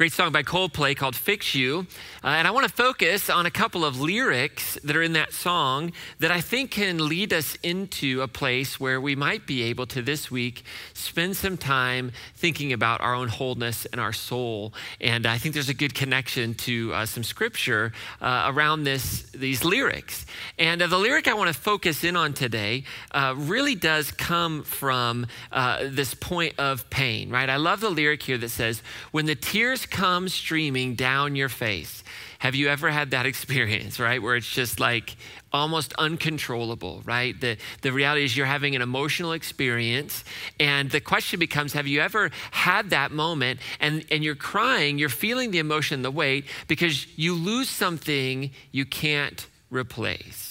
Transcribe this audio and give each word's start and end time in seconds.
great 0.00 0.14
song 0.14 0.32
by 0.32 0.42
Coldplay 0.42 0.96
called 0.96 1.14
Fix 1.14 1.54
You. 1.54 1.86
Uh, 2.24 2.28
and 2.28 2.48
I 2.48 2.52
want 2.52 2.66
to 2.66 2.72
focus 2.72 3.28
on 3.28 3.44
a 3.44 3.50
couple 3.50 3.84
of 3.84 4.00
lyrics 4.00 4.78
that 4.82 4.96
are 4.96 5.02
in 5.02 5.12
that 5.12 5.34
song 5.34 5.92
that 6.20 6.30
I 6.30 6.40
think 6.40 6.70
can 6.70 7.06
lead 7.06 7.34
us 7.34 7.54
into 7.62 8.22
a 8.22 8.26
place 8.26 8.80
where 8.80 8.98
we 8.98 9.14
might 9.14 9.46
be 9.46 9.62
able 9.64 9.84
to 9.88 10.00
this 10.00 10.30
week 10.30 10.64
spend 10.94 11.36
some 11.36 11.58
time 11.58 12.12
thinking 12.34 12.72
about 12.72 13.02
our 13.02 13.14
own 13.14 13.28
wholeness 13.28 13.84
and 13.92 14.00
our 14.00 14.14
soul. 14.14 14.72
And 15.02 15.26
I 15.26 15.36
think 15.36 15.52
there's 15.52 15.68
a 15.68 15.74
good 15.74 15.92
connection 15.92 16.54
to 16.54 16.94
uh, 16.94 17.04
some 17.04 17.22
scripture 17.22 17.92
uh, 18.22 18.50
around 18.54 18.84
this, 18.84 19.24
these 19.34 19.66
lyrics. 19.66 20.24
And 20.58 20.80
uh, 20.80 20.86
the 20.86 20.98
lyric 20.98 21.28
I 21.28 21.34
want 21.34 21.48
to 21.54 21.60
focus 21.60 22.04
in 22.04 22.16
on 22.16 22.32
today 22.32 22.84
uh, 23.10 23.34
really 23.36 23.74
does 23.74 24.12
come 24.12 24.62
from 24.62 25.26
uh, 25.52 25.80
this 25.90 26.14
point 26.14 26.54
of 26.58 26.88
pain, 26.88 27.28
right? 27.28 27.50
I 27.50 27.56
love 27.56 27.80
the 27.80 27.90
lyric 27.90 28.22
here 28.22 28.38
that 28.38 28.48
says, 28.48 28.82
When 29.10 29.26
the 29.26 29.34
tears 29.34 29.84
come 29.90 30.28
streaming 30.28 30.94
down 30.94 31.36
your 31.36 31.48
face. 31.48 32.02
Have 32.38 32.54
you 32.54 32.68
ever 32.68 32.90
had 32.90 33.10
that 33.10 33.26
experience, 33.32 34.00
right? 34.00 34.22
Where 34.22 34.36
it's 34.36 34.50
just 34.50 34.80
like 34.80 35.16
almost 35.52 35.92
uncontrollable, 35.98 37.02
right? 37.04 37.38
The, 37.40 37.56
the 37.82 37.92
reality 37.92 38.24
is 38.24 38.36
you're 38.36 38.46
having 38.46 38.76
an 38.76 38.82
emotional 38.82 39.32
experience. 39.32 40.24
And 40.58 40.90
the 40.90 41.00
question 41.00 41.40
becomes 41.40 41.72
have 41.72 41.86
you 41.86 42.00
ever 42.00 42.30
had 42.50 42.90
that 42.90 43.10
moment 43.12 43.60
and, 43.80 44.04
and 44.10 44.22
you're 44.24 44.34
crying, 44.34 44.98
you're 44.98 45.08
feeling 45.08 45.50
the 45.50 45.58
emotion, 45.58 46.02
the 46.02 46.10
weight, 46.10 46.46
because 46.68 47.06
you 47.18 47.34
lose 47.34 47.68
something 47.68 48.50
you 48.72 48.84
can't 48.84 49.46
replace? 49.70 50.49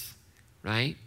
Right? 0.63 0.97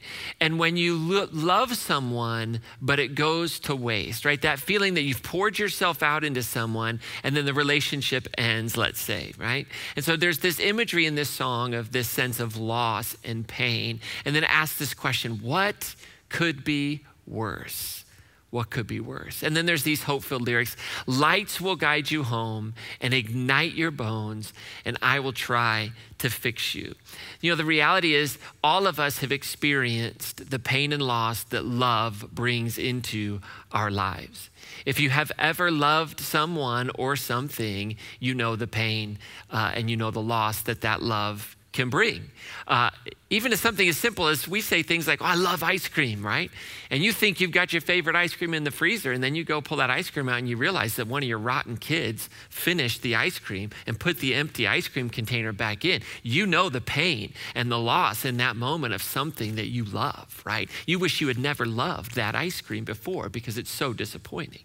And 0.40 0.58
when 0.58 0.76
you 0.76 0.96
lo- 0.96 1.28
love 1.30 1.76
someone, 1.76 2.60
but 2.80 2.98
it 2.98 3.14
goes 3.14 3.60
to 3.60 3.76
waste, 3.76 4.24
right? 4.24 4.40
That 4.40 4.58
feeling 4.58 4.94
that 4.94 5.02
you've 5.02 5.22
poured 5.22 5.58
yourself 5.58 6.02
out 6.02 6.24
into 6.24 6.42
someone 6.42 7.00
and 7.22 7.36
then 7.36 7.44
the 7.44 7.52
relationship 7.52 8.28
ends, 8.38 8.76
let's 8.76 9.00
say, 9.00 9.32
right? 9.38 9.66
And 9.94 10.04
so 10.04 10.16
there's 10.16 10.38
this 10.38 10.58
imagery 10.58 11.04
in 11.04 11.14
this 11.16 11.28
song 11.28 11.74
of 11.74 11.92
this 11.92 12.08
sense 12.08 12.40
of 12.40 12.56
loss 12.56 13.16
and 13.24 13.46
pain. 13.46 14.00
And 14.24 14.34
then 14.34 14.44
ask 14.44 14.78
this 14.78 14.94
question 14.94 15.42
what 15.42 15.94
could 16.30 16.64
be 16.64 17.04
worse? 17.26 18.04
What 18.52 18.68
could 18.68 18.86
be 18.86 19.00
worse? 19.00 19.42
And 19.42 19.56
then 19.56 19.64
there's 19.64 19.82
these 19.82 20.02
hope 20.02 20.22
filled 20.22 20.42
lyrics 20.42 20.76
Lights 21.06 21.58
will 21.58 21.74
guide 21.74 22.10
you 22.10 22.22
home 22.22 22.74
and 23.00 23.14
ignite 23.14 23.72
your 23.72 23.90
bones, 23.90 24.52
and 24.84 24.98
I 25.00 25.20
will 25.20 25.32
try 25.32 25.92
to 26.18 26.28
fix 26.28 26.74
you. 26.74 26.94
You 27.40 27.50
know, 27.50 27.56
the 27.56 27.64
reality 27.64 28.14
is, 28.14 28.36
all 28.62 28.86
of 28.86 29.00
us 29.00 29.18
have 29.20 29.32
experienced 29.32 30.50
the 30.50 30.58
pain 30.58 30.92
and 30.92 31.02
loss 31.02 31.44
that 31.44 31.64
love 31.64 32.26
brings 32.30 32.76
into 32.76 33.40
our 33.72 33.90
lives. 33.90 34.50
If 34.84 35.00
you 35.00 35.08
have 35.08 35.32
ever 35.38 35.70
loved 35.70 36.20
someone 36.20 36.90
or 36.96 37.16
something, 37.16 37.96
you 38.20 38.34
know 38.34 38.54
the 38.54 38.66
pain 38.66 39.18
uh, 39.50 39.72
and 39.74 39.88
you 39.88 39.96
know 39.96 40.10
the 40.10 40.20
loss 40.20 40.60
that 40.62 40.82
that 40.82 41.02
love 41.02 41.56
can 41.72 41.88
bring. 41.88 42.30
Uh, 42.68 42.90
even 43.32 43.50
to 43.50 43.56
something 43.56 43.88
as 43.88 43.96
simple 43.96 44.28
as 44.28 44.46
we 44.46 44.60
say 44.60 44.82
things 44.82 45.08
like, 45.08 45.22
oh, 45.22 45.24
I 45.24 45.34
love 45.36 45.62
ice 45.62 45.88
cream, 45.88 46.24
right? 46.24 46.50
And 46.90 47.02
you 47.02 47.14
think 47.14 47.40
you've 47.40 47.50
got 47.50 47.72
your 47.72 47.80
favorite 47.80 48.14
ice 48.14 48.36
cream 48.36 48.52
in 48.52 48.64
the 48.64 48.70
freezer, 48.70 49.10
and 49.10 49.24
then 49.24 49.34
you 49.34 49.42
go 49.42 49.62
pull 49.62 49.78
that 49.78 49.88
ice 49.88 50.10
cream 50.10 50.28
out 50.28 50.38
and 50.38 50.46
you 50.46 50.58
realize 50.58 50.96
that 50.96 51.06
one 51.06 51.22
of 51.22 51.28
your 51.28 51.38
rotten 51.38 51.78
kids 51.78 52.28
finished 52.50 53.00
the 53.00 53.16
ice 53.16 53.38
cream 53.38 53.70
and 53.86 53.98
put 53.98 54.18
the 54.18 54.34
empty 54.34 54.68
ice 54.68 54.86
cream 54.86 55.08
container 55.08 55.50
back 55.50 55.82
in. 55.82 56.02
You 56.22 56.44
know 56.44 56.68
the 56.68 56.82
pain 56.82 57.32
and 57.54 57.72
the 57.72 57.78
loss 57.78 58.26
in 58.26 58.36
that 58.36 58.54
moment 58.54 58.92
of 58.92 59.02
something 59.02 59.54
that 59.54 59.68
you 59.68 59.84
love, 59.84 60.42
right? 60.44 60.68
You 60.86 60.98
wish 60.98 61.22
you 61.22 61.28
had 61.28 61.38
never 61.38 61.64
loved 61.64 62.14
that 62.16 62.34
ice 62.34 62.60
cream 62.60 62.84
before 62.84 63.30
because 63.30 63.56
it's 63.56 63.70
so 63.70 63.94
disappointing. 63.94 64.64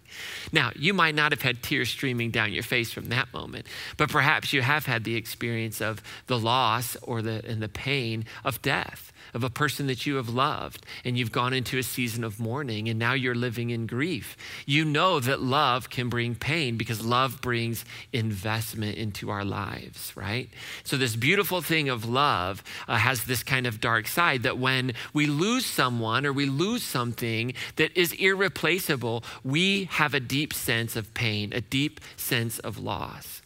Now, 0.52 0.72
you 0.76 0.92
might 0.92 1.14
not 1.14 1.32
have 1.32 1.40
had 1.40 1.62
tears 1.62 1.88
streaming 1.88 2.30
down 2.30 2.52
your 2.52 2.62
face 2.62 2.92
from 2.92 3.06
that 3.06 3.32
moment, 3.32 3.66
but 3.96 4.10
perhaps 4.10 4.52
you 4.52 4.60
have 4.60 4.84
had 4.84 5.04
the 5.04 5.16
experience 5.16 5.80
of 5.80 6.02
the 6.26 6.38
loss 6.38 6.98
or 7.02 7.22
the 7.22 7.42
and 7.48 7.62
the 7.62 7.68
pain 7.68 8.26
of 8.44 8.57
death 8.62 9.12
of 9.34 9.44
a 9.44 9.50
person 9.50 9.86
that 9.86 10.06
you 10.06 10.16
have 10.16 10.28
loved, 10.28 10.84
and 11.04 11.18
you've 11.18 11.32
gone 11.32 11.52
into 11.52 11.78
a 11.78 11.82
season 11.82 12.24
of 12.24 12.40
mourning, 12.40 12.88
and 12.88 12.98
now 12.98 13.12
you're 13.12 13.34
living 13.34 13.70
in 13.70 13.86
grief. 13.86 14.36
You 14.66 14.84
know 14.84 15.20
that 15.20 15.40
love 15.40 15.90
can 15.90 16.08
bring 16.08 16.34
pain 16.34 16.76
because 16.76 17.04
love 17.04 17.40
brings 17.40 17.84
investment 18.12 18.96
into 18.96 19.30
our 19.30 19.44
lives, 19.44 20.12
right? 20.16 20.48
So, 20.84 20.96
this 20.96 21.16
beautiful 21.16 21.60
thing 21.60 21.88
of 21.88 22.04
love 22.04 22.62
uh, 22.86 22.96
has 22.96 23.24
this 23.24 23.42
kind 23.42 23.66
of 23.66 23.80
dark 23.80 24.06
side 24.06 24.42
that 24.42 24.58
when 24.58 24.92
we 25.12 25.26
lose 25.26 25.66
someone 25.66 26.24
or 26.24 26.32
we 26.32 26.46
lose 26.46 26.82
something 26.82 27.52
that 27.76 27.96
is 27.96 28.12
irreplaceable, 28.12 29.24
we 29.44 29.84
have 29.84 30.14
a 30.14 30.20
deep 30.20 30.52
sense 30.52 30.96
of 30.96 31.12
pain, 31.14 31.52
a 31.52 31.60
deep 31.60 32.00
sense 32.16 32.58
of 32.60 32.78
loss. 32.78 33.42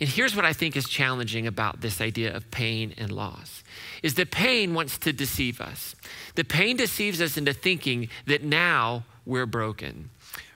And 0.00 0.08
here's 0.08 0.34
what 0.34 0.46
I 0.46 0.52
think 0.52 0.76
is 0.76 0.88
challenging 0.88 1.46
about 1.46 1.82
this 1.82 2.00
idea 2.00 2.34
of 2.34 2.50
pain 2.50 2.94
and 2.96 3.12
loss 3.12 3.62
is 4.02 4.14
that 4.14 4.30
pain 4.30 4.72
wants 4.72 4.96
to 4.98 5.12
deceive 5.12 5.60
us. 5.60 5.94
The 6.36 6.44
pain 6.44 6.76
deceives 6.76 7.20
us 7.20 7.36
into 7.36 7.52
thinking 7.52 8.08
that 8.26 8.42
now 8.42 9.04
we're 9.26 9.46
broken 9.46 10.10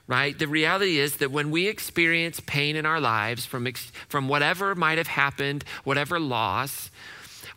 right? 0.07 0.37
The 0.37 0.47
reality 0.47 0.99
is 0.99 1.17
that 1.17 1.31
when 1.31 1.51
we 1.51 1.67
experience 1.67 2.39
pain 2.39 2.75
in 2.75 2.85
our 2.85 2.99
lives 2.99 3.45
from, 3.45 3.67
from 4.07 4.27
whatever 4.27 4.75
might 4.75 4.97
have 4.97 5.07
happened, 5.07 5.63
whatever 5.83 6.19
loss, 6.19 6.91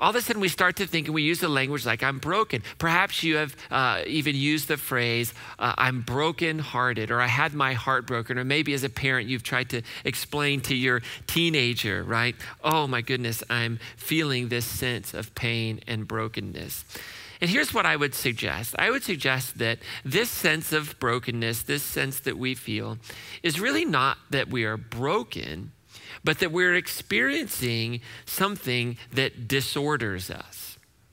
all 0.01 0.11
of 0.11 0.17
a 0.17 0.21
sudden 0.21 0.41
we 0.41 0.49
start 0.49 0.77
to 0.77 0.87
think 0.87 1.07
and 1.07 1.15
we 1.15 1.23
use 1.23 1.41
the 1.41 1.49
language 1.49 1.85
like, 1.85 2.03
I'm 2.03 2.19
broken. 2.19 2.63
Perhaps 2.79 3.23
you 3.23 3.37
have 3.37 3.57
uh, 3.71 4.03
even 4.07 4.37
used 4.37 4.69
the 4.69 4.77
phrase, 4.77 5.35
uh, 5.59 5.75
I'm 5.77 6.03
broken 6.03 6.59
hearted, 6.59 7.11
or 7.11 7.21
I 7.21 7.27
had 7.27 7.55
my 7.55 7.73
heart 7.73 8.07
broken, 8.07 8.39
or 8.39 8.45
maybe 8.45 8.75
as 8.75 8.85
a 8.85 8.89
parent 8.89 9.29
you've 9.29 9.43
tried 9.43 9.71
to 9.71 9.83
explain 10.05 10.61
to 10.63 10.75
your 10.75 11.03
teenager, 11.27 12.03
right? 12.03 12.37
Oh 12.63 12.87
my 12.87 13.01
goodness, 13.01 13.43
I'm 13.51 13.79
feeling 13.97 14.49
this 14.49 14.67
sense 14.67 15.15
of 15.15 15.35
pain 15.35 15.81
and 15.87 16.07
brokenness. 16.07 16.85
And 17.41 17.49
here's 17.49 17.73
what 17.73 17.87
I 17.87 17.97
would 17.97 18.15
suggest 18.15 18.75
I 18.79 18.91
would 18.91 19.05
suggest 19.05 19.59
that 19.59 19.79
this 20.05 20.31
sense 20.31 20.73
of 20.73 20.99
brokenness, 20.99 21.63
this 21.63 21.83
sense 21.83 22.21
that 22.21 22.37
we 22.37 22.55
feel, 22.55 22.99
is 23.43 23.61
really 23.61 23.85
not 23.85 24.19
that 24.31 24.49
we 24.49 24.65
are 24.65 24.77
broken 24.77 25.73
but 26.25 26.39
that 26.41 26.53
we're 26.53 26.75
experiencing 26.75 28.01
something 28.27 28.97
that 29.13 29.49
disorders 29.49 30.31
us. 30.31 30.69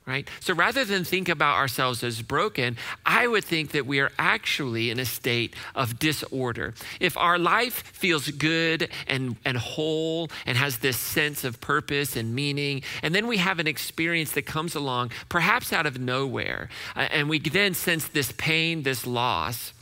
Right? 0.08 0.30
So 0.40 0.54
rather 0.54 0.86
than 0.86 1.04
think 1.04 1.30
about 1.30 1.56
ourselves 1.56 2.04
as 2.04 2.22
broken, 2.22 2.78
I 3.08 3.26
would 3.26 3.44
think 3.44 3.72
that 3.72 3.88
we 3.88 4.00
are 4.00 4.12
actually 4.20 4.92
in 4.92 5.00
a 5.00 5.06
state 5.06 5.56
of 5.74 5.98
disorder. 5.98 6.76
If 7.00 7.18
our 7.18 7.40
life 7.40 7.82
feels 7.92 8.30
good 8.30 8.90
and, 9.08 9.36
and 9.44 9.58
whole 9.58 10.30
and 10.46 10.60
has 10.60 10.78
this 10.78 10.98
sense 10.98 11.44
of 11.44 11.60
purpose 11.60 12.16
and 12.16 12.36
meaning, 12.36 12.84
and 13.02 13.16
then 13.16 13.26
we 13.26 13.38
have 13.38 13.58
an 13.58 13.66
experience 13.66 14.34
that 14.34 14.46
comes 14.46 14.76
along, 14.76 15.10
perhaps 15.28 15.74
out 15.74 15.88
of 15.88 16.00
nowhere, 16.00 16.70
uh, 16.96 17.08
and 17.12 17.28
we 17.28 17.40
then 17.40 17.74
sense 17.74 18.08
this 18.08 18.32
pain, 18.34 18.84
this 18.84 19.08
loss, 19.08 19.74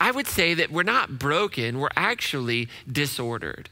I 0.00 0.10
would 0.10 0.26
say 0.26 0.54
that 0.54 0.72
we're 0.72 0.82
not 0.82 1.20
broken, 1.20 1.78
we're 1.78 1.90
actually 1.94 2.68
disordered 2.90 3.70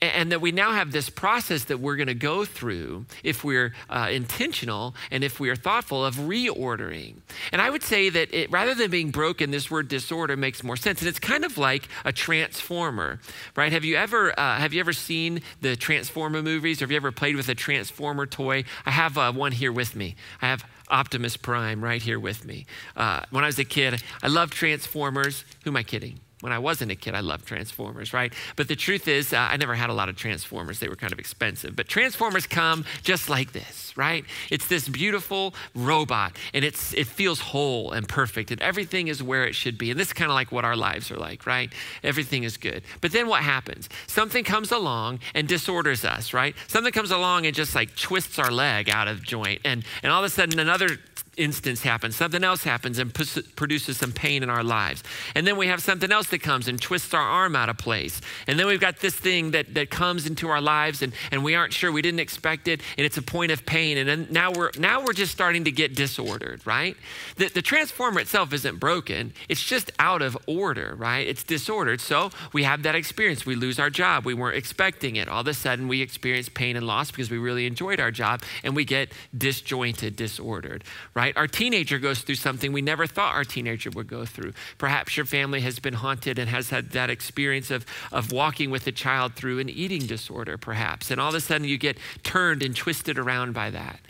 and 0.00 0.32
that 0.32 0.40
we 0.40 0.52
now 0.52 0.72
have 0.72 0.92
this 0.92 1.08
process 1.08 1.64
that 1.64 1.80
we're 1.80 1.96
going 1.96 2.08
to 2.08 2.14
go 2.14 2.44
through 2.44 3.06
if 3.22 3.44
we're 3.44 3.74
uh, 3.88 4.08
intentional 4.10 4.94
and 5.10 5.24
if 5.24 5.40
we 5.40 5.48
are 5.48 5.56
thoughtful 5.56 6.04
of 6.04 6.16
reordering. 6.16 7.16
And 7.52 7.62
I 7.62 7.70
would 7.70 7.82
say 7.82 8.10
that 8.10 8.32
it, 8.34 8.50
rather 8.50 8.74
than 8.74 8.90
being 8.90 9.10
broken, 9.10 9.50
this 9.50 9.70
word 9.70 9.88
disorder 9.88 10.36
makes 10.36 10.62
more 10.62 10.76
sense. 10.76 11.00
And 11.00 11.08
it's 11.08 11.18
kind 11.18 11.44
of 11.44 11.58
like 11.58 11.88
a 12.04 12.12
transformer, 12.12 13.20
right? 13.56 13.72
Have 13.72 13.84
you 13.84 13.96
ever 13.96 14.38
uh, 14.38 14.56
have 14.56 14.72
you 14.72 14.80
ever 14.80 14.92
seen 14.92 15.40
the 15.60 15.76
Transformer 15.76 16.42
movies? 16.42 16.80
Or 16.80 16.84
have 16.84 16.90
you 16.90 16.96
ever 16.96 17.12
played 17.12 17.36
with 17.36 17.48
a 17.48 17.54
Transformer 17.54 18.26
toy? 18.26 18.64
I 18.86 18.90
have 18.90 19.16
uh, 19.18 19.32
one 19.32 19.52
here 19.52 19.72
with 19.72 19.96
me. 19.96 20.16
I 20.42 20.48
have 20.48 20.64
Optimus 20.88 21.36
Prime 21.36 21.82
right 21.82 22.02
here 22.02 22.20
with 22.20 22.44
me. 22.44 22.66
Uh, 22.96 23.22
when 23.30 23.44
I 23.44 23.48
was 23.48 23.58
a 23.58 23.64
kid, 23.64 24.02
I 24.22 24.28
loved 24.28 24.52
Transformers. 24.52 25.44
Who 25.64 25.70
am 25.70 25.76
I 25.76 25.82
kidding? 25.82 26.20
When 26.44 26.52
I 26.52 26.58
wasn't 26.58 26.90
a 26.90 26.94
kid, 26.94 27.14
I 27.14 27.20
loved 27.20 27.46
Transformers, 27.46 28.12
right? 28.12 28.30
But 28.54 28.68
the 28.68 28.76
truth 28.76 29.08
is, 29.08 29.32
uh, 29.32 29.38
I 29.38 29.56
never 29.56 29.74
had 29.74 29.88
a 29.88 29.94
lot 29.94 30.10
of 30.10 30.16
Transformers. 30.16 30.78
They 30.78 30.90
were 30.90 30.94
kind 30.94 31.10
of 31.10 31.18
expensive. 31.18 31.74
But 31.74 31.88
Transformers 31.88 32.46
come 32.46 32.84
just 33.02 33.30
like 33.30 33.52
this, 33.52 33.96
right? 33.96 34.26
It's 34.50 34.66
this 34.66 34.86
beautiful 34.86 35.54
robot, 35.74 36.36
and 36.52 36.62
it's, 36.62 36.92
it 36.92 37.06
feels 37.06 37.40
whole 37.40 37.92
and 37.92 38.06
perfect, 38.06 38.50
and 38.50 38.60
everything 38.60 39.08
is 39.08 39.22
where 39.22 39.46
it 39.46 39.54
should 39.54 39.78
be. 39.78 39.90
And 39.90 39.98
this 39.98 40.08
is 40.08 40.12
kind 40.12 40.30
of 40.30 40.34
like 40.34 40.52
what 40.52 40.66
our 40.66 40.76
lives 40.76 41.10
are 41.10 41.16
like, 41.16 41.46
right? 41.46 41.72
Everything 42.02 42.44
is 42.44 42.58
good. 42.58 42.82
But 43.00 43.12
then 43.12 43.26
what 43.26 43.42
happens? 43.42 43.88
Something 44.06 44.44
comes 44.44 44.70
along 44.70 45.20
and 45.34 45.48
disorders 45.48 46.04
us, 46.04 46.34
right? 46.34 46.54
Something 46.66 46.92
comes 46.92 47.10
along 47.10 47.46
and 47.46 47.56
just 47.56 47.74
like 47.74 47.96
twists 47.96 48.38
our 48.38 48.50
leg 48.50 48.90
out 48.90 49.08
of 49.08 49.22
joint. 49.22 49.62
And, 49.64 49.82
and 50.02 50.12
all 50.12 50.22
of 50.22 50.26
a 50.26 50.28
sudden, 50.28 50.58
another 50.58 50.98
instance 51.36 51.82
happens, 51.82 52.16
something 52.16 52.44
else 52.44 52.64
happens 52.64 52.98
and 52.98 53.12
produces 53.12 53.96
some 53.96 54.12
pain 54.12 54.42
in 54.42 54.50
our 54.50 54.64
lives. 54.64 55.02
And 55.34 55.46
then 55.46 55.56
we 55.56 55.66
have 55.68 55.82
something 55.82 56.10
else 56.12 56.28
that 56.28 56.40
comes 56.42 56.68
and 56.68 56.80
twists 56.80 57.14
our 57.14 57.22
arm 57.22 57.56
out 57.56 57.68
of 57.68 57.78
place. 57.78 58.20
And 58.46 58.58
then 58.58 58.66
we've 58.66 58.80
got 58.80 59.00
this 59.00 59.14
thing 59.14 59.52
that, 59.52 59.74
that 59.74 59.90
comes 59.90 60.26
into 60.26 60.48
our 60.48 60.60
lives 60.60 61.02
and, 61.02 61.12
and 61.30 61.44
we 61.44 61.54
aren't 61.54 61.72
sure, 61.72 61.90
we 61.92 62.02
didn't 62.02 62.20
expect 62.20 62.68
it, 62.68 62.80
and 62.96 63.04
it's 63.04 63.16
a 63.16 63.22
point 63.22 63.52
of 63.52 63.64
pain. 63.66 63.98
And 63.98 64.08
then 64.08 64.28
now 64.30 64.52
we're 64.52 64.70
now 64.78 65.02
we're 65.04 65.12
just 65.12 65.32
starting 65.32 65.64
to 65.64 65.72
get 65.72 65.94
disordered, 65.94 66.66
right? 66.66 66.96
The, 67.36 67.48
the 67.48 67.62
transformer 67.62 68.20
itself 68.20 68.52
isn't 68.52 68.78
broken, 68.78 69.32
it's 69.48 69.62
just 69.62 69.92
out 69.98 70.22
of 70.22 70.36
order, 70.46 70.94
right? 70.96 71.26
It's 71.26 71.42
disordered. 71.42 72.00
So 72.00 72.30
we 72.52 72.64
have 72.64 72.82
that 72.82 72.94
experience. 72.94 73.46
We 73.46 73.54
lose 73.54 73.78
our 73.78 73.90
job. 73.90 74.24
We 74.24 74.34
weren't 74.34 74.56
expecting 74.56 75.16
it. 75.16 75.28
All 75.28 75.40
of 75.40 75.48
a 75.48 75.54
sudden 75.54 75.88
we 75.88 76.02
experience 76.02 76.48
pain 76.48 76.76
and 76.76 76.86
loss 76.86 77.10
because 77.10 77.30
we 77.30 77.38
really 77.38 77.66
enjoyed 77.66 78.00
our 78.00 78.10
job 78.10 78.42
and 78.62 78.76
we 78.76 78.84
get 78.84 79.12
disjointed, 79.36 80.16
disordered, 80.16 80.84
right? 81.14 81.23
Right? 81.24 81.36
Our 81.38 81.46
teenager 81.46 81.98
goes 81.98 82.20
through 82.20 82.34
something 82.34 82.70
we 82.72 82.82
never 82.82 83.06
thought 83.06 83.34
our 83.34 83.44
teenager 83.44 83.88
would 83.90 84.08
go 84.08 84.26
through. 84.26 84.52
Perhaps 84.76 85.16
your 85.16 85.24
family 85.24 85.62
has 85.62 85.78
been 85.78 85.94
haunted 85.94 86.38
and 86.38 86.50
has 86.50 86.68
had 86.68 86.90
that 86.90 87.08
experience 87.08 87.70
of, 87.70 87.86
of 88.12 88.30
walking 88.30 88.70
with 88.70 88.86
a 88.86 88.92
child 88.92 89.34
through 89.34 89.58
an 89.58 89.70
eating 89.70 90.06
disorder, 90.06 90.58
perhaps. 90.58 91.10
And 91.10 91.18
all 91.18 91.30
of 91.30 91.34
a 91.34 91.40
sudden 91.40 91.66
you 91.66 91.78
get 91.78 91.96
turned 92.24 92.62
and 92.62 92.76
twisted 92.76 93.18
around 93.18 93.54
by 93.54 93.70
that. 93.70 94.00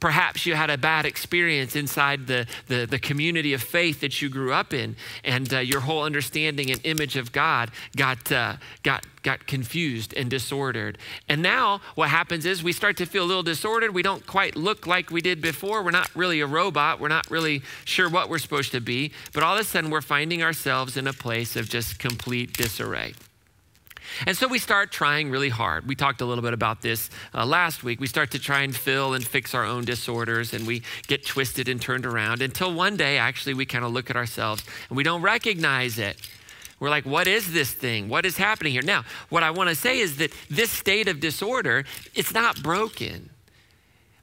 Perhaps 0.00 0.46
you 0.46 0.54
had 0.54 0.70
a 0.70 0.78
bad 0.78 1.06
experience 1.06 1.74
inside 1.74 2.26
the, 2.26 2.46
the, 2.68 2.86
the 2.86 2.98
community 2.98 3.52
of 3.54 3.62
faith 3.62 4.00
that 4.00 4.20
you 4.20 4.28
grew 4.28 4.52
up 4.52 4.74
in, 4.74 4.96
and 5.24 5.52
uh, 5.52 5.58
your 5.58 5.80
whole 5.80 6.02
understanding 6.02 6.70
and 6.70 6.80
image 6.84 7.16
of 7.16 7.32
God 7.32 7.70
got, 7.96 8.30
uh, 8.30 8.56
got, 8.82 9.06
got 9.22 9.46
confused 9.46 10.12
and 10.14 10.28
disordered. 10.30 10.98
And 11.28 11.42
now 11.42 11.80
what 11.94 12.10
happens 12.10 12.44
is 12.44 12.62
we 12.62 12.72
start 12.72 12.96
to 12.98 13.06
feel 13.06 13.24
a 13.24 13.26
little 13.26 13.42
disordered. 13.42 13.94
We 13.94 14.02
don't 14.02 14.26
quite 14.26 14.54
look 14.54 14.86
like 14.86 15.10
we 15.10 15.20
did 15.20 15.40
before. 15.40 15.82
We're 15.82 15.90
not 15.90 16.14
really 16.14 16.40
a 16.40 16.46
robot. 16.46 17.00
We're 17.00 17.08
not 17.08 17.30
really 17.30 17.62
sure 17.84 18.08
what 18.08 18.28
we're 18.28 18.38
supposed 18.38 18.72
to 18.72 18.80
be. 18.80 19.12
But 19.32 19.42
all 19.42 19.54
of 19.54 19.60
a 19.60 19.64
sudden, 19.64 19.90
we're 19.90 20.00
finding 20.00 20.42
ourselves 20.42 20.96
in 20.96 21.06
a 21.06 21.12
place 21.12 21.56
of 21.56 21.68
just 21.68 21.98
complete 21.98 22.52
disarray. 22.52 23.14
And 24.24 24.36
so 24.36 24.48
we 24.48 24.58
start 24.58 24.92
trying 24.92 25.30
really 25.30 25.48
hard. 25.48 25.86
We 25.86 25.94
talked 25.94 26.20
a 26.20 26.24
little 26.24 26.42
bit 26.42 26.54
about 26.54 26.80
this 26.80 27.10
uh, 27.34 27.44
last 27.44 27.84
week. 27.84 28.00
We 28.00 28.06
start 28.06 28.30
to 28.30 28.38
try 28.38 28.62
and 28.62 28.74
fill 28.74 29.14
and 29.14 29.26
fix 29.26 29.54
our 29.54 29.64
own 29.64 29.84
disorders, 29.84 30.54
and 30.54 30.66
we 30.66 30.82
get 31.06 31.26
twisted 31.26 31.68
and 31.68 31.80
turned 31.80 32.06
around 32.06 32.40
until 32.40 32.72
one 32.72 32.96
day, 32.96 33.18
actually, 33.18 33.54
we 33.54 33.66
kind 33.66 33.84
of 33.84 33.92
look 33.92 34.08
at 34.08 34.16
ourselves 34.16 34.64
and 34.88 34.96
we 34.96 35.02
don't 35.02 35.22
recognize 35.22 35.98
it. 35.98 36.16
We're 36.78 36.90
like, 36.90 37.06
what 37.06 37.26
is 37.26 37.52
this 37.52 37.72
thing? 37.72 38.08
What 38.08 38.26
is 38.26 38.36
happening 38.36 38.72
here? 38.72 38.82
Now, 38.82 39.04
what 39.30 39.42
I 39.42 39.50
want 39.50 39.70
to 39.70 39.74
say 39.74 39.98
is 39.98 40.18
that 40.18 40.32
this 40.50 40.70
state 40.70 41.08
of 41.08 41.20
disorder, 41.20 41.84
it's 42.14 42.34
not 42.34 42.62
broken. 42.62 43.30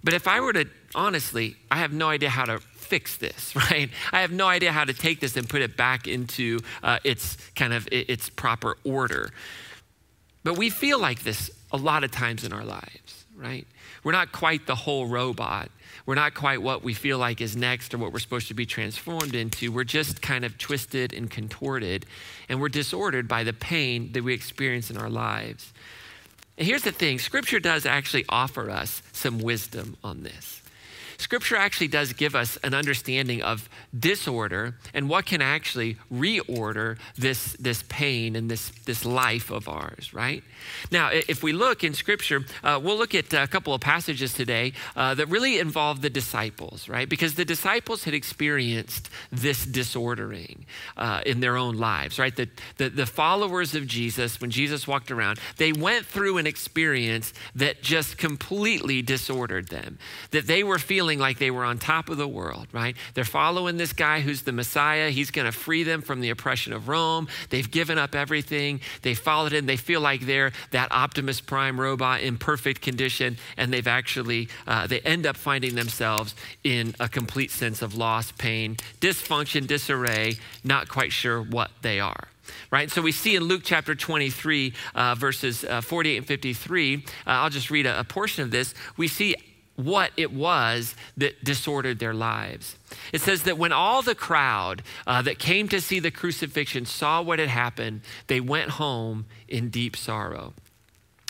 But 0.03 0.13
if 0.13 0.27
I 0.27 0.39
were 0.39 0.53
to, 0.53 0.65
honestly, 0.93 1.55
I 1.71 1.77
have 1.77 1.93
no 1.93 2.09
idea 2.09 2.29
how 2.29 2.45
to 2.45 2.59
fix 2.59 3.17
this, 3.17 3.55
right? 3.71 3.89
I 4.11 4.21
have 4.21 4.31
no 4.31 4.47
idea 4.47 4.71
how 4.71 4.85
to 4.85 4.93
take 4.93 5.19
this 5.19 5.35
and 5.35 5.49
put 5.49 5.61
it 5.61 5.75
back 5.75 6.07
into 6.07 6.59
uh, 6.83 6.99
its 7.03 7.37
kind 7.55 7.73
of 7.73 7.87
its 7.91 8.29
proper 8.29 8.77
order. 8.83 9.31
But 10.43 10.57
we 10.57 10.69
feel 10.69 10.99
like 10.99 11.23
this 11.23 11.51
a 11.71 11.77
lot 11.77 12.03
of 12.03 12.11
times 12.11 12.43
in 12.43 12.53
our 12.53 12.65
lives, 12.65 13.25
right? 13.35 13.65
We're 14.03 14.11
not 14.11 14.31
quite 14.31 14.67
the 14.67 14.75
whole 14.75 15.07
robot. 15.07 15.69
We're 16.05 16.15
not 16.15 16.33
quite 16.33 16.61
what 16.61 16.83
we 16.83 16.93
feel 16.93 17.17
like 17.17 17.39
is 17.39 17.55
next 17.55 17.93
or 17.93 17.97
what 17.97 18.11
we're 18.11 18.19
supposed 18.19 18.49
to 18.49 18.53
be 18.53 18.65
transformed 18.65 19.35
into. 19.35 19.71
We're 19.71 19.85
just 19.85 20.21
kind 20.21 20.43
of 20.43 20.57
twisted 20.57 21.13
and 21.13 21.31
contorted, 21.31 22.05
and 22.49 22.59
we're 22.59 22.69
disordered 22.69 23.27
by 23.27 23.43
the 23.43 23.53
pain 23.53 24.11
that 24.11 24.23
we 24.23 24.33
experience 24.33 24.89
in 24.89 24.97
our 24.97 25.09
lives. 25.09 25.71
And 26.57 26.67
here's 26.67 26.83
the 26.83 26.91
thing 26.91 27.19
Scripture 27.19 27.59
does 27.59 27.85
actually 27.85 28.25
offer 28.27 28.69
us 28.69 29.01
some 29.13 29.39
wisdom 29.39 29.95
on 30.03 30.23
this. 30.23 30.62
Scripture 31.23 31.55
actually 31.55 31.87
does 31.87 32.11
give 32.11 32.35
us 32.35 32.57
an 32.63 32.73
understanding 32.73 33.41
of 33.41 33.69
disorder 33.97 34.75
and 34.93 35.07
what 35.07 35.25
can 35.25 35.41
actually 35.41 35.95
reorder 36.11 36.97
this, 37.17 37.53
this 37.53 37.81
pain 37.87 38.35
and 38.35 38.51
this, 38.51 38.73
this 38.85 39.05
life 39.05 39.49
of 39.49 39.69
ours, 39.69 40.13
right? 40.13 40.43
Now, 40.91 41.11
if 41.13 41.41
we 41.41 41.53
look 41.53 41.81
in 41.81 41.93
Scripture, 41.93 42.41
uh, 42.61 42.77
we'll 42.83 42.97
look 42.97 43.15
at 43.15 43.33
a 43.33 43.47
couple 43.47 43.73
of 43.73 43.79
passages 43.79 44.33
today 44.33 44.73
uh, 44.97 45.15
that 45.15 45.27
really 45.27 45.59
involve 45.59 46.01
the 46.01 46.09
disciples, 46.09 46.89
right? 46.89 47.07
Because 47.07 47.35
the 47.35 47.45
disciples 47.45 48.03
had 48.03 48.13
experienced 48.13 49.09
this 49.31 49.65
disordering 49.65 50.65
uh, 50.97 51.21
in 51.25 51.39
their 51.39 51.55
own 51.55 51.77
lives, 51.77 52.19
right? 52.19 52.35
The, 52.35 52.49
the, 52.75 52.89
the 52.89 53.05
followers 53.05 53.75
of 53.75 53.87
Jesus, 53.87 54.41
when 54.41 54.51
Jesus 54.51 54.89
walked 54.89 55.09
around, 55.09 55.39
they 55.55 55.71
went 55.71 56.05
through 56.05 56.37
an 56.37 56.47
experience 56.47 57.33
that 57.55 57.81
just 57.81 58.17
completely 58.17 59.01
disordered 59.01 59.69
them, 59.69 59.99
that 60.31 60.47
they 60.47 60.65
were 60.65 60.79
feeling 60.79 61.12
feeling 61.13 61.21
like 61.21 61.37
they 61.37 61.51
were 61.51 61.63
on 61.63 61.77
top 61.77 62.09
of 62.09 62.17
the 62.17 62.27
world, 62.27 62.65
right? 62.71 62.95
They're 63.13 63.23
following 63.23 63.77
this 63.77 63.93
guy 63.93 64.21
who's 64.21 64.41
the 64.41 64.51
Messiah. 64.51 65.11
He's 65.11 65.29
going 65.29 65.45
to 65.45 65.51
free 65.51 65.83
them 65.83 66.01
from 66.01 66.21
the 66.21 66.31
oppression 66.31 66.73
of 66.73 66.87
Rome. 66.87 67.27
They've 67.51 67.69
given 67.69 67.99
up 67.99 68.15
everything. 68.15 68.81
They 69.03 69.13
followed 69.13 69.51
him. 69.53 69.67
They 69.67 69.77
feel 69.77 70.01
like 70.01 70.21
they're 70.21 70.51
that 70.71 70.91
Optimus 70.91 71.39
Prime 71.39 71.79
robot 71.79 72.21
in 72.21 72.37
perfect 72.37 72.81
condition, 72.81 73.37
and 73.57 73.71
they've 73.71 73.87
actually, 73.87 74.49
uh, 74.65 74.87
they 74.87 75.01
end 75.01 75.27
up 75.27 75.37
finding 75.37 75.75
themselves 75.75 76.33
in 76.63 76.95
a 76.99 77.07
complete 77.07 77.51
sense 77.51 77.83
of 77.83 77.93
loss, 77.95 78.31
pain, 78.31 78.77
dysfunction, 78.99 79.67
disarray, 79.67 80.37
not 80.63 80.89
quite 80.89 81.11
sure 81.11 81.43
what 81.43 81.69
they 81.83 81.99
are 81.99 82.27
right? 82.71 82.91
So 82.91 83.01
we 83.01 83.13
see 83.13 83.37
in 83.37 83.43
Luke 83.43 83.61
chapter 83.63 83.95
23, 83.95 84.73
uh, 84.95 85.15
verses 85.15 85.63
uh, 85.63 85.79
48 85.79 86.17
and 86.17 86.27
53, 86.27 86.95
uh, 86.95 86.99
I'll 87.25 87.49
just 87.49 87.71
read 87.71 87.85
a, 87.85 88.01
a, 88.01 88.03
portion 88.03 88.43
of 88.43 88.51
this. 88.51 88.73
We 88.97 89.07
see 89.07 89.35
what 89.75 90.11
it 90.17 90.31
was 90.31 90.95
that 91.17 91.43
disordered 91.43 91.99
their 91.99 92.13
lives. 92.13 92.75
It 93.11 93.21
says 93.21 93.43
that 93.43 93.57
when 93.57 93.71
all 93.71 94.01
the 94.01 94.15
crowd 94.15 94.83
uh, 95.07 95.21
that 95.23 95.39
came 95.39 95.67
to 95.69 95.81
see 95.81 95.99
the 95.99 96.11
crucifixion 96.11 96.85
saw 96.85 97.21
what 97.21 97.39
had 97.39 97.49
happened, 97.49 98.01
they 98.27 98.39
went 98.39 98.71
home 98.71 99.25
in 99.47 99.69
deep 99.69 99.95
sorrow. 99.95 100.53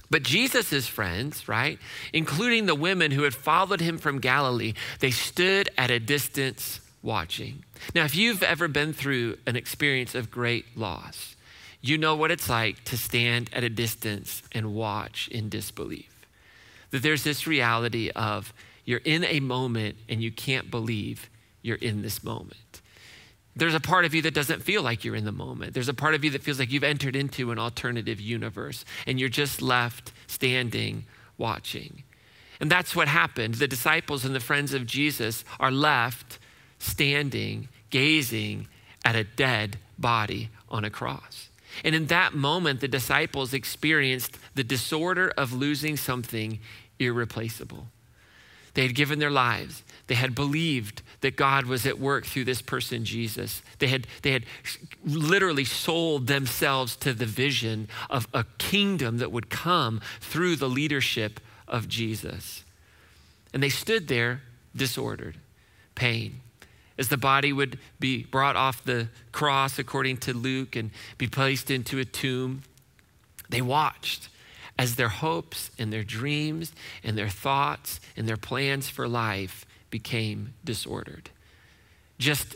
But 0.10 0.24
Jesus' 0.24 0.88
friends, 0.88 1.48
right, 1.48 1.80
including 2.12 2.66
the 2.66 2.76
women 2.76 3.12
who 3.12 3.24
had 3.24 3.34
followed 3.34 3.82
him 3.82 3.98
from 3.98 4.20
Galilee, 4.20 4.74
they 5.00 5.12
stood 5.12 5.70
at 5.78 5.90
a 5.90 6.00
distance 6.00 6.82
watching. 7.02 7.64
Now, 7.96 8.06
if 8.06 8.16
you've 8.16 8.44
ever 8.44 8.68
been 8.68 8.94
through 8.94 9.38
an 9.48 9.56
experience 9.56 10.14
of 10.14 10.30
great 10.30 10.78
loss, 10.78 11.36
you 11.82 11.98
know 11.98 12.16
what 12.16 12.32
it's 12.32 12.50
like 12.50 12.84
to 12.86 12.98
stand 12.98 13.50
at 13.54 13.64
a 13.64 13.70
distance 13.70 14.44
and 14.52 14.74
watch 14.74 15.28
in 15.30 15.50
disbelief 15.50 16.13
that 16.94 17.02
there's 17.02 17.24
this 17.24 17.48
reality 17.48 18.12
of 18.16 18.54
you're 18.86 19.02
in 19.04 19.24
a 19.24 19.40
moment 19.40 19.96
and 20.08 20.22
you 20.22 20.32
can't 20.32 20.70
believe 20.70 21.28
you're 21.64 21.78
in 21.78 22.04
this 22.04 22.24
moment. 22.24 22.82
There's 23.56 23.74
a 23.74 23.80
part 23.80 24.06
of 24.06 24.14
you 24.14 24.22
that 24.22 24.36
doesn't 24.36 24.62
feel 24.62 24.84
like 24.84 25.04
you're 25.04 25.16
in 25.16 25.26
the 25.26 25.32
moment. 25.32 25.74
There's 25.74 25.90
a 25.90 25.94
part 25.96 26.14
of 26.14 26.24
you 26.24 26.30
that 26.30 26.44
feels 26.44 26.60
like 26.60 26.72
you've 26.72 26.84
entered 26.84 27.16
into 27.16 27.50
an 27.50 27.58
alternative 27.58 28.22
universe 28.22 28.86
and 29.08 29.20
you're 29.20 29.28
just 29.28 29.60
left 29.60 30.12
standing, 30.28 31.06
watching. 31.36 32.04
And 32.60 32.70
that's 32.70 32.96
what 32.96 33.08
happened. 33.08 33.56
The 33.56 33.68
disciples 33.68 34.24
and 34.24 34.36
the 34.36 34.40
friends 34.40 34.76
of 34.76 34.86
Jesus 34.86 35.44
are 35.60 35.72
left 35.72 36.38
standing, 36.78 37.70
gazing 37.90 38.68
at 39.04 39.16
a 39.16 39.24
dead 39.24 39.78
body 39.98 40.50
on 40.70 40.86
a 40.86 40.92
cross. 40.92 41.50
And 41.84 41.96
in 41.96 42.08
that 42.08 42.36
moment, 42.36 42.82
the 42.82 42.88
disciples 42.88 43.54
experienced 43.54 44.38
the 44.54 44.64
disorder 44.64 45.34
of 45.38 45.54
losing 45.54 45.98
something 45.98 46.60
irreplaceable. 47.00 47.88
They 48.74 48.84
had 48.84 48.96
given 48.96 49.20
their 49.20 49.32
lives. 49.32 49.84
They 50.08 50.16
had 50.16 50.34
believed 50.34 51.04
that 51.22 51.36
God 51.36 51.66
was 51.66 51.86
at 51.86 52.00
work 52.00 52.26
through 52.26 52.46
this 52.46 52.62
person, 52.62 53.06
Jesus. 53.06 53.62
They 53.80 53.88
had, 53.88 54.08
they 54.24 54.32
had 54.32 54.46
literally 55.06 55.66
sold 55.66 56.28
themselves 56.28 56.96
to 56.98 57.14
the 57.14 57.26
vision 57.26 57.88
of 58.10 58.28
a 58.34 58.46
kingdom 58.58 59.20
that 59.20 59.32
would 59.32 59.50
come 59.50 60.02
through 60.20 60.56
the 60.56 60.70
leadership 60.70 61.40
of 61.68 61.88
Jesus. 61.88 62.64
And 63.54 63.62
they 63.62 63.70
stood 63.70 64.08
there 64.08 64.42
disordered, 64.76 65.38
pain. 65.94 66.42
As 66.98 67.10
the 67.10 67.18
body 67.18 67.54
would 67.54 67.80
be 68.00 68.24
brought 68.24 68.56
off 68.56 68.84
the 68.84 69.10
cross, 69.32 69.78
according 69.80 70.18
to 70.18 70.34
Luke, 70.34 70.76
and 70.76 70.92
be 71.18 71.28
placed 71.28 71.70
into 71.70 72.00
a 72.00 72.06
tomb, 72.06 72.64
they 73.50 73.62
watched 73.62 74.30
as 74.78 74.96
their 74.96 75.10
hopes 75.10 75.72
and 75.78 75.94
their 75.94 76.04
dreams 76.04 76.74
and 77.04 77.18
their 77.18 77.30
thoughts 77.30 78.00
and 78.18 78.28
their 78.28 78.38
plans 78.38 78.90
for 78.90 79.08
life 79.08 79.66
became 79.90 80.54
disordered. 80.64 81.30
Just 82.18 82.56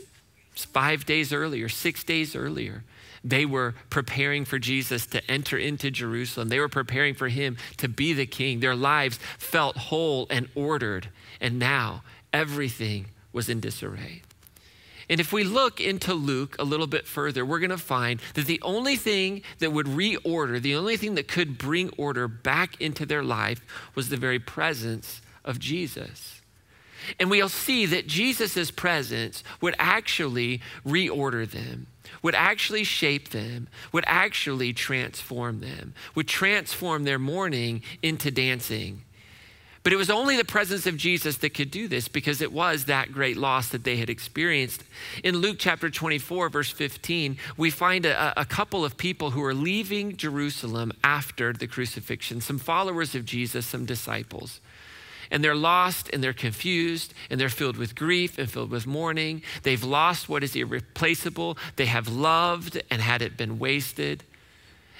five 0.54 1.06
days 1.06 1.32
earlier, 1.32 1.68
six 1.68 2.02
days 2.02 2.34
earlier, 2.34 2.84
they 3.24 3.44
were 3.44 3.74
preparing 3.90 4.44
for 4.44 4.58
Jesus 4.58 5.06
to 5.06 5.30
enter 5.30 5.56
into 5.56 5.90
Jerusalem. 5.90 6.48
They 6.48 6.60
were 6.60 6.68
preparing 6.68 7.14
for 7.14 7.28
him 7.28 7.56
to 7.78 7.88
be 7.88 8.12
the 8.12 8.26
king. 8.26 8.60
Their 8.60 8.76
lives 8.76 9.18
felt 9.38 9.76
whole 9.76 10.26
and 10.30 10.48
ordered. 10.54 11.08
And 11.40 11.58
now 11.58 12.02
everything 12.32 13.06
was 13.32 13.48
in 13.48 13.60
disarray. 13.60 14.22
And 15.08 15.20
if 15.20 15.32
we 15.32 15.42
look 15.42 15.80
into 15.80 16.12
Luke 16.12 16.56
a 16.58 16.64
little 16.64 16.86
bit 16.86 17.06
further, 17.06 17.44
we're 17.44 17.60
going 17.60 17.70
to 17.70 17.78
find 17.78 18.20
that 18.34 18.46
the 18.46 18.60
only 18.62 18.96
thing 18.96 19.42
that 19.58 19.72
would 19.72 19.86
reorder, 19.86 20.60
the 20.60 20.74
only 20.74 20.96
thing 20.96 21.14
that 21.14 21.28
could 21.28 21.56
bring 21.56 21.90
order 21.96 22.28
back 22.28 22.80
into 22.80 23.06
their 23.06 23.22
life 23.22 23.60
was 23.94 24.08
the 24.08 24.16
very 24.16 24.38
presence 24.38 25.22
of 25.44 25.58
Jesus. 25.58 26.42
And 27.18 27.30
we'll 27.30 27.48
see 27.48 27.86
that 27.86 28.06
Jesus' 28.06 28.70
presence 28.70 29.42
would 29.60 29.74
actually 29.78 30.60
reorder 30.84 31.48
them, 31.50 31.86
would 32.22 32.34
actually 32.34 32.84
shape 32.84 33.30
them, 33.30 33.68
would 33.92 34.04
actually 34.06 34.72
transform 34.72 35.60
them, 35.60 35.94
would 36.14 36.28
transform 36.28 37.04
their 37.04 37.18
mourning 37.18 37.82
into 38.02 38.30
dancing. 38.30 39.02
But 39.88 39.94
it 39.94 39.96
was 39.96 40.10
only 40.10 40.36
the 40.36 40.44
presence 40.44 40.86
of 40.86 40.98
Jesus 40.98 41.38
that 41.38 41.54
could 41.54 41.70
do 41.70 41.88
this 41.88 42.08
because 42.08 42.42
it 42.42 42.52
was 42.52 42.84
that 42.84 43.10
great 43.10 43.38
loss 43.38 43.70
that 43.70 43.84
they 43.84 43.96
had 43.96 44.10
experienced. 44.10 44.84
In 45.24 45.38
Luke 45.38 45.56
chapter 45.58 45.88
24, 45.88 46.50
verse 46.50 46.70
15, 46.70 47.38
we 47.56 47.70
find 47.70 48.04
a, 48.04 48.38
a, 48.38 48.44
couple 48.44 48.84
of 48.84 48.98
people 48.98 49.30
who 49.30 49.42
are 49.42 49.54
leaving 49.54 50.18
Jerusalem 50.18 50.92
after 51.02 51.54
the 51.54 51.66
crucifixion, 51.66 52.42
some 52.42 52.58
followers 52.58 53.14
of 53.14 53.24
Jesus, 53.24 53.64
some 53.64 53.86
disciples 53.86 54.60
and 55.30 55.42
they're 55.44 55.54
lost 55.54 56.10
and 56.12 56.22
they're 56.22 56.32
confused 56.32 57.14
and 57.30 57.40
they're 57.40 57.48
filled 57.48 57.76
with 57.76 57.94
grief 57.94 58.38
and 58.38 58.50
filled 58.50 58.70
with 58.70 58.86
mourning. 58.86 59.42
They've 59.62 59.82
lost 59.82 60.28
what 60.28 60.42
is 60.42 60.56
irreplaceable. 60.56 61.56
They 61.76 61.86
have 61.86 62.08
loved 62.08 62.82
and 62.90 63.00
had 63.02 63.22
it 63.22 63.36
been 63.36 63.58
wasted. 63.58 64.24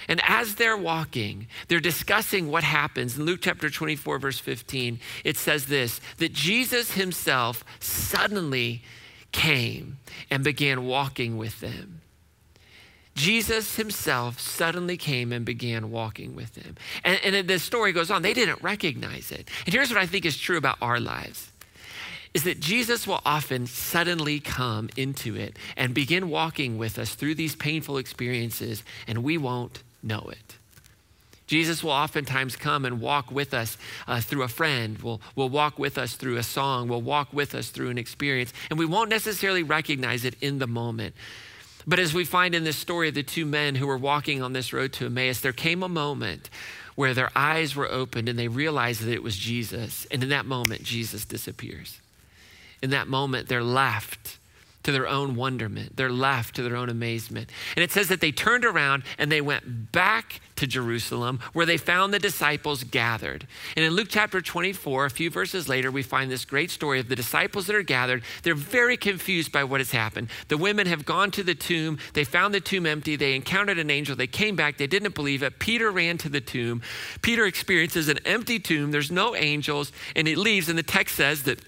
And 0.07 0.21
as 0.25 0.55
they're 0.55 0.76
walking, 0.76 1.49
they're 1.67 1.81
discussing 1.81 2.50
what 2.50 2.62
happens. 2.62 3.19
In 3.19 3.25
Luke 3.25 3.40
chapter 3.43 3.69
24, 3.69 4.19
verse 4.19 4.38
15, 4.38 5.00
it 5.25 5.37
says 5.37 5.67
this 5.67 6.00
that 6.19 6.33
Jesus 6.33 6.93
himself 6.93 7.64
suddenly 7.81 8.83
came 9.33 9.99
and 10.31 10.45
began 10.45 10.87
walking 10.87 11.37
with 11.37 11.61
them. 11.61 12.00
Jesus 13.14 13.75
himself 13.75 14.38
suddenly 14.38 14.97
came 14.97 15.33
and 15.33 15.45
began 15.45 15.90
walking 15.90 16.37
with 16.37 16.55
them. 16.55 16.76
And, 17.02 17.19
and 17.25 17.49
the 17.49 17.59
story 17.59 17.93
goes 17.93 18.12
on, 18.12 18.23
they 18.23 18.33
didn't 18.33 18.62
recognize 18.62 19.33
it. 19.33 19.50
And 19.67 19.75
here's 19.75 19.90
what 19.90 19.99
I 19.99 20.07
think 20.07 20.25
is 20.25 20.38
true 20.38 20.57
about 20.57 20.78
our 20.81 21.00
lives 21.00 21.50
is 22.35 22.45
that 22.45 22.61
Jesus 22.61 23.07
will 23.07 23.21
often 23.25 23.67
suddenly 23.67 24.38
come 24.38 24.88
into 24.97 25.35
it 25.35 25.57
and 25.76 25.95
begin 25.95 26.28
walking 26.28 26.78
with 26.78 26.99
us 26.99 27.14
through 27.14 27.35
these 27.35 27.57
painful 27.57 27.97
experiences, 27.97 28.85
and 29.07 29.25
we 29.25 29.38
won't 29.38 29.83
know 30.02 30.28
it. 30.31 30.57
Jesus 31.47 31.83
will 31.83 31.93
oftentimes 31.93 32.57
come 32.57 32.85
and 32.85 33.00
walk 33.00 33.31
with 33.31 33.55
us 33.55 33.78
uh, 34.07 34.21
through 34.21 34.43
a 34.43 34.49
friend, 34.49 34.99
will, 34.99 35.21
will 35.35 35.49
walk 35.49 35.78
with 35.78 35.97
us 35.97 36.14
through 36.14 36.37
a 36.37 36.43
song, 36.43 36.88
will 36.88 37.00
walk 37.00 37.33
with 37.33 37.55
us 37.55 37.71
through 37.71 37.88
an 37.88 37.97
experience, 37.97 38.52
and 38.69 38.78
we 38.78 38.85
won't 38.85 39.09
necessarily 39.09 39.62
recognize 39.62 40.26
it 40.26 40.35
in 40.43 40.59
the 40.59 40.67
moment. 40.67 41.14
But 41.87 41.99
as 41.99 42.12
we 42.12 42.26
find 42.26 42.55
in 42.55 42.64
this 42.64 42.76
story 42.76 43.09
of 43.09 43.14
the 43.14 43.23
two 43.23 43.47
men 43.47 43.76
who 43.76 43.87
were 43.87 43.97
walking 43.97 44.43
on 44.43 44.52
this 44.52 44.75
road 44.75 44.93
to 44.95 45.07
Emmaus, 45.07 45.40
there 45.40 45.55
came 45.55 45.83
a 45.83 45.88
moment 45.88 46.50
where 46.97 47.14
their 47.14 47.31
eyes 47.35 47.75
were 47.75 47.90
opened 47.90 48.28
and 48.28 48.38
they 48.38 48.49
realized 48.49 49.02
that 49.02 49.12
it 49.12 49.23
was 49.23 49.37
Jesus. 49.37 50.07
And 50.11 50.23
in 50.23 50.28
that 50.28 50.45
moment, 50.45 50.83
Jesus 50.83 51.25
disappears. 51.25 52.00
In 52.83 52.90
that 52.90 53.09
moment, 53.09 53.49
they're 53.49 53.62
left 53.62 54.38
to 54.88 54.92
their 54.92 55.07
own 55.07 55.37
wonderment. 55.37 55.95
They're 55.99 56.09
left 56.09 56.57
to 56.57 56.62
their 56.62 56.75
own 56.75 56.88
amazement. 56.88 57.50
And 57.76 57.85
it 57.85 57.92
says 57.92 58.09
that 58.09 58.23
they 58.23 58.33
turned 58.33 58.64
around 58.64 59.02
and 59.18 59.30
they 59.30 59.42
went 59.42 59.92
back 59.92 60.40
to 60.57 60.66
Jerusalem 60.66 61.40
where 61.52 61.66
they 61.66 61.76
found 61.76 62.14
the 62.14 62.18
disciples 62.18 62.85
gathered. 62.85 63.47
And 63.76 63.85
in 63.85 63.92
Luke 63.92 64.07
chapter 64.09 64.40
24, 64.40 65.04
a 65.04 65.11
few 65.11 65.28
verses 65.28 65.68
later, 65.68 65.90
we 65.90 66.02
find 66.02 66.30
this 66.30 66.47
great 66.47 66.71
story 66.71 67.00
of 67.00 67.11
the 67.11 67.16
disciples 67.16 67.66
that 67.66 67.76
are 67.76 67.83
gathered. 67.83 68.23
They're 68.45 68.54
very 68.54 68.97
confused 68.97 69.52
by 69.52 69.62
what 69.62 69.80
has 69.80 69.90
happened. 69.90 70.30
The 70.49 70.57
women 70.57 70.87
have 70.87 71.04
gone 71.04 71.33
to 71.33 71.42
the 71.42 71.54
tomb. 71.54 71.99
They 72.14 72.25
found 72.25 72.54
the 72.54 72.61
tomb 72.61 72.87
empty. 72.87 73.14
They 73.14 73.35
encountered 73.35 73.78
an 73.78 73.90
angel. 73.90 74.16
They 74.16 74.26
came 74.26 74.57
back. 74.57 74.78
They 74.78 74.87
didn't 74.87 75.14
believe 75.14 75.42
it. 75.42 75.59
Peter 75.59 75.90
ran 75.90 76.16
to 76.16 76.30
the 76.30 76.40
tomb. 76.40 76.80
Peter 77.21 77.45
experiences 77.45 78.09
an 78.09 78.21
empty 78.25 78.59
tomb. 78.59 78.90
There's 78.90 79.11
no 79.11 79.37
angels. 79.37 79.92
And 80.16 80.26
he 80.26 80.35
leaves. 80.35 80.71
And 80.71 80.78
the 80.78 80.83
text 80.83 81.14
says 81.16 81.42
that 81.42 81.61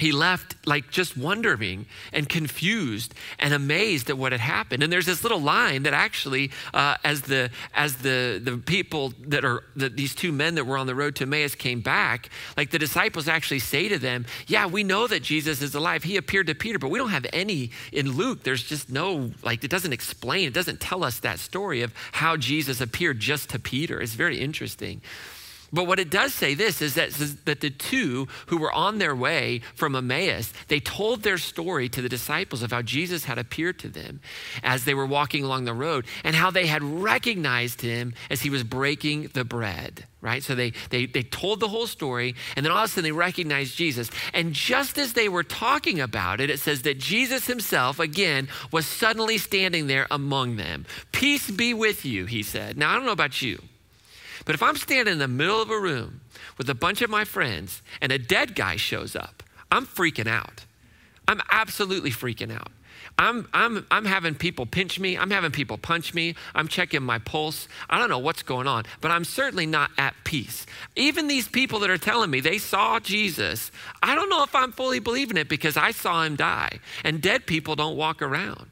he 0.00 0.12
left 0.12 0.56
like 0.66 0.90
just 0.90 1.16
wondering 1.16 1.86
and 2.12 2.28
confused 2.28 3.14
and 3.38 3.54
amazed 3.54 4.10
at 4.10 4.18
what 4.18 4.32
had 4.32 4.40
happened. 4.40 4.82
And 4.82 4.92
there's 4.92 5.06
this 5.06 5.22
little 5.22 5.40
line 5.40 5.82
that 5.84 5.94
actually 5.94 6.50
uh, 6.74 6.96
as 7.04 7.22
the 7.22 7.50
as 7.74 7.96
the 7.96 8.40
the 8.42 8.58
people 8.58 9.12
that 9.26 9.44
are 9.44 9.64
that 9.76 9.96
these 9.96 10.14
two 10.14 10.32
men 10.32 10.54
that 10.54 10.64
were 10.64 10.76
on 10.76 10.86
the 10.86 10.94
road 10.94 11.16
to 11.16 11.24
emmaus 11.24 11.54
came 11.54 11.80
back 11.80 12.30
like 12.56 12.70
the 12.70 12.78
disciples 12.78 13.28
actually 13.28 13.58
say 13.58 13.88
to 13.88 13.98
them 13.98 14.24
yeah 14.46 14.66
we 14.66 14.82
know 14.82 15.06
that 15.06 15.22
jesus 15.22 15.62
is 15.62 15.74
alive. 15.74 16.02
He 16.02 16.16
appeared 16.16 16.46
to 16.48 16.54
peter 16.54 16.78
but 16.78 16.90
we 16.90 16.98
don't 16.98 17.10
have 17.10 17.26
any 17.32 17.70
in 17.92 18.12
luke. 18.12 18.42
There's 18.42 18.62
just 18.62 18.90
no 18.90 19.30
like 19.42 19.64
it 19.64 19.70
doesn't 19.70 19.92
explain 19.92 20.48
it 20.48 20.54
doesn't 20.54 20.80
tell 20.80 21.04
us 21.04 21.20
that 21.20 21.38
story 21.38 21.82
of 21.82 21.92
how 22.12 22.36
jesus 22.36 22.80
appeared 22.80 23.20
just 23.20 23.50
to 23.50 23.58
peter. 23.58 24.00
It's 24.00 24.14
very 24.14 24.40
interesting 24.40 25.00
but 25.72 25.86
what 25.86 26.00
it 26.00 26.10
does 26.10 26.34
say 26.34 26.54
this 26.54 26.82
is 26.82 26.94
that, 26.94 27.10
that 27.44 27.60
the 27.60 27.70
two 27.70 28.26
who 28.46 28.58
were 28.58 28.72
on 28.72 28.98
their 28.98 29.14
way 29.14 29.60
from 29.74 29.94
Emmaus, 29.94 30.52
they 30.68 30.80
told 30.80 31.22
their 31.22 31.38
story 31.38 31.88
to 31.88 32.02
the 32.02 32.08
disciples 32.08 32.62
of 32.62 32.72
how 32.72 32.82
Jesus 32.82 33.24
had 33.24 33.38
appeared 33.38 33.78
to 33.80 33.88
them 33.88 34.20
as 34.62 34.84
they 34.84 34.94
were 34.94 35.06
walking 35.06 35.44
along 35.44 35.64
the 35.64 35.74
road 35.74 36.06
and 36.24 36.34
how 36.34 36.50
they 36.50 36.66
had 36.66 36.82
recognized 36.82 37.82
him 37.82 38.14
as 38.30 38.42
he 38.42 38.50
was 38.50 38.64
breaking 38.64 39.30
the 39.34 39.44
bread, 39.44 40.06
right? 40.20 40.42
So 40.42 40.56
they, 40.56 40.72
they, 40.90 41.06
they 41.06 41.22
told 41.22 41.60
the 41.60 41.68
whole 41.68 41.86
story 41.86 42.34
and 42.56 42.64
then 42.64 42.72
all 42.72 42.78
of 42.78 42.84
a 42.84 42.88
sudden 42.88 43.04
they 43.04 43.12
recognized 43.12 43.76
Jesus. 43.76 44.10
And 44.34 44.52
just 44.52 44.98
as 44.98 45.12
they 45.12 45.28
were 45.28 45.44
talking 45.44 46.00
about 46.00 46.40
it, 46.40 46.50
it 46.50 46.58
says 46.58 46.82
that 46.82 46.98
Jesus 46.98 47.46
himself, 47.46 48.00
again, 48.00 48.48
was 48.72 48.86
suddenly 48.86 49.38
standing 49.38 49.86
there 49.86 50.08
among 50.10 50.56
them. 50.56 50.84
Peace 51.12 51.48
be 51.48 51.74
with 51.74 52.04
you, 52.04 52.26
he 52.26 52.42
said. 52.42 52.76
Now, 52.76 52.90
I 52.90 52.96
don't 52.96 53.06
know 53.06 53.12
about 53.12 53.40
you. 53.40 53.62
But 54.50 54.56
if 54.56 54.64
I'm 54.64 54.74
standing 54.74 55.12
in 55.12 55.18
the 55.20 55.28
middle 55.28 55.62
of 55.62 55.70
a 55.70 55.78
room 55.78 56.22
with 56.58 56.68
a 56.68 56.74
bunch 56.74 57.02
of 57.02 57.08
my 57.08 57.24
friends 57.24 57.82
and 58.00 58.10
a 58.10 58.18
dead 58.18 58.56
guy 58.56 58.74
shows 58.74 59.14
up, 59.14 59.44
I'm 59.70 59.86
freaking 59.86 60.26
out. 60.26 60.64
I'm 61.28 61.40
absolutely 61.52 62.10
freaking 62.10 62.52
out. 62.52 62.72
I'm, 63.16 63.46
I'm, 63.54 63.86
I'm 63.92 64.04
having 64.04 64.34
people 64.34 64.66
pinch 64.66 64.98
me. 64.98 65.16
I'm 65.16 65.30
having 65.30 65.52
people 65.52 65.78
punch 65.78 66.14
me. 66.14 66.34
I'm 66.52 66.66
checking 66.66 67.04
my 67.04 67.20
pulse. 67.20 67.68
I 67.88 68.00
don't 68.00 68.10
know 68.10 68.18
what's 68.18 68.42
going 68.42 68.66
on, 68.66 68.86
but 69.00 69.12
I'm 69.12 69.22
certainly 69.22 69.66
not 69.66 69.92
at 69.96 70.16
peace. 70.24 70.66
Even 70.96 71.28
these 71.28 71.46
people 71.46 71.78
that 71.78 71.90
are 71.90 71.96
telling 71.96 72.28
me 72.28 72.40
they 72.40 72.58
saw 72.58 72.98
Jesus, 72.98 73.70
I 74.02 74.16
don't 74.16 74.30
know 74.30 74.42
if 74.42 74.52
I'm 74.56 74.72
fully 74.72 74.98
believing 74.98 75.36
it 75.36 75.48
because 75.48 75.76
I 75.76 75.92
saw 75.92 76.24
him 76.24 76.34
die. 76.34 76.80
And 77.04 77.22
dead 77.22 77.46
people 77.46 77.76
don't 77.76 77.96
walk 77.96 78.20
around. 78.20 78.69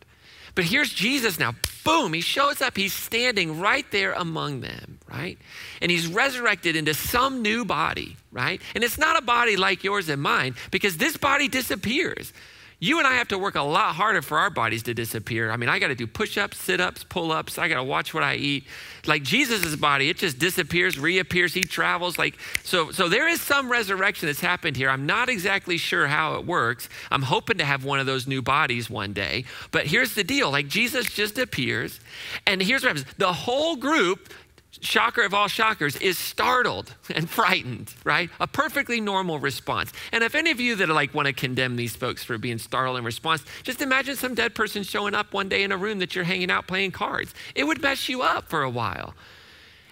But 0.59 0.65
here's 0.65 0.93
Jesus 0.93 1.38
now. 1.38 1.55
Boom, 1.85 2.12
he 2.12 2.21
shows 2.21 2.61
up. 2.61 2.77
He's 2.77 2.93
standing 2.93 3.61
right 3.61 3.88
there 3.93 4.12
among 4.15 4.61
them, 4.61 4.99
right? 5.09 5.38
And 5.81 5.88
he's 5.88 6.09
resurrected 6.09 6.75
into 6.75 6.95
some 6.95 7.43
new 7.43 7.65
body, 7.65 8.17
right? 8.33 8.61
And 8.75 8.83
it's 8.83 8.99
not 8.99 9.17
a 9.17 9.25
body 9.25 9.57
like 9.57 9.85
yours 9.85 10.09
and 10.09 10.21
mine 10.21 10.57
because 10.73 10.97
this 10.97 11.17
body 11.17 11.47
disappears. 11.47 12.33
You 12.81 12.99
and 12.99 13.09
I 13.09 13.15
have 13.15 13.29
to 13.29 13.39
work 13.39 13.57
a 13.57 13.63
lot 13.63 13.97
harder 13.97 14.23
for 14.23 14.39
our 14.39 14.51
bodies 14.51 14.85
to 14.85 14.95
disappear. 14.95 15.51
I 15.51 15.57
mean, 15.57 15.69
I 15.69 15.81
got 15.81 15.89
to 15.89 15.97
do 15.97 16.07
push 16.07 16.39
ups, 16.39 16.59
sit 16.59 16.81
ups, 16.81 17.03
pull 17.03 17.33
ups. 17.33 17.59
I 17.59 17.69
got 17.69 17.77
to 17.77 17.83
watch 17.83 18.15
what 18.15 18.23
I 18.23 18.37
eat. 18.37 18.67
Like 19.05 19.25
Jesus' 19.25 19.75
body, 19.75 20.11
it 20.11 20.17
just 20.17 20.39
disappears, 20.39 20.97
reappears, 20.97 21.53
he 21.55 21.63
travels. 21.63 22.19
Like, 22.19 22.39
so, 22.63 22.93
so 22.93 23.09
there 23.09 23.27
is 23.27 23.41
some 23.41 23.69
resurrection 23.69 24.27
that's 24.27 24.41
happened 24.41 24.77
here. 24.77 24.91
I'm 24.91 25.07
not 25.07 25.29
exactly 25.29 25.77
sure 25.77 26.07
how 26.07 26.37
it 26.37 26.47
works. 26.47 26.89
I'm 27.11 27.23
hoping 27.23 27.59
to 27.59 27.65
have 27.65 27.85
one 27.85 27.99
of 27.99 28.07
those 28.07 28.29
new 28.29 28.43
bodies 28.43 28.89
one 28.89 29.13
day. 29.13 29.45
But 29.73 29.87
here's 29.87 30.15
the 30.15 30.23
deal 30.23 30.53
like, 30.53 30.69
Jesus 30.69 31.07
just 31.07 31.37
appears, 31.37 31.99
and 32.47 32.63
here's 32.63 32.85
what 32.85 32.97
happens 32.97 33.13
the 33.19 33.33
whole 33.33 33.75
group 33.75 34.33
shocker 34.81 35.23
of 35.23 35.35
all 35.35 35.49
shockers, 35.49 35.97
is 35.97 36.19
startled 36.19 36.95
and 37.15 37.29
frightened, 37.29 37.95
right? 38.05 38.31
A 38.41 38.47
perfectly 38.47 39.01
normal 39.01 39.39
response. 39.39 39.93
And 40.13 40.23
if 40.23 40.35
any 40.35 40.51
of 40.51 40.61
you 40.61 40.77
that 40.77 40.89
like 40.89 41.15
want 41.15 41.27
to 41.27 41.33
condemn 41.33 41.77
these 41.77 41.97
folks 41.97 42.23
for 42.25 42.39
being 42.39 42.59
startled 42.59 42.99
in 42.99 43.05
response, 43.05 43.45
just 43.63 43.83
imagine 43.83 44.17
some 44.17 44.35
dead 44.35 44.55
person 44.55 44.83
showing 44.83 45.15
up 45.15 45.33
one 45.33 45.49
day 45.49 45.63
in 45.63 45.73
a 45.73 45.77
room 45.77 45.99
that 45.99 46.15
you're 46.15 46.25
hanging 46.25 46.51
out 46.51 46.67
playing 46.67 46.93
cards. 46.93 47.35
It 47.55 47.65
would 47.65 47.83
mess 47.83 48.09
you 48.09 48.23
up 48.23 48.49
for 48.49 48.63
a 48.63 48.71
while. 48.71 49.15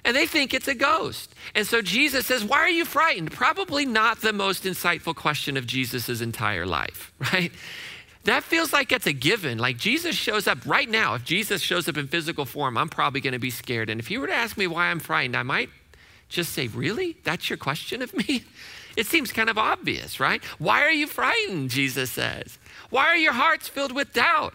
And 0.05 0.17
they 0.17 0.27
think 0.27 0.55
it's 0.55 0.69
a 0.69 0.75
ghost. 0.75 1.35
And 1.55 1.67
so 1.67 1.83
Jesus 1.83 2.27
says, 2.27 2.45
Why 2.45 2.59
are 2.59 2.69
you 2.69 2.85
frightened? 2.85 3.33
Probably 3.33 3.85
not 3.85 4.21
the 4.21 4.33
most 4.33 4.63
insightful 4.63 5.17
question 5.17 5.57
of 5.57 5.67
Jesus' 5.67 6.21
entire 6.21 6.65
life, 6.65 7.13
right? 7.33 7.51
That 8.27 8.45
feels 8.45 8.73
like 8.73 8.93
it's 8.93 9.07
a 9.07 9.13
given. 9.13 9.59
Like 9.59 9.77
Jesus 9.77 10.15
shows 10.15 10.47
up 10.47 10.59
right 10.67 10.89
now. 10.89 11.15
If 11.15 11.25
Jesus 11.25 11.63
shows 11.63 11.89
up 11.89 11.97
in 11.97 12.09
physical 12.09 12.45
form, 12.45 12.79
I'm 12.79 12.89
probably 12.89 13.21
going 13.21 13.33
to 13.33 13.39
be 13.39 13.51
scared. 13.51 13.91
And 13.91 14.01
if 14.01 14.11
you 14.11 14.21
were 14.21 14.27
to 14.27 14.35
ask 14.35 14.57
me 14.57 14.67
why 14.67 14.87
I'm 14.87 15.01
frightened, 15.01 15.37
I 15.37 15.43
might 15.43 15.71
just 16.29 16.53
say, 16.53 16.69
Really? 16.69 17.17
That's 17.25 17.51
your 17.51 17.57
question 17.57 18.03
of 18.03 18.15
me? 18.15 18.45
It 18.97 19.07
seems 19.07 19.31
kind 19.31 19.51
of 19.51 19.59
obvious, 19.59 20.19
right? 20.19 20.43
Why 20.59 20.81
are 20.81 20.91
you 20.91 21.07
frightened? 21.07 21.69
Jesus 21.69 22.11
says. 22.11 22.59
Why 22.89 23.05
are 23.09 23.17
your 23.17 23.35
hearts 23.35 23.69
filled 23.69 23.93
with 23.93 24.15
doubt? 24.15 24.55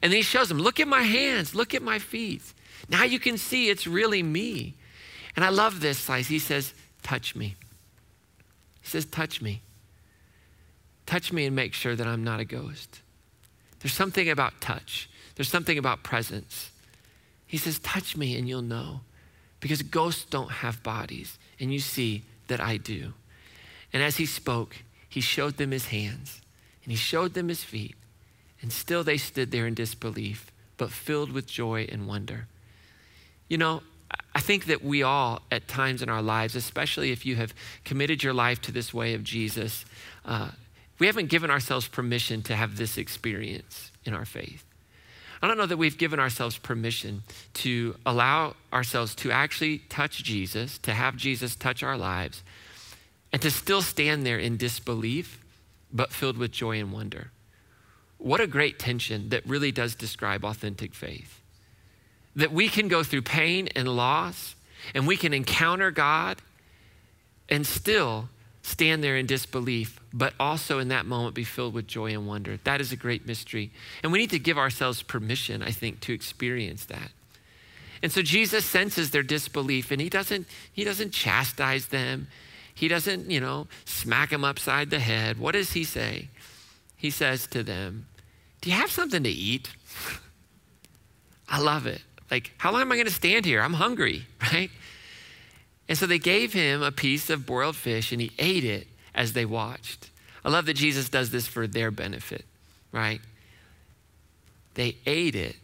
And 0.00 0.12
then 0.12 0.18
he 0.18 0.22
shows 0.22 0.48
them, 0.48 0.58
Look 0.58 0.78
at 0.78 0.86
my 0.86 1.02
hands, 1.02 1.56
look 1.56 1.74
at 1.74 1.82
my 1.82 1.98
feet. 1.98 2.42
Now 2.88 3.02
you 3.02 3.18
can 3.18 3.36
see 3.36 3.70
it's 3.70 3.86
really 3.86 4.22
me. 4.22 4.74
And 5.34 5.44
I 5.44 5.48
love 5.48 5.80
this 5.80 5.98
slice. 5.98 6.28
He 6.28 6.38
says, 6.38 6.72
Touch 7.02 7.34
me. 7.34 7.56
He 8.80 8.88
says, 8.88 9.06
Touch 9.06 9.42
me. 9.42 9.60
Touch 11.06 11.32
me 11.32 11.46
and 11.46 11.54
make 11.54 11.74
sure 11.74 11.94
that 11.94 12.06
I'm 12.06 12.24
not 12.24 12.40
a 12.40 12.44
ghost. 12.44 13.00
There's 13.80 13.92
something 13.92 14.28
about 14.30 14.60
touch, 14.60 15.08
there's 15.34 15.48
something 15.48 15.78
about 15.78 16.02
presence. 16.02 16.70
He 17.46 17.58
says, 17.58 17.78
Touch 17.78 18.16
me 18.16 18.36
and 18.36 18.48
you'll 18.48 18.62
know. 18.62 19.00
Because 19.60 19.82
ghosts 19.82 20.24
don't 20.24 20.50
have 20.50 20.82
bodies, 20.82 21.38
and 21.58 21.72
you 21.72 21.78
see 21.78 22.22
that 22.48 22.60
I 22.60 22.76
do. 22.76 23.14
And 23.94 24.02
as 24.02 24.16
he 24.16 24.26
spoke, 24.26 24.76
he 25.08 25.20
showed 25.20 25.56
them 25.56 25.70
his 25.70 25.86
hands 25.86 26.42
and 26.82 26.90
he 26.90 26.96
showed 26.96 27.34
them 27.34 27.48
his 27.48 27.62
feet. 27.64 27.94
And 28.60 28.72
still 28.72 29.04
they 29.04 29.16
stood 29.16 29.50
there 29.50 29.66
in 29.66 29.74
disbelief, 29.74 30.50
but 30.76 30.90
filled 30.90 31.32
with 31.32 31.46
joy 31.46 31.86
and 31.90 32.06
wonder. 32.06 32.46
You 33.48 33.58
know, 33.58 33.82
I 34.34 34.40
think 34.40 34.66
that 34.66 34.82
we 34.82 35.02
all, 35.02 35.42
at 35.50 35.68
times 35.68 36.02
in 36.02 36.08
our 36.08 36.22
lives, 36.22 36.56
especially 36.56 37.12
if 37.12 37.24
you 37.24 37.36
have 37.36 37.54
committed 37.84 38.22
your 38.22 38.34
life 38.34 38.60
to 38.62 38.72
this 38.72 38.92
way 38.92 39.14
of 39.14 39.22
Jesus, 39.22 39.84
uh, 40.24 40.50
we 40.98 41.06
haven't 41.06 41.28
given 41.28 41.50
ourselves 41.50 41.88
permission 41.88 42.42
to 42.42 42.56
have 42.56 42.76
this 42.76 42.96
experience 42.96 43.90
in 44.04 44.14
our 44.14 44.24
faith. 44.24 44.64
I 45.42 45.48
don't 45.48 45.58
know 45.58 45.66
that 45.66 45.76
we've 45.76 45.98
given 45.98 46.20
ourselves 46.20 46.56
permission 46.56 47.22
to 47.54 47.96
allow 48.06 48.54
ourselves 48.72 49.14
to 49.16 49.30
actually 49.30 49.78
touch 49.78 50.22
Jesus, 50.22 50.78
to 50.78 50.94
have 50.94 51.16
Jesus 51.16 51.54
touch 51.54 51.82
our 51.82 51.98
lives, 51.98 52.42
and 53.32 53.42
to 53.42 53.50
still 53.50 53.82
stand 53.82 54.24
there 54.24 54.38
in 54.38 54.56
disbelief, 54.56 55.38
but 55.92 56.12
filled 56.12 56.38
with 56.38 56.50
joy 56.50 56.78
and 56.78 56.92
wonder. 56.92 57.30
What 58.16 58.40
a 58.40 58.46
great 58.46 58.78
tension 58.78 59.28
that 59.30 59.46
really 59.46 59.70
does 59.70 59.94
describe 59.94 60.44
authentic 60.44 60.94
faith. 60.94 61.40
That 62.36 62.52
we 62.52 62.68
can 62.68 62.88
go 62.88 63.02
through 63.02 63.22
pain 63.22 63.68
and 63.76 63.86
loss, 63.88 64.54
and 64.94 65.06
we 65.06 65.16
can 65.16 65.34
encounter 65.34 65.90
God 65.90 66.40
and 67.50 67.66
still 67.66 68.30
stand 68.62 69.04
there 69.04 69.16
in 69.16 69.26
disbelief, 69.26 70.00
but 70.14 70.32
also 70.38 70.78
in 70.78 70.88
that 70.88 71.06
moment 71.06 71.34
be 71.34 71.42
filled 71.42 71.74
with 71.74 71.88
joy 71.88 72.12
and 72.12 72.26
wonder. 72.26 72.56
That 72.62 72.80
is 72.80 72.92
a 72.92 72.96
great 72.96 73.26
mystery. 73.26 73.72
And 74.00 74.12
we 74.12 74.18
need 74.20 74.30
to 74.30 74.38
give 74.38 74.56
ourselves 74.56 75.02
permission, 75.02 75.60
I 75.60 75.72
think, 75.72 75.98
to 76.02 76.12
experience 76.12 76.84
that. 76.84 77.10
And 78.00 78.12
so 78.12 78.22
Jesus 78.22 78.64
senses 78.64 79.10
their 79.10 79.24
disbelief 79.24 79.90
and 79.90 80.00
he 80.00 80.08
doesn't, 80.08 80.46
he 80.72 80.84
doesn't 80.84 81.10
chastise 81.10 81.86
them. 81.88 82.28
He 82.72 82.86
doesn't, 82.86 83.28
you 83.28 83.40
know, 83.40 83.66
smack 83.84 84.30
them 84.30 84.44
upside 84.44 84.90
the 84.90 85.00
head. 85.00 85.38
What 85.38 85.52
does 85.52 85.72
he 85.72 85.82
say? 85.82 86.28
He 86.96 87.10
says 87.10 87.48
to 87.48 87.64
them, 87.64 88.06
Do 88.60 88.70
you 88.70 88.76
have 88.76 88.92
something 88.92 89.22
to 89.24 89.30
eat? 89.30 89.70
I 91.48 91.60
love 91.60 91.86
it. 91.86 92.02
Like, 92.30 92.52
how 92.58 92.70
long 92.70 92.82
am 92.82 92.92
I 92.92 92.96
going 92.96 93.06
to 93.06 93.12
stand 93.12 93.44
here? 93.44 93.60
I'm 93.60 93.74
hungry, 93.74 94.26
right? 94.52 94.70
And 95.88 95.98
so 95.98 96.06
they 96.06 96.18
gave 96.20 96.52
him 96.52 96.82
a 96.82 96.92
piece 96.92 97.30
of 97.30 97.46
broiled 97.46 97.76
fish 97.76 98.12
and 98.12 98.20
he 98.20 98.30
ate 98.38 98.64
it 98.64 98.86
as 99.14 99.32
they 99.32 99.44
watched. 99.44 100.10
I 100.44 100.50
love 100.50 100.66
that 100.66 100.74
Jesus 100.74 101.08
does 101.08 101.30
this 101.30 101.46
for 101.46 101.66
their 101.66 101.90
benefit, 101.90 102.44
right? 102.92 103.20
They 104.74 104.96
ate 105.06 105.34
it. 105.34 105.56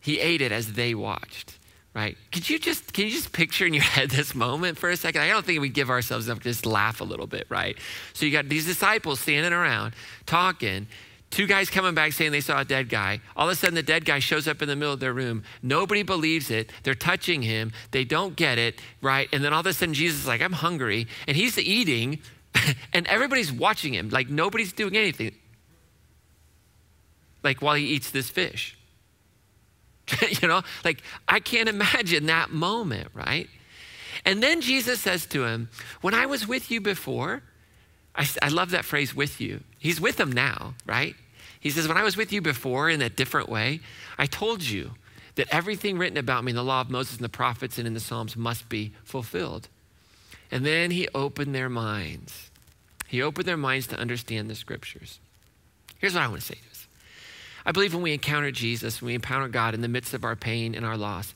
He 0.00 0.20
ate 0.20 0.42
it 0.42 0.52
as 0.52 0.74
they 0.74 0.94
watched, 0.94 1.58
right? 1.94 2.16
Could 2.30 2.48
you 2.48 2.58
just 2.58 2.92
can 2.92 3.06
you 3.06 3.10
just 3.10 3.32
picture 3.32 3.66
in 3.66 3.74
your 3.74 3.82
head 3.96 4.10
this 4.10 4.34
moment 4.34 4.78
for 4.78 4.90
a 4.90 4.96
second? 4.96 5.22
I 5.22 5.28
don't 5.28 5.44
think 5.44 5.60
we 5.60 5.68
give 5.68 5.90
ourselves 5.90 6.28
enough 6.28 6.38
to 6.40 6.44
just 6.44 6.66
laugh 6.66 7.00
a 7.00 7.04
little 7.04 7.26
bit, 7.26 7.46
right? 7.48 7.76
So 8.12 8.26
you 8.26 8.32
got 8.32 8.48
these 8.48 8.66
disciples 8.66 9.20
standing 9.20 9.52
around 9.52 9.94
talking, 10.26 10.86
Two 11.34 11.48
guys 11.48 11.68
coming 11.68 11.94
back 11.94 12.12
saying 12.12 12.30
they 12.30 12.40
saw 12.40 12.60
a 12.60 12.64
dead 12.64 12.88
guy. 12.88 13.18
All 13.36 13.48
of 13.48 13.52
a 13.52 13.56
sudden, 13.56 13.74
the 13.74 13.82
dead 13.82 14.04
guy 14.04 14.20
shows 14.20 14.46
up 14.46 14.62
in 14.62 14.68
the 14.68 14.76
middle 14.76 14.94
of 14.94 15.00
their 15.00 15.12
room. 15.12 15.42
Nobody 15.64 16.04
believes 16.04 16.48
it. 16.48 16.70
They're 16.84 16.94
touching 16.94 17.42
him. 17.42 17.72
They 17.90 18.04
don't 18.04 18.36
get 18.36 18.56
it, 18.56 18.80
right? 19.02 19.28
And 19.32 19.42
then 19.42 19.52
all 19.52 19.58
of 19.58 19.66
a 19.66 19.72
sudden, 19.72 19.94
Jesus 19.94 20.20
is 20.20 20.26
like, 20.28 20.40
I'm 20.40 20.52
hungry. 20.52 21.08
And 21.26 21.36
he's 21.36 21.58
eating, 21.58 22.20
and 22.92 23.06
everybody's 23.06 23.52
watching 23.52 23.94
him. 23.94 24.08
Like 24.08 24.28
nobody's 24.28 24.72
doing 24.72 24.96
anything. 24.96 25.34
Like 27.42 27.60
while 27.60 27.74
he 27.74 27.86
eats 27.86 28.10
this 28.10 28.30
fish. 28.30 28.76
you 30.42 30.48
know, 30.48 30.62
like 30.84 31.02
I 31.26 31.40
can't 31.40 31.68
imagine 31.68 32.26
that 32.26 32.50
moment, 32.50 33.08
right? 33.14 33.48
And 34.24 34.42
then 34.42 34.60
Jesus 34.60 35.00
says 35.00 35.26
to 35.26 35.44
him, 35.44 35.68
When 36.00 36.14
I 36.14 36.26
was 36.26 36.46
with 36.46 36.70
you 36.70 36.80
before, 36.80 37.42
I, 38.14 38.26
I 38.42 38.48
love 38.48 38.70
that 38.70 38.84
phrase, 38.84 39.14
with 39.14 39.40
you. 39.40 39.60
He's 39.78 40.00
with 40.00 40.16
them 40.16 40.30
now, 40.32 40.74
right? 40.86 41.14
He 41.60 41.70
says, 41.70 41.88
When 41.88 41.96
I 41.96 42.02
was 42.02 42.16
with 42.16 42.32
you 42.32 42.40
before 42.40 42.88
in 42.90 43.02
a 43.02 43.08
different 43.10 43.48
way, 43.48 43.80
I 44.18 44.26
told 44.26 44.62
you 44.62 44.92
that 45.34 45.48
everything 45.50 45.98
written 45.98 46.18
about 46.18 46.44
me 46.44 46.50
in 46.50 46.56
the 46.56 46.62
law 46.62 46.80
of 46.80 46.90
Moses 46.90 47.16
and 47.16 47.24
the 47.24 47.28
prophets 47.28 47.78
and 47.78 47.86
in 47.86 47.94
the 47.94 48.00
Psalms 48.00 48.36
must 48.36 48.68
be 48.68 48.92
fulfilled. 49.04 49.68
And 50.50 50.64
then 50.64 50.90
he 50.90 51.08
opened 51.14 51.54
their 51.54 51.68
minds. 51.68 52.50
He 53.06 53.22
opened 53.22 53.46
their 53.46 53.56
minds 53.56 53.86
to 53.88 53.98
understand 53.98 54.48
the 54.48 54.54
scriptures. 54.54 55.18
Here's 55.98 56.14
what 56.14 56.22
I 56.22 56.28
want 56.28 56.40
to 56.40 56.46
say 56.46 56.54
to 56.54 56.70
us 56.70 56.86
I 57.66 57.72
believe 57.72 57.94
when 57.94 58.02
we 58.02 58.12
encounter 58.12 58.50
Jesus, 58.50 59.00
when 59.00 59.08
we 59.08 59.14
encounter 59.14 59.48
God 59.48 59.74
in 59.74 59.80
the 59.80 59.88
midst 59.88 60.14
of 60.14 60.24
our 60.24 60.36
pain 60.36 60.74
and 60.74 60.84
our 60.84 60.96
loss, 60.96 61.34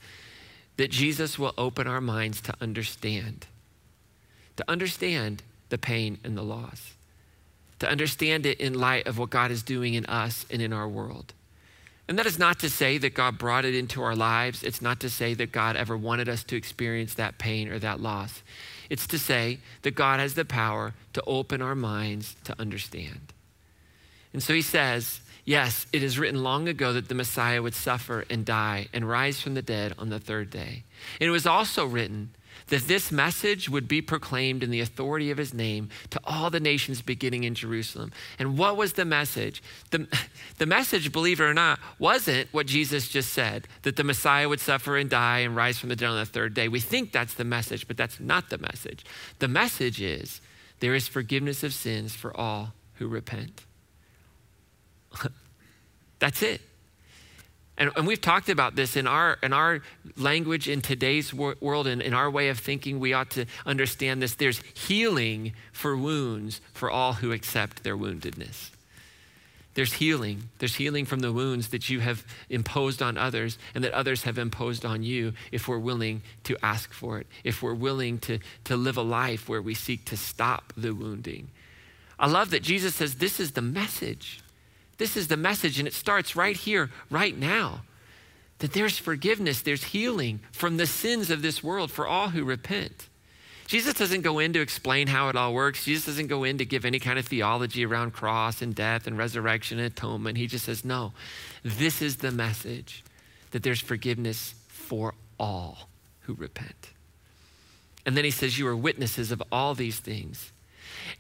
that 0.77 0.91
Jesus 0.91 1.39
will 1.39 1.55
open 1.59 1.87
our 1.87 2.01
minds 2.01 2.41
to 2.43 2.55
understand, 2.61 3.47
to 4.57 4.65
understand 4.69 5.43
the 5.69 5.79
pain 5.79 6.19
and 6.25 6.37
the 6.37 6.43
loss 6.43 6.95
to 7.79 7.89
understand 7.89 8.47
it 8.47 8.61
in 8.61 8.75
light 8.75 9.07
of 9.07 9.19
what 9.19 9.31
God 9.31 9.51
is 9.51 9.63
doing 9.63 9.95
in 9.95 10.07
us 10.07 10.47
and 10.51 10.61
in 10.61 10.73
our 10.73 10.89
world. 10.89 11.33
And 12.09 12.19
that 12.19 12.27
is 12.27 12.39
not 12.39 12.59
to 12.61 12.71
say 12.71 12.99
that 12.99 13.15
God 13.15 13.39
brought 13.39 13.65
it 13.65 13.75
into 13.75 14.03
our 14.03 14.17
lives. 14.17 14.63
It's 14.63 14.81
not 14.81 14.99
to 15.01 15.11
say 15.11 15.35
that 15.35 15.53
God 15.53 15.77
ever 15.77 15.97
wanted 15.97 16.29
us 16.29 16.43
to 16.45 16.57
experience 16.57 17.15
that 17.15 17.39
pain 17.39 17.69
or 17.69 17.79
that 17.79 18.01
loss. 18.01 18.43
It's 18.91 19.07
to 19.09 19.19
say 19.19 19.59
that 19.83 19.95
God 19.95 20.21
has 20.21 20.35
the 20.35 20.45
power 20.45 20.95
to 21.13 21.23
open 21.27 21.63
our 21.63 21.75
minds 21.75 22.37
to 22.45 22.59
understand. 22.59 23.33
And 24.33 24.43
so 24.43 24.55
he 24.55 24.63
says, 24.63 25.21
Yes, 25.45 25.87
it 25.95 26.03
is 26.03 26.19
written 26.19 26.43
long 26.43 26.69
ago 26.69 26.93
that 26.93 27.09
the 27.09 27.15
Messiah 27.15 27.63
would 27.63 27.75
suffer 27.75 28.27
and 28.29 28.45
die 28.45 28.89
and 28.93 29.09
rise 29.09 29.41
from 29.41 29.55
the 29.55 29.63
dead 29.63 29.95
on 29.99 30.11
the 30.11 30.19
third 30.19 30.51
day. 30.51 30.85
And 31.19 31.29
it 31.29 31.31
was 31.31 31.47
also 31.47 31.87
written 31.87 32.35
that 32.69 32.87
this 32.87 33.11
message 33.11 33.69
would 33.69 33.89
be 33.89 34.01
proclaimed 34.01 34.63
in 34.63 34.71
the 34.71 34.81
authority 34.81 35.31
of 35.31 35.39
his 35.39 35.53
name 35.53 35.89
to 36.11 36.21
all 36.25 36.51
the 36.51 36.61
nations 36.61 37.03
beginning 37.03 37.45
in 37.45 37.55
Jerusalem. 37.55 38.13
And 38.39 38.59
what 38.59 38.77
was 38.77 38.95
the 38.95 39.05
message? 39.05 39.63
The, 39.91 40.07
the 40.59 40.67
message, 40.67 41.13
believe 41.13 41.41
it 41.41 41.45
or 41.45 41.55
not, 41.55 41.79
wasn't 41.99 42.49
what 42.53 42.67
Jesus 42.67 43.09
just 43.09 43.33
said 43.33 43.67
that 43.83 43.97
the 43.97 44.05
Messiah 44.05 44.49
would 44.49 44.61
suffer 44.61 44.97
and 44.97 45.09
die 45.09 45.41
and 45.41 45.57
rise 45.57 45.79
from 45.79 45.89
the 45.89 45.97
dead 45.97 46.09
on 46.09 46.19
the 46.19 46.27
third 46.27 46.55
day. 46.55 46.69
We 46.69 46.81
think 46.81 47.13
that's 47.13 47.35
the 47.35 47.45
message, 47.45 47.89
but 47.89 47.97
that's 47.97 48.21
not 48.21 48.51
the 48.51 48.59
message. 48.59 49.05
The 49.39 49.49
message 49.49 50.01
is 50.01 50.41
there 50.81 50.95
is 50.95 51.09
forgiveness 51.09 51.63
of 51.65 51.73
sins 51.73 52.15
for 52.15 52.37
all 52.37 52.75
who 52.95 53.09
repent. 53.09 53.65
that's 56.19 56.43
it. 56.43 56.61
And, 57.79 57.93
and 57.97 58.07
we've 58.07 58.21
talked 58.21 58.49
about 58.49 58.75
this 58.75 58.97
in 58.97 59.07
our, 59.07 59.39
in 59.41 59.53
our 59.53 59.81
language 60.17 60.69
in 60.69 60.83
today's 60.83 61.33
wor- 61.33 61.57
world 61.61 61.87
and 61.87 62.03
in 62.03 62.13
our 62.13 62.29
way 62.29 62.49
of 62.49 62.59
thinking, 62.59 62.99
we 62.99 63.13
ought 63.13 63.31
to 63.31 63.47
understand 63.65 64.21
this. 64.21 64.35
There's 64.35 64.61
healing 64.75 65.53
for 65.73 65.97
wounds 65.97 66.61
for 66.75 66.91
all 66.91 67.15
who 67.15 67.31
accept 67.31 67.85
their 67.85 67.97
woundedness. 67.97 68.71
There's 69.75 69.93
healing. 69.93 70.49
There's 70.59 70.75
healing 70.75 71.05
from 71.05 71.21
the 71.21 71.33
wounds 71.33 71.69
that 71.69 71.89
you 71.89 72.01
have 72.01 72.25
imposed 72.51 73.01
on 73.01 73.17
others 73.17 73.59
and 73.77 73.85
that 73.85 73.93
others 73.93 74.25
have 74.25 74.37
imposed 74.37 74.85
on 74.85 75.05
you 75.05 75.35
if 75.53 75.69
we're 75.69 75.79
willing 75.79 76.23
to 76.45 76.57
ask 76.65 76.93
for 76.93 77.21
it, 77.21 77.29
if 77.45 77.63
we're 77.63 77.75
willing 77.75 78.19
to, 78.21 78.41
to 78.65 78.77
live 78.77 78.97
a 78.97 79.03
life 79.03 79.49
where 79.49 79.63
we 79.63 79.75
seek 79.75 80.05
to 80.07 80.17
stop 80.17 80.73
the 80.77 80.91
wounding. 80.91 81.51
I 82.19 82.27
love 82.27 82.51
that 82.51 82.65
Jesus 82.65 82.97
says 82.97 83.15
this 83.15 83.39
is 83.39 83.53
the 83.53 83.63
message. 83.63 84.41
This 84.99 85.17
is 85.17 85.29
the 85.29 85.37
message, 85.37 85.79
and 85.79 85.89
it 85.89 85.95
starts 85.95 86.37
right 86.37 86.57
here, 86.57 86.91
right 87.11 87.37
now. 87.37 87.83
That 88.59 88.73
there's 88.73 88.99
forgiveness, 88.99 89.63
there's 89.63 89.85
healing 89.85 90.41
from 90.53 90.77
the 90.77 90.87
sins 90.87 91.31
of 91.31 91.43
this 91.43 91.63
world 91.63 91.91
for 91.91 92.07
all 92.07 92.31
who 92.31 92.45
repent. 92.45 93.09
Jesus 93.69 93.95
doesn't 93.95 94.23
go 94.23 94.39
in 94.39 94.53
to 94.55 94.61
explain 94.61 95.07
how 95.09 95.29
it 95.29 95.37
all 95.37 95.53
works. 95.53 95.85
Jesus 95.85 96.07
doesn't 96.07 96.27
go 96.27 96.43
in 96.43 96.59
to 96.59 96.65
give 96.65 96.85
any 96.85 96.99
kind 96.99 97.19
of 97.19 97.27
theology 97.27 97.85
around 97.85 98.13
cross 98.13 98.63
and 98.63 98.75
death 98.75 99.07
and 99.07 99.17
resurrection 99.17 99.79
and 99.79 99.87
atonement. 99.87 100.39
He 100.39 100.47
just 100.47 100.65
says, 100.65 100.85
no, 100.85 101.13
this 101.63 102.01
is 102.01 102.17
the 102.17 102.33
message 102.33 103.05
that 103.51 103.63
there's 103.63 103.81
forgiveness 103.81 104.55
for 104.69 105.15
all 105.39 105.89
who 106.21 106.35
repent. 106.35 106.91
And 108.07 108.17
then 108.17 108.25
he 108.25 108.31
says, 108.31 108.59
You 108.59 108.67
are 108.69 108.77
witnesses 108.77 109.31
of 109.31 109.43
all 109.53 109.75
these 109.75 110.01
things. 110.01 110.51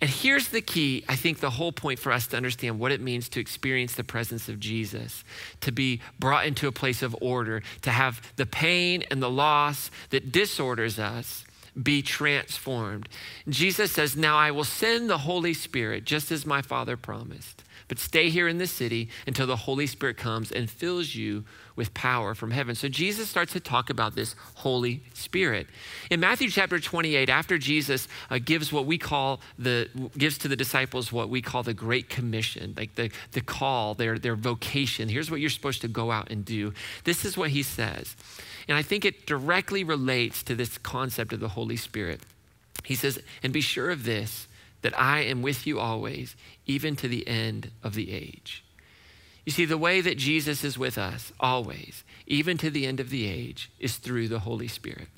And 0.01 0.11
here's 0.11 0.49
the 0.49 0.61
key, 0.61 1.05
I 1.09 1.17
think, 1.17 1.41
the 1.41 1.51
whole 1.51 1.73
point 1.73 1.99
for 1.99 2.13
us 2.13 2.27
to 2.29 2.37
understand 2.37 2.79
what 2.79 2.93
it 2.93 3.01
means 3.01 3.29
to 3.31 3.41
experience 3.41 3.95
the 3.95 4.05
presence 4.05 4.49
of 4.49 4.61
Jesus, 4.61 5.25
to 5.61 5.73
be 5.73 6.01
brought 6.19 6.47
into 6.47 6.69
a 6.69 6.73
place 6.73 7.03
of 7.03 7.17
order, 7.21 7.63
to 7.83 7.91
have 7.91 8.21
the 8.37 8.47
pain 8.47 9.05
and 9.11 9.23
the 9.23 9.31
loss 9.31 9.91
that 10.11 10.33
disorders 10.33 10.99
us 10.99 11.45
be 11.83 12.03
transformed. 12.03 13.09
Jesus 13.49 13.93
says, 13.93 14.17
Now 14.17 14.37
I 14.37 14.51
will 14.51 14.65
send 14.65 15.09
the 15.09 15.19
Holy 15.19 15.55
Spirit, 15.55 16.05
just 16.05 16.31
as 16.31 16.47
my 16.47 16.63
Father 16.63 16.97
promised. 16.97 17.65
But 17.89 17.99
stay 17.99 18.29
here 18.29 18.47
in 18.49 18.59
the 18.59 18.67
city 18.67 19.09
until 19.27 19.47
the 19.47 19.57
Holy 19.57 19.87
Spirit 19.87 20.19
comes 20.19 20.53
and 20.53 20.69
fills 20.69 21.15
you 21.15 21.45
with 21.75 21.95
power 21.95 22.35
from 22.35 22.51
heaven. 22.51 22.75
So 22.75 22.89
Jesus 22.89 23.31
starts 23.31 23.53
to 23.55 23.61
talk 23.61 23.89
about 23.89 24.15
this 24.15 24.35
Holy 24.57 25.03
Spirit. 25.15 25.69
In 26.11 26.21
Matthew 26.21 26.51
chapter 26.51 26.79
28, 26.79 27.31
after 27.31 27.57
Jesus 27.57 28.09
uh, 28.31 28.39
gives 28.45 28.73
what 28.73 28.85
we 28.85 28.99
call 28.99 29.41
the, 29.59 29.89
gives 30.19 30.37
to 30.39 30.49
the 30.49 30.57
disciples 30.57 31.13
what 31.13 31.31
we 31.31 31.41
call 31.41 31.63
the 31.63 31.73
Great 31.73 32.11
Commission, 32.11 32.75
like 32.77 32.95
the, 32.97 33.11
the 33.33 33.41
call, 33.41 33.95
their, 33.95 34.19
their 34.19 34.37
vocation. 34.37 35.09
Here's 35.09 35.31
what 35.31 35.41
you're 35.41 35.51
supposed 35.51 35.81
to 35.83 35.89
go 35.89 36.11
out 36.11 36.31
and 36.31 36.45
do. 36.45 36.75
This 37.05 37.25
is 37.25 37.39
what 37.39 37.51
he 37.51 37.63
says. 37.63 38.17
And 38.67 38.77
I 38.77 38.83
think 38.83 39.05
it 39.07 39.25
directly 39.25 39.83
relates 39.83 40.43
to 40.43 40.55
this 40.55 40.77
concept 40.79 41.33
of 41.33 41.41
the 41.41 41.49
Holy 41.49 41.68
Spirit. 41.77 42.21
He 42.85 42.95
says, 42.95 43.21
and 43.43 43.53
be 43.53 43.61
sure 43.61 43.91
of 43.91 44.05
this 44.05 44.47
that 44.83 44.99
I 44.99 45.21
am 45.21 45.43
with 45.43 45.67
you 45.67 45.81
always, 45.81 46.37
even 46.67 46.97
to 46.97 47.09
the 47.09 47.27
end 47.27 47.71
of 47.83 47.95
the 47.95 48.13
age. 48.13 48.65
You 49.45 49.53
see, 49.53 49.65
the 49.65 49.79
way 49.79 50.01
that 50.01 50.19
Jesus 50.19 50.63
is 50.63 50.79
with 50.79 50.99
us 50.99 51.33
always, 51.41 52.05
even 52.27 52.59
to 52.59 52.71
the 52.71 52.87
end 52.87 53.01
of 53.01 53.11
the 53.11 53.27
age, 53.27 53.71
is 53.79 53.97
through 53.97 54.29
the 54.29 54.41
Holy 54.41 54.69
Spirit. 54.69 55.09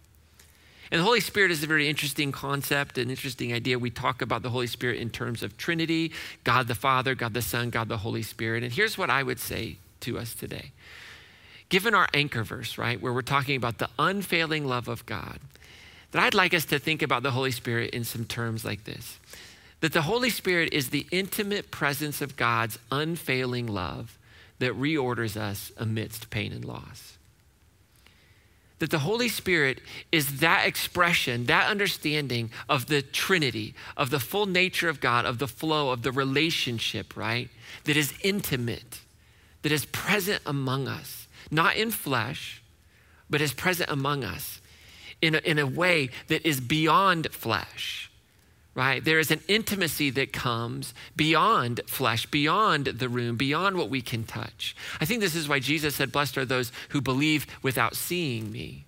And 0.90 1.00
the 1.00 1.04
Holy 1.04 1.20
Spirit 1.20 1.50
is 1.50 1.62
a 1.62 1.68
very 1.68 1.88
interesting 1.88 2.32
concept, 2.32 2.98
an 2.98 3.10
interesting 3.10 3.52
idea. 3.52 3.78
We 3.78 3.90
talk 3.90 4.22
about 4.22 4.42
the 4.42 4.50
Holy 4.50 4.66
Spirit 4.66 4.98
in 4.98 5.10
terms 5.10 5.42
of 5.42 5.56
Trinity 5.56 6.12
God 6.42 6.66
the 6.66 6.74
Father, 6.74 7.14
God 7.14 7.34
the 7.34 7.42
Son, 7.42 7.70
God 7.70 7.88
the 7.88 7.98
Holy 7.98 8.22
Spirit. 8.22 8.62
And 8.64 8.72
here's 8.72 8.98
what 8.98 9.10
I 9.10 9.22
would 9.22 9.38
say 9.38 9.76
to 10.00 10.18
us 10.18 10.34
today. 10.34 10.72
Given 11.68 11.94
our 11.94 12.08
anchor 12.12 12.42
verse, 12.42 12.76
right, 12.76 13.00
where 13.00 13.12
we're 13.12 13.22
talking 13.22 13.56
about 13.56 13.78
the 13.78 13.90
unfailing 13.98 14.64
love 14.66 14.88
of 14.88 15.06
God, 15.06 15.38
that 16.12 16.22
I'd 16.22 16.34
like 16.34 16.54
us 16.54 16.64
to 16.66 16.78
think 16.78 17.02
about 17.02 17.22
the 17.22 17.30
Holy 17.30 17.50
Spirit 17.50 17.90
in 17.90 18.04
some 18.04 18.24
terms 18.24 18.64
like 18.64 18.84
this 18.84 19.18
that 19.80 19.94
the 19.94 20.02
Holy 20.02 20.28
Spirit 20.28 20.72
is 20.72 20.90
the 20.90 21.06
intimate 21.10 21.70
presence 21.70 22.20
of 22.20 22.36
God's 22.36 22.78
unfailing 22.92 23.66
love 23.66 24.18
that 24.58 24.78
reorders 24.78 25.38
us 25.38 25.72
amidst 25.78 26.28
pain 26.28 26.52
and 26.52 26.64
loss. 26.64 27.16
That 28.78 28.90
the 28.90 29.00
Holy 29.00 29.28
Spirit 29.28 29.80
is 30.12 30.40
that 30.40 30.66
expression, 30.66 31.46
that 31.46 31.68
understanding 31.68 32.50
of 32.68 32.86
the 32.86 33.00
Trinity, 33.00 33.74
of 33.96 34.10
the 34.10 34.20
full 34.20 34.46
nature 34.46 34.90
of 34.90 35.00
God, 35.00 35.24
of 35.24 35.38
the 35.38 35.48
flow, 35.48 35.90
of 35.90 36.02
the 36.02 36.12
relationship, 36.12 37.16
right? 37.16 37.48
That 37.84 37.96
is 37.96 38.12
intimate, 38.22 39.00
that 39.62 39.72
is 39.72 39.86
present 39.86 40.42
among 40.44 40.88
us, 40.88 41.26
not 41.50 41.76
in 41.76 41.90
flesh, 41.90 42.62
but 43.30 43.40
is 43.40 43.54
present 43.54 43.90
among 43.90 44.24
us 44.24 44.59
in 45.22 45.34
a, 45.34 45.38
in 45.38 45.58
a 45.58 45.66
way 45.66 46.10
that 46.28 46.46
is 46.46 46.60
beyond 46.60 47.32
flesh 47.32 48.10
right? 48.74 49.04
There 49.04 49.18
is 49.18 49.30
an 49.30 49.40
intimacy 49.48 50.10
that 50.10 50.32
comes 50.32 50.94
beyond 51.16 51.80
flesh, 51.86 52.26
beyond 52.26 52.86
the 52.86 53.08
room, 53.08 53.36
beyond 53.36 53.76
what 53.76 53.90
we 53.90 54.00
can 54.00 54.24
touch. 54.24 54.76
I 55.00 55.04
think 55.04 55.20
this 55.20 55.34
is 55.34 55.48
why 55.48 55.58
Jesus 55.58 55.96
said, 55.96 56.12
Blessed 56.12 56.38
are 56.38 56.44
those 56.44 56.70
who 56.90 57.00
believe 57.00 57.46
without 57.62 57.96
seeing 57.96 58.50
me. 58.52 58.86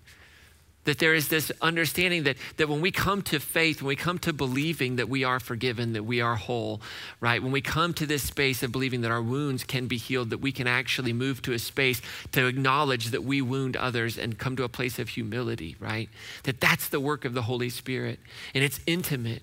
That 0.84 0.98
there 0.98 1.14
is 1.14 1.28
this 1.28 1.52
understanding 1.60 2.24
that, 2.24 2.36
that 2.56 2.68
when 2.68 2.80
we 2.80 2.90
come 2.90 3.22
to 3.22 3.38
faith, 3.38 3.80
when 3.80 3.88
we 3.88 3.96
come 3.96 4.18
to 4.18 4.32
believing 4.32 4.96
that 4.96 5.08
we 5.08 5.22
are 5.22 5.38
forgiven, 5.38 5.92
that 5.92 6.04
we 6.04 6.20
are 6.20 6.34
whole, 6.34 6.80
right? 7.20 7.40
When 7.40 7.52
we 7.52 7.60
come 7.60 7.94
to 7.94 8.06
this 8.06 8.24
space 8.24 8.64
of 8.64 8.72
believing 8.72 9.02
that 9.02 9.12
our 9.12 9.22
wounds 9.22 9.62
can 9.62 9.86
be 9.86 9.96
healed, 9.96 10.30
that 10.30 10.40
we 10.40 10.50
can 10.50 10.66
actually 10.66 11.12
move 11.12 11.40
to 11.42 11.52
a 11.52 11.58
space 11.60 12.02
to 12.32 12.46
acknowledge 12.46 13.06
that 13.12 13.22
we 13.22 13.40
wound 13.40 13.76
others 13.76 14.18
and 14.18 14.38
come 14.38 14.56
to 14.56 14.64
a 14.64 14.68
place 14.68 14.98
of 14.98 15.10
humility, 15.10 15.76
right? 15.78 16.08
That 16.42 16.60
that's 16.60 16.88
the 16.88 16.98
work 16.98 17.24
of 17.24 17.34
the 17.34 17.42
Holy 17.42 17.70
Spirit. 17.70 18.18
And 18.52 18.64
it's 18.64 18.80
intimate. 18.84 19.42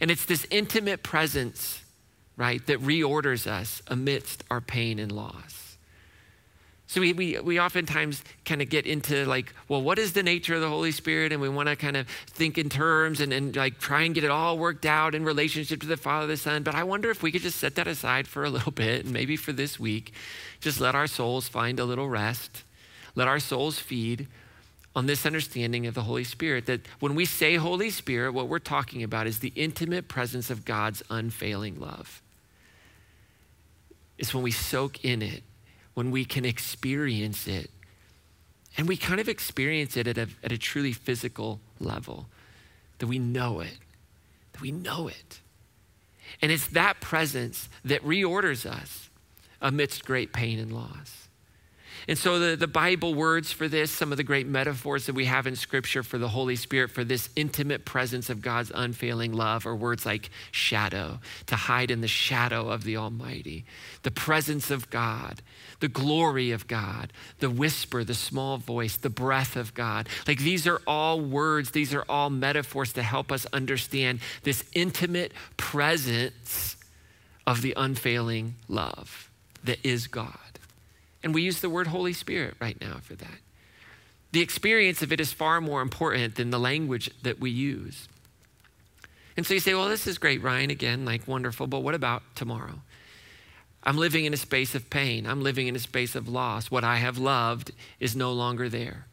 And 0.00 0.08
it's 0.10 0.24
this 0.24 0.46
intimate 0.50 1.02
presence, 1.02 1.82
right, 2.36 2.64
that 2.68 2.80
reorders 2.80 3.48
us 3.48 3.82
amidst 3.88 4.44
our 4.52 4.60
pain 4.60 5.00
and 5.00 5.10
loss. 5.10 5.65
So 6.88 7.00
we, 7.00 7.12
we, 7.12 7.38
we 7.40 7.60
oftentimes 7.60 8.22
kind 8.44 8.62
of 8.62 8.68
get 8.68 8.86
into 8.86 9.26
like, 9.26 9.52
well, 9.68 9.82
what 9.82 9.98
is 9.98 10.12
the 10.12 10.22
nature 10.22 10.54
of 10.54 10.60
the 10.60 10.68
Holy 10.68 10.92
Spirit? 10.92 11.32
And 11.32 11.42
we 11.42 11.48
want 11.48 11.68
to 11.68 11.74
kind 11.74 11.96
of 11.96 12.06
think 12.28 12.58
in 12.58 12.68
terms 12.68 13.20
and, 13.20 13.32
and 13.32 13.56
like 13.56 13.78
try 13.80 14.02
and 14.02 14.14
get 14.14 14.22
it 14.22 14.30
all 14.30 14.56
worked 14.56 14.86
out 14.86 15.14
in 15.14 15.24
relationship 15.24 15.80
to 15.80 15.86
the 15.86 15.96
Father, 15.96 16.28
the 16.28 16.36
Son. 16.36 16.62
But 16.62 16.76
I 16.76 16.84
wonder 16.84 17.10
if 17.10 17.24
we 17.24 17.32
could 17.32 17.42
just 17.42 17.58
set 17.58 17.74
that 17.74 17.88
aside 17.88 18.28
for 18.28 18.44
a 18.44 18.50
little 18.56 18.72
bit 18.72 19.04
and 19.04 19.12
maybe 19.12 19.36
for 19.36 19.52
this 19.52 19.80
week, 19.80 20.12
just 20.60 20.80
let 20.80 20.94
our 20.94 21.08
souls 21.08 21.48
find 21.48 21.80
a 21.80 21.84
little 21.84 22.08
rest, 22.08 22.62
let 23.16 23.26
our 23.26 23.40
souls 23.40 23.80
feed 23.80 24.28
on 24.94 25.06
this 25.06 25.26
understanding 25.26 25.86
of 25.86 25.94
the 25.94 26.02
Holy 26.02 26.24
Spirit 26.24 26.66
that 26.66 26.80
when 27.00 27.14
we 27.14 27.24
say 27.26 27.56
Holy 27.56 27.90
Spirit, 27.90 28.32
what 28.32 28.48
we're 28.48 28.58
talking 28.58 29.02
about 29.02 29.26
is 29.26 29.40
the 29.40 29.52
intimate 29.54 30.08
presence 30.08 30.50
of 30.50 30.64
God's 30.64 31.02
unfailing 31.10 31.78
love. 31.78 32.22
It's 34.16 34.32
when 34.32 34.42
we 34.42 34.52
soak 34.52 35.04
in 35.04 35.20
it, 35.20 35.42
when 35.96 36.10
we 36.10 36.26
can 36.26 36.44
experience 36.44 37.48
it. 37.48 37.70
And 38.76 38.86
we 38.86 38.98
kind 38.98 39.18
of 39.18 39.30
experience 39.30 39.96
it 39.96 40.06
at 40.06 40.18
a, 40.18 40.28
at 40.44 40.52
a 40.52 40.58
truly 40.58 40.92
physical 40.92 41.58
level, 41.80 42.26
that 42.98 43.06
we 43.06 43.18
know 43.18 43.60
it, 43.60 43.78
that 44.52 44.60
we 44.60 44.70
know 44.70 45.08
it. 45.08 45.40
And 46.42 46.52
it's 46.52 46.66
that 46.68 47.00
presence 47.00 47.70
that 47.82 48.04
reorders 48.04 48.70
us 48.70 49.08
amidst 49.62 50.04
great 50.04 50.34
pain 50.34 50.58
and 50.58 50.70
loss. 50.70 51.25
And 52.08 52.16
so 52.16 52.38
the, 52.38 52.56
the 52.56 52.68
Bible 52.68 53.14
words 53.14 53.50
for 53.50 53.66
this, 53.66 53.90
some 53.90 54.12
of 54.12 54.16
the 54.16 54.22
great 54.22 54.46
metaphors 54.46 55.06
that 55.06 55.14
we 55.14 55.24
have 55.24 55.46
in 55.46 55.56
Scripture 55.56 56.04
for 56.04 56.18
the 56.18 56.28
Holy 56.28 56.54
Spirit, 56.54 56.90
for 56.92 57.02
this 57.02 57.28
intimate 57.34 57.84
presence 57.84 58.30
of 58.30 58.40
God's 58.40 58.70
unfailing 58.72 59.32
love, 59.32 59.66
are 59.66 59.74
words 59.74 60.06
like 60.06 60.30
shadow, 60.52 61.18
to 61.46 61.56
hide 61.56 61.90
in 61.90 62.02
the 62.02 62.08
shadow 62.08 62.68
of 62.68 62.84
the 62.84 62.96
Almighty, 62.96 63.64
the 64.02 64.12
presence 64.12 64.70
of 64.70 64.88
God, 64.88 65.42
the 65.80 65.88
glory 65.88 66.52
of 66.52 66.68
God, 66.68 67.12
the 67.40 67.50
whisper, 67.50 68.04
the 68.04 68.14
small 68.14 68.56
voice, 68.56 68.96
the 68.96 69.10
breath 69.10 69.56
of 69.56 69.74
God. 69.74 70.08
Like 70.28 70.38
these 70.38 70.66
are 70.68 70.80
all 70.86 71.20
words, 71.20 71.72
these 71.72 71.92
are 71.92 72.04
all 72.08 72.30
metaphors 72.30 72.92
to 72.92 73.02
help 73.02 73.32
us 73.32 73.46
understand 73.52 74.20
this 74.44 74.64
intimate 74.74 75.32
presence 75.56 76.76
of 77.48 77.62
the 77.62 77.74
unfailing 77.76 78.54
love 78.68 79.28
that 79.64 79.84
is 79.84 80.06
God. 80.06 80.38
And 81.26 81.34
we 81.34 81.42
use 81.42 81.58
the 81.58 81.68
word 81.68 81.88
Holy 81.88 82.12
Spirit 82.12 82.54
right 82.60 82.80
now 82.80 82.98
for 83.02 83.16
that. 83.16 83.40
The 84.30 84.42
experience 84.42 85.02
of 85.02 85.10
it 85.10 85.18
is 85.18 85.32
far 85.32 85.60
more 85.60 85.82
important 85.82 86.36
than 86.36 86.50
the 86.50 86.58
language 86.60 87.10
that 87.24 87.40
we 87.40 87.50
use. 87.50 88.06
And 89.36 89.44
so 89.44 89.54
you 89.54 89.58
say, 89.58 89.74
well, 89.74 89.88
this 89.88 90.06
is 90.06 90.18
great, 90.18 90.40
Ryan, 90.40 90.70
again, 90.70 91.04
like 91.04 91.26
wonderful, 91.26 91.66
but 91.66 91.80
what 91.80 91.96
about 91.96 92.22
tomorrow? 92.36 92.78
I'm 93.82 93.96
living 93.96 94.24
in 94.24 94.34
a 94.34 94.36
space 94.36 94.76
of 94.76 94.88
pain. 94.88 95.26
I'm 95.26 95.42
living 95.42 95.66
in 95.66 95.74
a 95.74 95.80
space 95.80 96.14
of 96.14 96.28
loss. 96.28 96.70
What 96.70 96.84
I 96.84 96.98
have 96.98 97.18
loved 97.18 97.72
is 97.98 98.14
no 98.14 98.32
longer 98.32 98.68
there. 98.68 99.06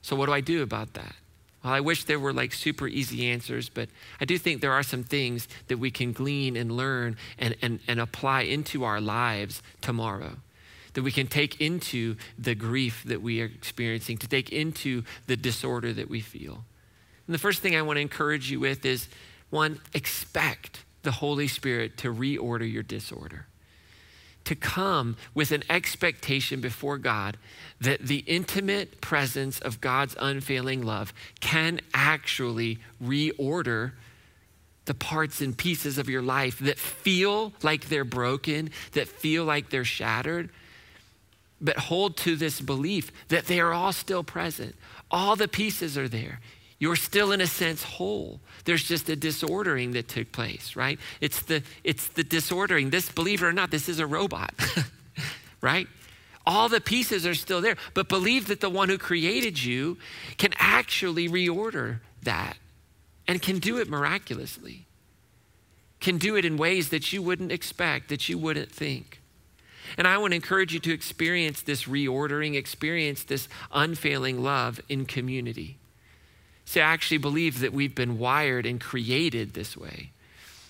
So, 0.00 0.16
what 0.16 0.26
do 0.26 0.32
I 0.32 0.40
do 0.40 0.62
about 0.62 0.94
that? 0.94 1.16
Well, 1.62 1.74
I 1.74 1.80
wish 1.80 2.04
there 2.04 2.18
were 2.18 2.32
like 2.32 2.54
super 2.54 2.88
easy 2.88 3.26
answers, 3.26 3.68
but 3.68 3.90
I 4.22 4.24
do 4.24 4.38
think 4.38 4.62
there 4.62 4.72
are 4.72 4.82
some 4.82 5.04
things 5.04 5.48
that 5.68 5.76
we 5.76 5.90
can 5.90 6.12
glean 6.12 6.56
and 6.56 6.72
learn 6.72 7.18
and, 7.38 7.56
and, 7.60 7.80
and 7.86 8.00
apply 8.00 8.42
into 8.42 8.84
our 8.84 9.02
lives 9.02 9.62
tomorrow 9.82 10.38
that 10.96 11.02
we 11.02 11.12
can 11.12 11.26
take 11.26 11.60
into 11.60 12.16
the 12.38 12.54
grief 12.54 13.04
that 13.04 13.20
we 13.20 13.42
are 13.42 13.44
experiencing, 13.44 14.16
to 14.16 14.26
take 14.26 14.50
into 14.50 15.02
the 15.26 15.36
disorder 15.36 15.92
that 15.92 16.08
we 16.08 16.22
feel. 16.22 16.64
And 17.26 17.34
the 17.34 17.38
first 17.38 17.60
thing 17.60 17.76
I 17.76 17.82
want 17.82 17.98
to 17.98 18.00
encourage 18.00 18.50
you 18.50 18.60
with 18.60 18.82
is 18.86 19.06
one, 19.50 19.78
expect 19.92 20.86
the 21.02 21.10
Holy 21.10 21.48
Spirit 21.48 21.98
to 21.98 22.10
reorder 22.10 22.70
your 22.70 22.82
disorder. 22.82 23.46
To 24.44 24.54
come 24.54 25.18
with 25.34 25.52
an 25.52 25.64
expectation 25.68 26.62
before 26.62 26.96
God 26.96 27.36
that 27.78 28.00
the 28.00 28.24
intimate 28.26 29.02
presence 29.02 29.58
of 29.58 29.82
God's 29.82 30.16
unfailing 30.18 30.80
love 30.80 31.12
can 31.40 31.80
actually 31.92 32.78
reorder 33.04 33.92
the 34.86 34.94
parts 34.94 35.42
and 35.42 35.58
pieces 35.58 35.98
of 35.98 36.08
your 36.08 36.22
life 36.22 36.58
that 36.60 36.78
feel 36.78 37.52
like 37.62 37.90
they're 37.90 38.02
broken, 38.02 38.70
that 38.92 39.08
feel 39.08 39.44
like 39.44 39.68
they're 39.68 39.84
shattered, 39.84 40.48
but 41.60 41.76
hold 41.76 42.16
to 42.18 42.36
this 42.36 42.60
belief 42.60 43.10
that 43.28 43.46
they 43.46 43.60
are 43.60 43.72
all 43.72 43.92
still 43.92 44.22
present. 44.22 44.74
All 45.10 45.36
the 45.36 45.48
pieces 45.48 45.96
are 45.96 46.08
there. 46.08 46.40
You're 46.78 46.96
still, 46.96 47.32
in 47.32 47.40
a 47.40 47.46
sense, 47.46 47.82
whole. 47.82 48.40
There's 48.64 48.84
just 48.84 49.08
a 49.08 49.16
disordering 49.16 49.92
that 49.92 50.08
took 50.08 50.30
place, 50.30 50.76
right? 50.76 50.98
It's 51.20 51.40
the, 51.40 51.62
it's 51.84 52.08
the 52.08 52.24
disordering. 52.24 52.90
This, 52.90 53.10
believe 53.10 53.42
it 53.42 53.46
or 53.46 53.52
not, 53.52 53.70
this 53.70 53.88
is 53.88 53.98
a 53.98 54.06
robot, 54.06 54.52
right? 55.62 55.88
All 56.44 56.68
the 56.68 56.80
pieces 56.80 57.26
are 57.26 57.34
still 57.34 57.60
there, 57.60 57.76
but 57.94 58.08
believe 58.08 58.48
that 58.48 58.60
the 58.60 58.68
one 58.68 58.88
who 58.88 58.98
created 58.98 59.62
you 59.62 59.96
can 60.36 60.52
actually 60.58 61.28
reorder 61.28 62.00
that 62.22 62.58
and 63.26 63.40
can 63.40 63.58
do 63.58 63.78
it 63.78 63.88
miraculously, 63.88 64.86
can 65.98 66.18
do 66.18 66.36
it 66.36 66.44
in 66.44 66.56
ways 66.56 66.90
that 66.90 67.12
you 67.12 67.22
wouldn't 67.22 67.50
expect, 67.50 68.10
that 68.10 68.28
you 68.28 68.36
wouldn't 68.36 68.70
think. 68.70 69.22
And 69.96 70.06
I 70.06 70.18
want 70.18 70.32
to 70.32 70.36
encourage 70.36 70.72
you 70.72 70.80
to 70.80 70.92
experience 70.92 71.62
this 71.62 71.84
reordering, 71.84 72.54
experience 72.54 73.24
this 73.24 73.48
unfailing 73.72 74.42
love 74.42 74.80
in 74.88 75.06
community. 75.06 75.78
See, 76.64 76.80
I 76.80 76.92
actually 76.92 77.18
believe 77.18 77.60
that 77.60 77.72
we've 77.72 77.94
been 77.94 78.18
wired 78.18 78.66
and 78.66 78.80
created 78.80 79.54
this 79.54 79.76
way. 79.76 80.10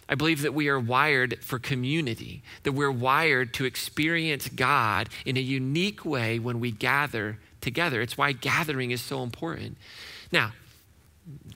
I 0.08 0.14
believe 0.14 0.42
that 0.42 0.54
we 0.54 0.68
are 0.68 0.78
wired 0.78 1.42
for 1.42 1.58
community, 1.58 2.42
that 2.62 2.72
we're 2.72 2.92
wired 2.92 3.52
to 3.54 3.64
experience 3.64 4.48
God 4.48 5.08
in 5.24 5.36
a 5.36 5.40
unique 5.40 6.04
way 6.04 6.38
when 6.38 6.60
we 6.60 6.70
gather 6.70 7.38
together. 7.60 8.00
It's 8.00 8.16
why 8.16 8.32
gathering 8.32 8.92
is 8.92 9.00
so 9.00 9.22
important. 9.22 9.78
Now, 10.30 10.52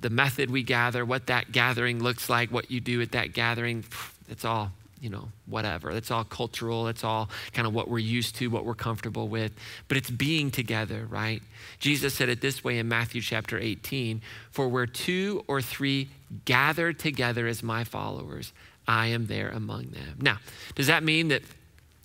the 0.00 0.10
method 0.10 0.50
we 0.50 0.64
gather, 0.64 1.04
what 1.04 1.26
that 1.26 1.52
gathering 1.52 2.02
looks 2.02 2.28
like, 2.28 2.50
what 2.50 2.70
you 2.70 2.80
do 2.80 3.00
at 3.02 3.12
that 3.12 3.32
gathering, 3.32 3.84
it's 4.28 4.44
all 4.44 4.72
you 5.00 5.08
know, 5.10 5.28
whatever. 5.46 5.92
That's 5.94 6.10
all 6.10 6.24
cultural. 6.24 6.84
That's 6.84 7.04
all 7.04 7.30
kind 7.52 7.66
of 7.66 7.74
what 7.74 7.88
we're 7.88 7.98
used 7.98 8.36
to, 8.36 8.48
what 8.48 8.64
we're 8.64 8.74
comfortable 8.74 9.28
with. 9.28 9.52
But 9.88 9.96
it's 9.96 10.10
being 10.10 10.50
together, 10.50 11.06
right? 11.08 11.42
Jesus 11.78 12.14
said 12.14 12.28
it 12.28 12.40
this 12.40 12.62
way 12.62 12.78
in 12.78 12.88
Matthew 12.88 13.20
chapter 13.20 13.58
18 13.58 14.20
For 14.50 14.68
where 14.68 14.86
two 14.86 15.44
or 15.48 15.62
three 15.62 16.08
gather 16.44 16.92
together 16.92 17.46
as 17.46 17.62
my 17.62 17.84
followers, 17.84 18.52
I 18.86 19.08
am 19.08 19.26
there 19.26 19.48
among 19.48 19.90
them. 19.90 20.18
Now, 20.20 20.38
does 20.74 20.88
that 20.88 21.02
mean 21.02 21.28
that 21.28 21.42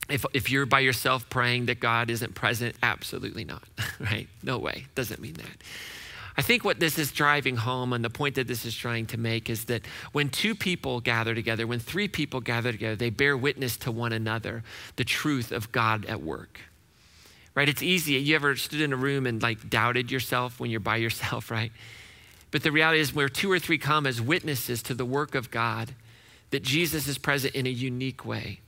if, 0.10 0.26
if 0.34 0.50
you're 0.52 0.66
by 0.66 0.80
yourself 0.80 1.30
praying 1.30 1.66
that 1.66 1.80
God 1.80 2.10
isn't 2.10 2.36
present? 2.36 2.76
Absolutely 2.84 3.44
not, 3.44 3.64
right? 4.00 4.28
No 4.44 4.58
way. 4.60 4.86
Doesn't 4.96 5.20
mean 5.20 5.34
that. 5.34 5.64
I 6.38 6.42
think 6.42 6.66
what 6.66 6.80
this 6.80 7.00
is 7.00 7.12
driving 7.12 7.56
home 7.56 7.94
and 7.94 8.04
the 8.04 8.10
point 8.10 8.36
that 8.36 8.48
this 8.48 8.66
is 8.66 8.76
trying 8.76 9.06
to 9.08 9.18
make 9.18 9.50
is 9.50 9.66
that 9.66 9.84
when 10.12 10.30
two 10.30 10.54
people 10.54 11.00
gather 11.00 11.34
together, 11.34 11.66
when 11.66 11.80
three 11.80 12.10
people 12.10 12.42
gather 12.42 12.72
together, 12.72 12.96
they 12.96 13.10
bear 13.10 13.38
witness 13.38 13.78
to 13.78 13.92
one 13.92 14.12
another 14.12 14.64
the 14.98 15.06
truth 15.06 15.52
of 15.52 15.72
God 15.72 16.06
at 16.06 16.22
work. 16.22 16.60
Right? 17.54 17.70
It's 17.70 17.82
easy. 17.82 18.16
You 18.16 18.36
ever 18.36 18.58
stood 18.58 18.82
in 18.82 18.92
a 18.92 18.98
room 18.98 19.26
and 19.26 19.42
like 19.42 19.70
doubted 19.70 20.12
yourself 20.12 20.60
when 20.60 20.70
you're 20.70 20.82
by 20.82 20.98
yourself, 20.98 21.50
right? 21.52 21.72
But 22.52 22.64
the 22.64 22.72
reality 22.72 23.00
is, 23.00 23.14
where 23.14 23.30
two 23.30 23.52
or 23.52 23.60
three 23.60 23.78
come 23.78 24.06
as 24.06 24.22
witnesses 24.22 24.84
to 24.84 24.94
the 24.94 25.06
work 25.06 25.36
of 25.36 25.52
God, 25.52 25.94
that 26.52 26.64
Jesus 26.64 27.08
is 27.08 27.18
present 27.18 27.56
in 27.56 27.66
a 27.66 27.70
unique 27.70 28.26
way. 28.26 28.60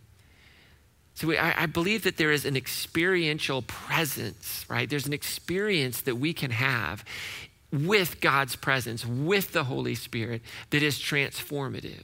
So 1.15 1.27
we, 1.27 1.37
I, 1.37 1.63
I, 1.63 1.65
believe 1.65 2.03
that 2.03 2.17
there 2.17 2.31
is 2.31 2.45
an 2.45 2.55
experiential 2.55 3.63
presence, 3.63 4.65
right? 4.69 4.87
There's 4.87 5.07
an 5.07 5.13
experience 5.13 6.01
that 6.01 6.17
we 6.17 6.31
can 6.31 6.51
have 6.51 7.03
with 7.71 8.21
God's 8.21 8.55
presence, 8.55 9.05
with 9.05 9.51
the 9.51 9.65
Holy 9.65 9.95
Spirit, 9.95 10.41
that 10.69 10.83
is 10.83 10.97
transformative. 10.97 12.03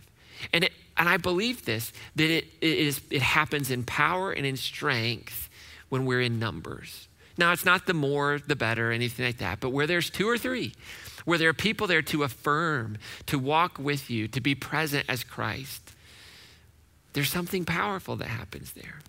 And, 0.51 0.65
it, 0.65 0.73
and 0.97 1.07
I 1.07 1.17
believe 1.17 1.65
this, 1.65 1.93
that 2.15 2.29
it, 2.29 2.45
it, 2.61 2.77
is, 2.77 3.01
it 3.09 3.21
happens 3.21 3.71
in 3.71 3.83
power 3.83 4.31
and 4.31 4.45
in 4.45 4.57
strength 4.57 5.49
when 5.89 6.05
we're 6.05 6.21
in 6.21 6.39
numbers. 6.39 7.07
Now, 7.37 7.51
it's 7.51 7.65
not 7.65 7.85
the 7.85 7.93
more, 7.93 8.39
the 8.45 8.55
better, 8.55 8.91
anything 8.91 9.25
like 9.25 9.37
that, 9.37 9.59
but 9.59 9.69
where 9.69 9.87
there's 9.87 10.09
two 10.09 10.29
or 10.29 10.37
three, 10.37 10.73
where 11.25 11.37
there 11.37 11.49
are 11.49 11.53
people 11.53 11.87
there 11.87 12.01
to 12.03 12.23
affirm, 12.23 12.97
to 13.27 13.39
walk 13.39 13.79
with 13.79 14.09
you, 14.09 14.27
to 14.27 14.41
be 14.41 14.53
present 14.53 15.05
as 15.07 15.23
Christ, 15.23 15.93
there's 17.13 17.29
something 17.29 17.63
powerful 17.63 18.15
that 18.17 18.27
happens 18.27 18.73
there. 18.73 18.99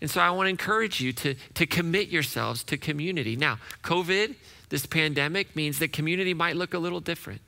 And 0.00 0.10
so 0.10 0.20
I 0.20 0.30
want 0.30 0.46
to 0.46 0.50
encourage 0.50 1.00
you 1.00 1.12
to, 1.12 1.34
to 1.54 1.66
commit 1.66 2.08
yourselves 2.08 2.62
to 2.64 2.76
community. 2.76 3.36
Now, 3.36 3.58
COVID, 3.82 4.34
this 4.68 4.86
pandemic 4.86 5.54
means 5.54 5.78
that 5.78 5.92
community 5.92 6.34
might 6.34 6.56
look 6.56 6.74
a 6.74 6.78
little 6.78 7.00
different. 7.00 7.40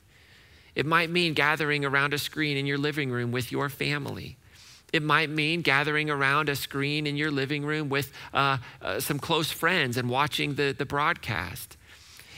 It 0.75 0.85
might 0.85 1.09
mean 1.09 1.33
gathering 1.33 1.83
around 1.83 2.13
a 2.13 2.17
screen 2.17 2.55
in 2.55 2.65
your 2.65 2.77
living 2.77 3.09
room 3.09 3.31
with 3.31 3.51
your 3.51 3.69
family. 3.69 4.37
It 4.93 5.03
might 5.03 5.29
mean 5.29 5.61
gathering 5.61 6.09
around 6.09 6.49
a 6.49 6.55
screen 6.55 7.07
in 7.07 7.17
your 7.17 7.31
living 7.31 7.65
room 7.65 7.89
with 7.89 8.11
uh, 8.33 8.57
uh, 8.81 8.99
some 8.99 9.19
close 9.19 9.51
friends 9.51 9.97
and 9.97 10.09
watching 10.09 10.55
the, 10.55 10.75
the 10.77 10.85
broadcast. 10.85 11.77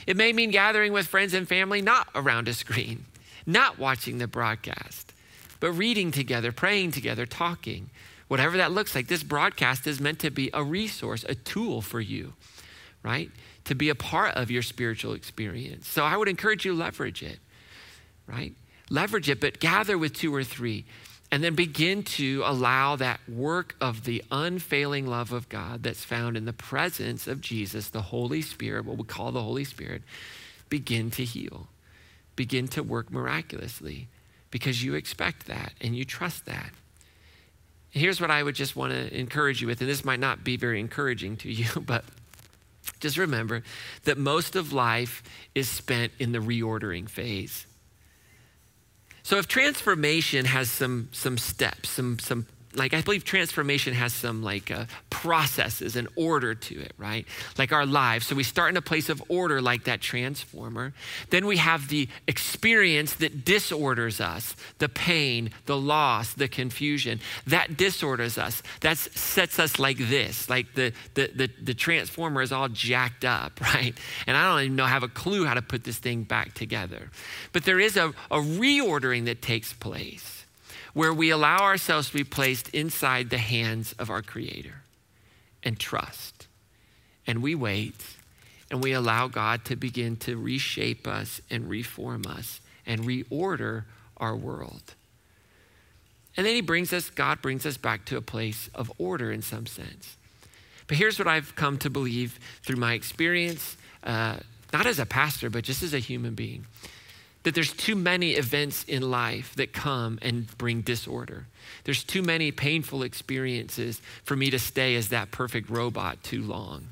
It 0.06 0.16
may 0.16 0.32
mean 0.32 0.50
gathering 0.50 0.92
with 0.92 1.06
friends 1.06 1.34
and 1.34 1.46
family 1.46 1.82
not 1.82 2.08
around 2.14 2.48
a 2.48 2.54
screen, 2.54 3.04
not 3.46 3.78
watching 3.78 4.18
the 4.18 4.26
broadcast, 4.26 5.12
but 5.60 5.72
reading 5.72 6.10
together, 6.10 6.50
praying 6.50 6.92
together, 6.92 7.26
talking. 7.26 7.90
Whatever 8.26 8.56
that 8.56 8.72
looks 8.72 8.94
like, 8.94 9.08
this 9.08 9.22
broadcast 9.22 9.86
is 9.86 10.00
meant 10.00 10.18
to 10.20 10.30
be 10.30 10.50
a 10.54 10.64
resource, 10.64 11.24
a 11.28 11.34
tool 11.34 11.82
for 11.82 12.00
you, 12.00 12.32
right? 13.02 13.30
To 13.64 13.74
be 13.74 13.88
a 13.88 13.94
part 13.94 14.34
of 14.34 14.50
your 14.50 14.62
spiritual 14.62 15.12
experience. 15.12 15.88
So 15.88 16.04
I 16.04 16.16
would 16.16 16.28
encourage 16.28 16.64
you 16.64 16.74
leverage 16.74 17.22
it, 17.22 17.38
right? 18.26 18.54
Leverage 18.88 19.28
it, 19.28 19.40
but 19.40 19.60
gather 19.60 19.96
with 19.96 20.14
two 20.14 20.34
or 20.34 20.44
three 20.44 20.84
and 21.32 21.44
then 21.44 21.54
begin 21.54 22.02
to 22.02 22.42
allow 22.44 22.96
that 22.96 23.20
work 23.28 23.76
of 23.80 24.04
the 24.04 24.22
unfailing 24.32 25.06
love 25.06 25.32
of 25.32 25.48
God 25.48 25.82
that's 25.82 26.02
found 26.02 26.36
in 26.36 26.44
the 26.44 26.52
presence 26.52 27.28
of 27.28 27.40
Jesus, 27.40 27.88
the 27.88 28.02
Holy 28.02 28.42
Spirit, 28.42 28.84
what 28.84 28.98
we 28.98 29.04
call 29.04 29.30
the 29.30 29.42
Holy 29.42 29.64
Spirit, 29.64 30.02
begin 30.68 31.10
to 31.12 31.24
heal, 31.24 31.68
begin 32.34 32.66
to 32.68 32.82
work 32.82 33.12
miraculously 33.12 34.08
because 34.50 34.82
you 34.82 34.94
expect 34.94 35.46
that 35.46 35.72
and 35.80 35.94
you 35.94 36.04
trust 36.04 36.46
that. 36.46 36.72
Here's 37.90 38.20
what 38.20 38.30
I 38.30 38.42
would 38.42 38.54
just 38.54 38.74
want 38.74 38.92
to 38.92 39.16
encourage 39.16 39.60
you 39.60 39.68
with, 39.68 39.80
and 39.80 39.90
this 39.90 40.04
might 40.04 40.20
not 40.20 40.42
be 40.42 40.56
very 40.56 40.80
encouraging 40.80 41.36
to 41.38 41.50
you, 41.50 41.80
but 41.86 42.04
just 43.00 43.16
remember 43.16 43.62
that 44.04 44.18
most 44.18 44.54
of 44.54 44.72
life 44.72 45.22
is 45.54 45.68
spent 45.68 46.12
in 46.18 46.32
the 46.32 46.38
reordering 46.38 47.08
phase. 47.08 47.66
So 49.22 49.36
if 49.38 49.48
transformation 49.48 50.44
has 50.44 50.70
some, 50.70 51.08
some 51.12 51.38
steps, 51.38 51.90
some, 51.90 52.18
some 52.18 52.46
like 52.74 52.94
I 52.94 53.00
believe 53.00 53.24
transformation 53.24 53.94
has 53.94 54.12
some 54.12 54.42
like 54.42 54.70
uh, 54.70 54.84
processes 55.10 55.96
and 55.96 56.06
order 56.14 56.54
to 56.54 56.80
it, 56.80 56.92
right? 56.98 57.26
Like 57.58 57.72
our 57.72 57.84
lives. 57.84 58.26
So 58.26 58.36
we 58.36 58.44
start 58.44 58.70
in 58.70 58.76
a 58.76 58.82
place 58.82 59.08
of 59.08 59.22
order, 59.28 59.60
like 59.60 59.84
that 59.84 60.00
transformer. 60.00 60.92
Then 61.30 61.46
we 61.46 61.56
have 61.56 61.88
the 61.88 62.08
experience 62.28 63.14
that 63.14 63.44
disorders 63.44 64.20
us, 64.20 64.54
the 64.78 64.88
pain, 64.88 65.50
the 65.66 65.76
loss, 65.76 66.34
the 66.34 66.48
confusion. 66.48 67.20
That 67.46 67.76
disorders 67.76 68.38
us. 68.38 68.62
That 68.80 68.98
sets 68.98 69.58
us 69.58 69.78
like 69.78 69.98
this, 69.98 70.48
like 70.48 70.74
the, 70.74 70.92
the 71.14 71.30
the 71.34 71.50
the 71.60 71.74
transformer 71.74 72.42
is 72.42 72.52
all 72.52 72.68
jacked 72.68 73.24
up, 73.24 73.60
right? 73.74 73.98
And 74.26 74.36
I 74.36 74.48
don't 74.48 74.64
even 74.64 74.76
know 74.76 74.86
have 74.86 75.02
a 75.02 75.08
clue 75.08 75.44
how 75.44 75.54
to 75.54 75.62
put 75.62 75.84
this 75.84 75.98
thing 75.98 76.22
back 76.22 76.54
together. 76.54 77.10
But 77.52 77.64
there 77.64 77.80
is 77.80 77.96
a, 77.96 78.08
a 78.30 78.38
reordering 78.38 79.24
that 79.24 79.42
takes 79.42 79.72
place 79.72 80.39
where 80.92 81.12
we 81.12 81.30
allow 81.30 81.58
ourselves 81.58 82.08
to 82.08 82.14
be 82.14 82.24
placed 82.24 82.68
inside 82.70 83.30
the 83.30 83.38
hands 83.38 83.94
of 83.98 84.10
our 84.10 84.22
Creator 84.22 84.82
and 85.62 85.78
trust. 85.78 86.46
And 87.26 87.42
we 87.42 87.54
wait 87.54 87.94
and 88.70 88.82
we 88.82 88.92
allow 88.92 89.28
God 89.28 89.64
to 89.66 89.76
begin 89.76 90.16
to 90.18 90.36
reshape 90.36 91.06
us 91.06 91.40
and 91.50 91.68
reform 91.68 92.24
us 92.26 92.60
and 92.86 93.02
reorder 93.02 93.84
our 94.16 94.36
world. 94.36 94.94
And 96.36 96.46
then 96.46 96.54
he 96.54 96.60
brings 96.60 96.92
us, 96.92 97.10
God 97.10 97.42
brings 97.42 97.66
us 97.66 97.76
back 97.76 98.04
to 98.06 98.16
a 98.16 98.22
place 98.22 98.70
of 98.74 98.90
order 98.98 99.32
in 99.32 99.42
some 99.42 99.66
sense. 99.66 100.16
But 100.86 100.96
here's 100.96 101.18
what 101.18 101.28
I've 101.28 101.54
come 101.56 101.78
to 101.78 101.90
believe 101.90 102.38
through 102.62 102.76
my 102.76 102.94
experience, 102.94 103.76
uh, 104.04 104.36
not 104.72 104.86
as 104.86 104.98
a 104.98 105.06
pastor, 105.06 105.50
but 105.50 105.64
just 105.64 105.82
as 105.82 105.94
a 105.94 105.98
human 105.98 106.34
being 106.34 106.66
that 107.42 107.54
there's 107.54 107.72
too 107.72 107.96
many 107.96 108.32
events 108.32 108.84
in 108.84 109.10
life 109.10 109.54
that 109.56 109.72
come 109.72 110.18
and 110.20 110.46
bring 110.58 110.82
disorder. 110.82 111.46
There's 111.84 112.04
too 112.04 112.22
many 112.22 112.52
painful 112.52 113.02
experiences 113.02 114.02
for 114.24 114.36
me 114.36 114.50
to 114.50 114.58
stay 114.58 114.94
as 114.96 115.08
that 115.08 115.30
perfect 115.30 115.70
robot 115.70 116.22
too 116.22 116.42
long. 116.42 116.88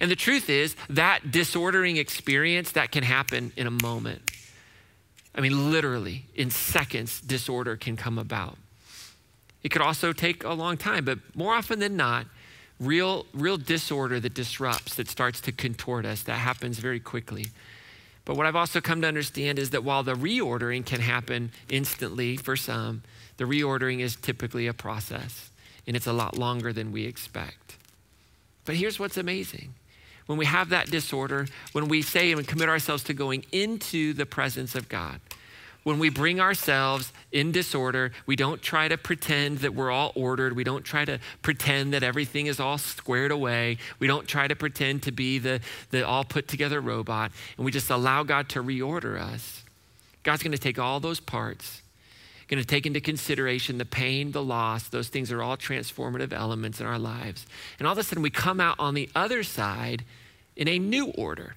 And 0.00 0.10
the 0.10 0.16
truth 0.16 0.48
is, 0.48 0.76
that 0.90 1.30
disordering 1.30 1.96
experience 1.96 2.72
that 2.72 2.92
can 2.92 3.02
happen 3.02 3.52
in 3.56 3.66
a 3.66 3.70
moment. 3.70 4.30
I 5.34 5.40
mean, 5.40 5.72
literally, 5.72 6.26
in 6.34 6.50
seconds, 6.50 7.20
disorder 7.20 7.76
can 7.76 7.96
come 7.96 8.18
about. 8.18 8.56
It 9.62 9.70
could 9.70 9.82
also 9.82 10.12
take 10.12 10.44
a 10.44 10.52
long 10.52 10.76
time, 10.76 11.04
but 11.04 11.18
more 11.34 11.54
often 11.54 11.78
than 11.80 11.96
not, 11.96 12.26
real, 12.78 13.26
real 13.32 13.56
disorder 13.56 14.20
that 14.20 14.34
disrupts, 14.34 14.94
that 14.96 15.08
starts 15.08 15.40
to 15.42 15.52
contort 15.52 16.04
us, 16.04 16.22
that 16.24 16.34
happens 16.34 16.78
very 16.78 17.00
quickly. 17.00 17.46
But 18.24 18.36
what 18.36 18.46
I've 18.46 18.56
also 18.56 18.80
come 18.80 19.02
to 19.02 19.08
understand 19.08 19.58
is 19.58 19.70
that 19.70 19.84
while 19.84 20.02
the 20.02 20.14
reordering 20.14 20.86
can 20.86 21.00
happen 21.00 21.52
instantly 21.68 22.36
for 22.36 22.56
some, 22.56 23.02
the 23.36 23.44
reordering 23.44 24.00
is 24.00 24.16
typically 24.16 24.66
a 24.66 24.72
process 24.72 25.50
and 25.86 25.96
it's 25.96 26.06
a 26.06 26.12
lot 26.12 26.38
longer 26.38 26.72
than 26.72 26.92
we 26.92 27.04
expect. 27.04 27.76
But 28.64 28.76
here's 28.76 28.98
what's 28.98 29.18
amazing. 29.18 29.74
When 30.26 30.38
we 30.38 30.46
have 30.46 30.70
that 30.70 30.90
disorder, 30.90 31.46
when 31.72 31.88
we 31.88 32.00
say 32.00 32.32
and 32.32 32.48
commit 32.48 32.70
ourselves 32.70 33.04
to 33.04 33.14
going 33.14 33.44
into 33.52 34.14
the 34.14 34.24
presence 34.24 34.74
of 34.74 34.88
God, 34.88 35.20
when 35.84 35.98
we 35.98 36.08
bring 36.08 36.40
ourselves 36.40 37.12
in 37.30 37.52
disorder, 37.52 38.10
we 38.26 38.36
don't 38.36 38.60
try 38.60 38.88
to 38.88 38.96
pretend 38.96 39.58
that 39.58 39.74
we're 39.74 39.90
all 39.90 40.12
ordered. 40.14 40.56
We 40.56 40.64
don't 40.64 40.82
try 40.82 41.04
to 41.04 41.20
pretend 41.42 41.92
that 41.92 42.02
everything 42.02 42.46
is 42.46 42.58
all 42.58 42.78
squared 42.78 43.30
away. 43.30 43.76
We 43.98 44.06
don't 44.06 44.26
try 44.26 44.48
to 44.48 44.56
pretend 44.56 45.02
to 45.04 45.12
be 45.12 45.38
the, 45.38 45.60
the 45.90 46.06
all 46.06 46.24
put 46.24 46.48
together 46.48 46.80
robot. 46.80 47.32
And 47.56 47.64
we 47.64 47.70
just 47.70 47.90
allow 47.90 48.22
God 48.22 48.48
to 48.50 48.62
reorder 48.62 49.20
us. 49.20 49.62
God's 50.22 50.42
going 50.42 50.52
to 50.52 50.58
take 50.58 50.78
all 50.78 51.00
those 51.00 51.20
parts, 51.20 51.82
going 52.48 52.62
to 52.62 52.66
take 52.66 52.86
into 52.86 53.00
consideration 53.00 53.76
the 53.76 53.84
pain, 53.84 54.32
the 54.32 54.42
loss. 54.42 54.88
Those 54.88 55.08
things 55.08 55.30
are 55.30 55.42
all 55.42 55.58
transformative 55.58 56.32
elements 56.32 56.80
in 56.80 56.86
our 56.86 56.98
lives. 56.98 57.44
And 57.78 57.86
all 57.86 57.92
of 57.92 57.98
a 57.98 58.02
sudden, 58.02 58.22
we 58.22 58.30
come 58.30 58.58
out 58.58 58.76
on 58.78 58.94
the 58.94 59.10
other 59.14 59.42
side 59.42 60.02
in 60.56 60.66
a 60.66 60.78
new 60.78 61.08
order. 61.08 61.56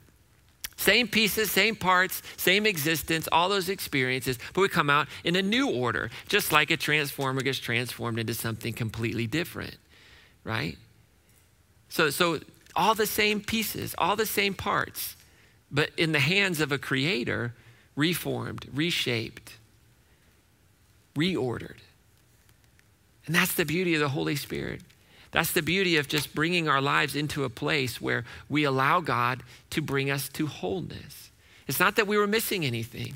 Same 0.77 1.07
pieces, 1.07 1.51
same 1.51 1.75
parts, 1.75 2.21
same 2.37 2.67
existence, 2.67 3.27
all 3.31 3.49
those 3.49 3.67
experiences, 3.67 4.37
but 4.53 4.61
we 4.61 4.69
come 4.69 4.89
out 4.89 5.07
in 5.23 5.35
a 5.35 5.41
new 5.41 5.69
order, 5.69 6.11
just 6.27 6.51
like 6.51 6.69
a 6.69 6.77
transformer 6.77 7.41
gets 7.41 7.57
transformed 7.57 8.19
into 8.19 8.35
something 8.35 8.73
completely 8.73 9.25
different, 9.25 9.75
right? 10.43 10.77
So, 11.89 12.11
so 12.11 12.39
all 12.75 12.93
the 12.93 13.07
same 13.07 13.41
pieces, 13.41 13.95
all 13.97 14.15
the 14.15 14.27
same 14.27 14.53
parts, 14.53 15.15
but 15.71 15.89
in 15.97 16.11
the 16.11 16.19
hands 16.19 16.61
of 16.61 16.71
a 16.71 16.77
creator, 16.77 17.55
reformed, 17.95 18.67
reshaped, 18.71 19.55
reordered. 21.15 21.77
And 23.25 23.33
that's 23.33 23.55
the 23.55 23.65
beauty 23.65 23.95
of 23.95 23.99
the 23.99 24.09
Holy 24.09 24.35
Spirit. 24.35 24.81
That's 25.31 25.51
the 25.51 25.61
beauty 25.61 25.97
of 25.97 26.07
just 26.07 26.33
bringing 26.33 26.67
our 26.67 26.81
lives 26.81 27.15
into 27.15 27.43
a 27.43 27.49
place 27.49 27.99
where 27.99 28.23
we 28.49 28.63
allow 28.63 29.01
God 29.01 29.43
to 29.71 29.81
bring 29.81 30.09
us 30.09 30.29
to 30.29 30.47
wholeness. 30.47 31.31
It's 31.67 31.79
not 31.79 31.95
that 31.97 32.07
we 32.07 32.17
were 32.17 32.27
missing 32.27 32.65
anything, 32.65 33.15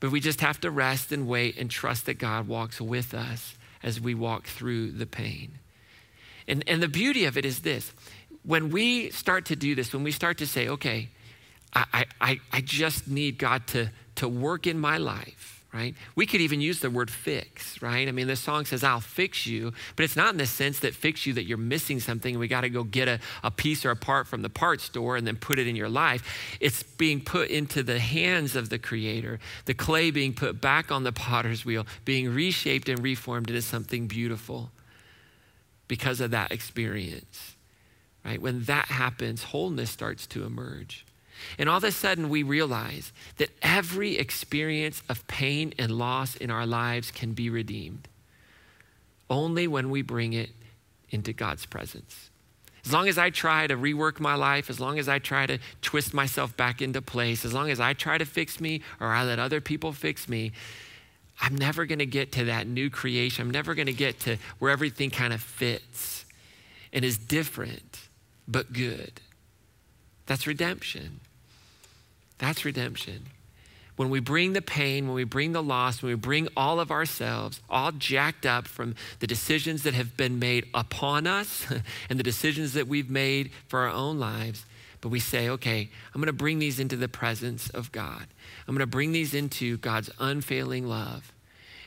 but 0.00 0.10
we 0.10 0.20
just 0.20 0.40
have 0.40 0.60
to 0.62 0.70
rest 0.70 1.12
and 1.12 1.28
wait 1.28 1.56
and 1.56 1.70
trust 1.70 2.06
that 2.06 2.18
God 2.18 2.48
walks 2.48 2.80
with 2.80 3.14
us 3.14 3.54
as 3.82 4.00
we 4.00 4.14
walk 4.14 4.46
through 4.46 4.92
the 4.92 5.06
pain. 5.06 5.58
And, 6.48 6.64
and 6.66 6.82
the 6.82 6.88
beauty 6.88 7.24
of 7.24 7.38
it 7.38 7.44
is 7.44 7.60
this 7.60 7.92
when 8.42 8.70
we 8.70 9.10
start 9.10 9.46
to 9.46 9.56
do 9.56 9.74
this, 9.74 9.92
when 9.92 10.04
we 10.04 10.10
start 10.10 10.38
to 10.38 10.46
say, 10.46 10.68
okay, 10.68 11.08
I, 11.72 12.04
I, 12.20 12.40
I 12.52 12.60
just 12.60 13.08
need 13.08 13.38
God 13.38 13.66
to, 13.68 13.90
to 14.16 14.28
work 14.28 14.66
in 14.66 14.78
my 14.78 14.98
life 14.98 15.53
right? 15.74 15.96
We 16.14 16.24
could 16.24 16.40
even 16.40 16.60
use 16.60 16.78
the 16.78 16.88
word 16.88 17.10
fix, 17.10 17.82
right? 17.82 18.06
I 18.06 18.12
mean, 18.12 18.28
the 18.28 18.36
song 18.36 18.64
says, 18.64 18.84
I'll 18.84 19.00
fix 19.00 19.44
you, 19.44 19.72
but 19.96 20.04
it's 20.04 20.14
not 20.14 20.30
in 20.30 20.38
the 20.38 20.46
sense 20.46 20.78
that 20.80 20.94
fix 20.94 21.26
you 21.26 21.32
that 21.32 21.46
you're 21.46 21.58
missing 21.58 21.98
something 21.98 22.34
and 22.34 22.40
we 22.40 22.46
got 22.46 22.60
to 22.60 22.68
go 22.68 22.84
get 22.84 23.08
a, 23.08 23.18
a 23.42 23.50
piece 23.50 23.84
or 23.84 23.90
a 23.90 23.96
part 23.96 24.28
from 24.28 24.42
the 24.42 24.48
part 24.48 24.80
store 24.80 25.16
and 25.16 25.26
then 25.26 25.34
put 25.34 25.58
it 25.58 25.66
in 25.66 25.74
your 25.74 25.88
life. 25.88 26.56
It's 26.60 26.84
being 26.84 27.20
put 27.20 27.50
into 27.50 27.82
the 27.82 27.98
hands 27.98 28.54
of 28.54 28.68
the 28.68 28.78
Creator, 28.78 29.40
the 29.64 29.74
clay 29.74 30.12
being 30.12 30.32
put 30.32 30.60
back 30.60 30.92
on 30.92 31.02
the 31.02 31.12
potter's 31.12 31.64
wheel, 31.64 31.86
being 32.04 32.32
reshaped 32.32 32.88
and 32.88 33.02
reformed 33.02 33.50
into 33.50 33.60
something 33.60 34.06
beautiful 34.06 34.70
because 35.88 36.20
of 36.20 36.30
that 36.30 36.52
experience, 36.52 37.56
right? 38.24 38.40
When 38.40 38.62
that 38.64 38.86
happens, 38.86 39.42
wholeness 39.42 39.90
starts 39.90 40.28
to 40.28 40.44
emerge. 40.44 41.03
And 41.58 41.68
all 41.68 41.78
of 41.78 41.84
a 41.84 41.92
sudden, 41.92 42.28
we 42.28 42.42
realize 42.42 43.12
that 43.36 43.50
every 43.62 44.16
experience 44.16 45.02
of 45.08 45.26
pain 45.26 45.74
and 45.78 45.92
loss 45.92 46.36
in 46.36 46.50
our 46.50 46.66
lives 46.66 47.10
can 47.10 47.32
be 47.32 47.50
redeemed 47.50 48.08
only 49.30 49.66
when 49.66 49.90
we 49.90 50.02
bring 50.02 50.32
it 50.32 50.50
into 51.10 51.32
God's 51.32 51.66
presence. 51.66 52.30
As 52.84 52.92
long 52.92 53.08
as 53.08 53.16
I 53.16 53.30
try 53.30 53.66
to 53.66 53.76
rework 53.76 54.20
my 54.20 54.34
life, 54.34 54.68
as 54.68 54.78
long 54.78 54.98
as 54.98 55.08
I 55.08 55.18
try 55.18 55.46
to 55.46 55.58
twist 55.80 56.12
myself 56.12 56.54
back 56.56 56.82
into 56.82 57.00
place, 57.00 57.44
as 57.44 57.54
long 57.54 57.70
as 57.70 57.80
I 57.80 57.94
try 57.94 58.18
to 58.18 58.26
fix 58.26 58.60
me 58.60 58.82
or 59.00 59.08
I 59.08 59.24
let 59.24 59.38
other 59.38 59.60
people 59.60 59.92
fix 59.92 60.28
me, 60.28 60.52
I'm 61.40 61.54
never 61.54 61.86
going 61.86 61.98
to 61.98 62.06
get 62.06 62.32
to 62.32 62.44
that 62.44 62.66
new 62.66 62.90
creation. 62.90 63.46
I'm 63.46 63.50
never 63.50 63.74
going 63.74 63.86
to 63.86 63.92
get 63.92 64.20
to 64.20 64.36
where 64.58 64.70
everything 64.70 65.10
kind 65.10 65.32
of 65.32 65.40
fits 65.40 66.26
and 66.92 67.04
is 67.04 67.16
different 67.16 68.00
but 68.46 68.72
good. 68.72 69.20
That's 70.26 70.46
redemption. 70.46 71.20
That's 72.38 72.64
redemption. 72.64 73.26
When 73.96 74.10
we 74.10 74.18
bring 74.18 74.54
the 74.54 74.62
pain, 74.62 75.06
when 75.06 75.14
we 75.14 75.24
bring 75.24 75.52
the 75.52 75.62
loss, 75.62 76.02
when 76.02 76.10
we 76.10 76.16
bring 76.16 76.48
all 76.56 76.80
of 76.80 76.90
ourselves, 76.90 77.60
all 77.70 77.92
jacked 77.92 78.44
up 78.44 78.66
from 78.66 78.96
the 79.20 79.26
decisions 79.26 79.84
that 79.84 79.94
have 79.94 80.16
been 80.16 80.40
made 80.40 80.66
upon 80.74 81.26
us 81.28 81.66
and 82.10 82.18
the 82.18 82.24
decisions 82.24 82.72
that 82.72 82.88
we've 82.88 83.10
made 83.10 83.52
for 83.68 83.80
our 83.80 83.90
own 83.90 84.18
lives, 84.18 84.66
but 85.00 85.10
we 85.10 85.20
say, 85.20 85.48
okay, 85.48 85.90
I'm 86.12 86.20
going 86.20 86.26
to 86.26 86.32
bring 86.32 86.58
these 86.58 86.80
into 86.80 86.96
the 86.96 87.08
presence 87.08 87.68
of 87.70 87.92
God. 87.92 88.26
I'm 88.66 88.74
going 88.74 88.80
to 88.80 88.86
bring 88.86 89.12
these 89.12 89.34
into 89.34 89.76
God's 89.76 90.10
unfailing 90.18 90.86
love. 90.86 91.30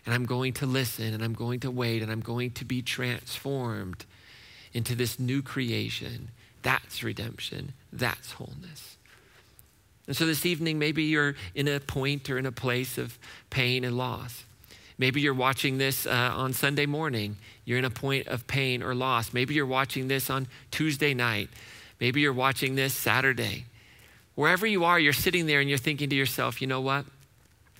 And 0.05 0.15
I'm 0.15 0.25
going 0.25 0.53
to 0.53 0.65
listen 0.65 1.13
and 1.13 1.21
I'm 1.21 1.33
going 1.33 1.59
to 1.61 1.71
wait 1.71 2.01
and 2.01 2.09
I'm 2.09 2.21
going 2.21 2.51
to 2.51 2.63
be 2.63 2.81
transformed 2.81 4.05
into 4.71 4.95
this 4.95 5.19
new 5.19 5.41
creation. 5.41 6.29
That's 6.61 7.03
redemption. 7.03 7.73
That's 7.91 8.33
wholeness. 8.33 8.96
And 10.07 10.15
so 10.15 10.25
this 10.25 10.45
evening, 10.45 10.79
maybe 10.79 11.03
you're 11.03 11.35
in 11.53 11.67
a 11.67 11.79
point 11.79 12.29
or 12.29 12.37
in 12.37 12.45
a 12.45 12.51
place 12.51 12.97
of 12.97 13.19
pain 13.49 13.83
and 13.83 13.97
loss. 13.97 14.45
Maybe 14.97 15.21
you're 15.21 15.33
watching 15.33 15.77
this 15.77 16.07
uh, 16.07 16.31
on 16.33 16.53
Sunday 16.53 16.85
morning. 16.85 17.37
You're 17.65 17.77
in 17.77 17.85
a 17.85 17.89
point 17.89 18.27
of 18.27 18.47
pain 18.47 18.81
or 18.81 18.95
loss. 18.95 19.33
Maybe 19.33 19.53
you're 19.53 19.65
watching 19.65 20.07
this 20.07 20.29
on 20.29 20.47
Tuesday 20.71 21.13
night. 21.13 21.49
Maybe 21.99 22.21
you're 22.21 22.33
watching 22.33 22.75
this 22.75 22.93
Saturday. 22.93 23.65
Wherever 24.35 24.65
you 24.65 24.85
are, 24.85 24.99
you're 24.99 25.13
sitting 25.13 25.45
there 25.45 25.59
and 25.59 25.69
you're 25.69 25.77
thinking 25.77 26.09
to 26.09 26.15
yourself, 26.15 26.61
you 26.61 26.67
know 26.67 26.81
what? 26.81 27.05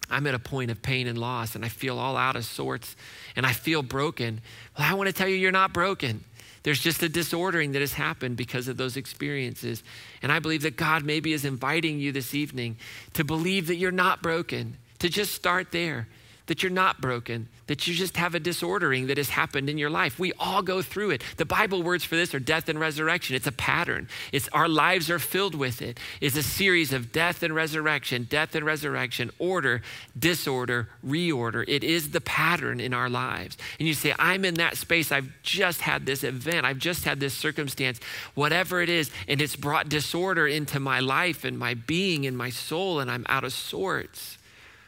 I'm 0.09 0.25
at 0.27 0.33
a 0.33 0.39
point 0.39 0.71
of 0.71 0.81
pain 0.81 1.07
and 1.07 1.17
loss 1.17 1.55
and 1.55 1.65
I 1.65 1.69
feel 1.69 1.99
all 1.99 2.17
out 2.17 2.35
of 2.35 2.45
sorts 2.45 2.95
and 3.35 3.45
I 3.45 3.51
feel 3.51 3.83
broken. 3.83 4.41
Well, 4.77 4.87
I 4.89 4.93
want 4.93 5.07
to 5.07 5.13
tell 5.13 5.27
you, 5.27 5.35
you're 5.35 5.51
not 5.51 5.73
broken. 5.73 6.23
There's 6.67 6.81
just 6.81 7.01
a 7.01 7.07
disordering 7.07 7.71
that 7.71 7.79
has 7.79 7.93
happened 7.93 8.35
because 8.35 8.67
of 8.67 8.75
those 8.75 8.97
experiences. 8.97 9.83
And 10.21 10.33
I 10.33 10.39
believe 10.39 10.63
that 10.63 10.75
God 10.75 11.05
maybe 11.05 11.31
is 11.31 11.45
inviting 11.45 11.97
you 11.97 12.11
this 12.11 12.35
evening 12.35 12.75
to 13.13 13.23
believe 13.23 13.67
that 13.67 13.77
you're 13.77 13.89
not 13.89 14.21
broken, 14.21 14.75
to 14.99 15.07
just 15.07 15.33
start 15.33 15.71
there 15.71 16.09
that 16.47 16.63
you're 16.63 16.71
not 16.71 16.99
broken, 16.99 17.47
that 17.67 17.87
you 17.87 17.93
just 17.93 18.17
have 18.17 18.33
a 18.33 18.39
disordering 18.39 19.07
that 19.07 19.17
has 19.17 19.29
happened 19.29 19.69
in 19.69 19.77
your 19.77 19.89
life. 19.89 20.17
We 20.17 20.33
all 20.39 20.61
go 20.61 20.81
through 20.81 21.11
it. 21.11 21.23
The 21.35 21.45
Bible 21.45 21.83
words 21.83 22.03
for 22.03 22.15
this 22.15 22.33
are 22.33 22.39
death 22.39 22.69
and 22.69 22.79
resurrection. 22.79 23.35
It's 23.35 23.47
a 23.47 23.51
pattern. 23.51 24.07
It's 24.31 24.47
our 24.49 24.69
lives 24.69 25.09
are 25.09 25.19
filled 25.19 25.55
with 25.55 25.81
it. 25.81 25.99
It's 26.21 26.37
a 26.37 26.43
series 26.43 26.93
of 26.93 27.11
death 27.11 27.43
and 27.43 27.53
resurrection, 27.53 28.27
death 28.29 28.55
and 28.55 28.65
resurrection, 28.65 29.31
order, 29.37 29.81
disorder, 30.17 30.89
reorder. 31.05 31.65
It 31.67 31.83
is 31.83 32.11
the 32.11 32.21
pattern 32.21 32.79
in 32.79 32.93
our 32.93 33.09
lives. 33.09 33.57
And 33.79 33.87
you 33.87 33.93
say, 33.93 34.15
I'm 34.17 34.45
in 34.45 34.55
that 34.55 34.77
space. 34.77 35.11
I've 35.11 35.29
just 35.43 35.81
had 35.81 36.05
this 36.05 36.23
event. 36.23 36.65
I've 36.65 36.79
just 36.79 37.03
had 37.03 37.19
this 37.19 37.33
circumstance, 37.33 37.99
whatever 38.35 38.81
it 38.81 38.89
is, 38.89 39.11
and 39.27 39.41
it's 39.41 39.55
brought 39.55 39.89
disorder 39.89 40.47
into 40.47 40.79
my 40.79 41.01
life 41.01 41.43
and 41.43 41.59
my 41.59 41.73
being 41.73 42.25
and 42.25 42.37
my 42.37 42.49
soul, 42.49 42.99
and 42.99 43.11
I'm 43.11 43.25
out 43.27 43.43
of 43.43 43.53
sorts. 43.53 44.37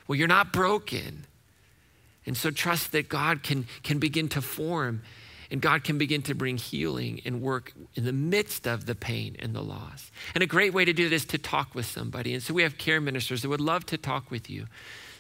Well, 0.07 0.17
you're 0.17 0.27
not 0.27 0.51
broken. 0.51 1.25
And 2.25 2.37
so 2.37 2.51
trust 2.51 2.91
that 2.91 3.09
God 3.09 3.43
can, 3.43 3.65
can 3.83 3.99
begin 3.99 4.29
to 4.29 4.41
form 4.41 5.01
and 5.51 5.61
God 5.61 5.83
can 5.83 5.97
begin 5.97 6.21
to 6.23 6.35
bring 6.35 6.57
healing 6.57 7.21
and 7.25 7.41
work 7.41 7.73
in 7.95 8.05
the 8.05 8.13
midst 8.13 8.67
of 8.67 8.85
the 8.85 8.93
pain 8.93 9.35
and 9.39 9.55
the 9.55 9.63
loss. 9.63 10.11
And 10.35 10.43
a 10.43 10.47
great 10.47 10.73
way 10.73 10.85
to 10.85 10.93
do 10.93 11.09
this 11.09 11.25
to 11.25 11.37
talk 11.37 11.73
with 11.73 11.85
somebody. 11.85 12.33
And 12.33 12.43
so 12.43 12.53
we 12.53 12.63
have 12.63 12.77
care 12.77 13.01
ministers 13.01 13.41
that 13.41 13.49
would 13.49 13.61
love 13.61 13.85
to 13.87 13.97
talk 13.97 14.29
with 14.29 14.49
you. 14.49 14.67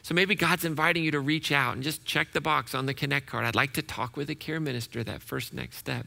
So 0.03 0.13
maybe 0.13 0.35
God's 0.35 0.65
inviting 0.65 1.03
you 1.03 1.11
to 1.11 1.19
reach 1.19 1.51
out 1.51 1.73
and 1.73 1.83
just 1.83 2.05
check 2.05 2.31
the 2.31 2.41
box 2.41 2.75
on 2.75 2.85
the 2.85 2.93
Connect 2.93 3.25
card. 3.25 3.45
I'd 3.45 3.55
like 3.55 3.73
to 3.73 3.81
talk 3.81 4.15
with 4.15 4.29
a 4.29 4.35
care 4.35 4.59
minister, 4.59 5.03
that 5.03 5.21
first 5.21 5.53
next 5.53 5.77
step. 5.77 6.05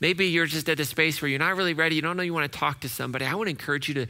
Maybe 0.00 0.26
you're 0.26 0.46
just 0.46 0.68
at 0.68 0.78
a 0.78 0.84
space 0.84 1.20
where 1.20 1.28
you're 1.28 1.40
not 1.40 1.56
really 1.56 1.74
ready. 1.74 1.96
You 1.96 2.02
don't 2.02 2.16
know 2.16 2.22
you 2.22 2.34
want 2.34 2.50
to 2.50 2.58
talk 2.58 2.80
to 2.80 2.88
somebody. 2.88 3.24
I 3.24 3.34
want 3.34 3.46
to 3.46 3.50
encourage 3.50 3.88
you 3.88 3.94
to, 3.94 4.06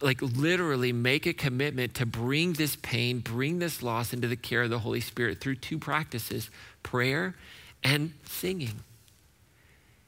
like, 0.00 0.22
literally 0.22 0.92
make 0.92 1.26
a 1.26 1.34
commitment 1.34 1.94
to 1.94 2.06
bring 2.06 2.54
this 2.54 2.76
pain, 2.76 3.18
bring 3.18 3.58
this 3.58 3.82
loss 3.82 4.14
into 4.14 4.28
the 4.28 4.36
care 4.36 4.62
of 4.62 4.70
the 4.70 4.78
Holy 4.78 5.00
Spirit 5.00 5.40
through 5.40 5.56
two 5.56 5.78
practices 5.78 6.48
prayer 6.82 7.34
and 7.84 8.14
singing. 8.24 8.80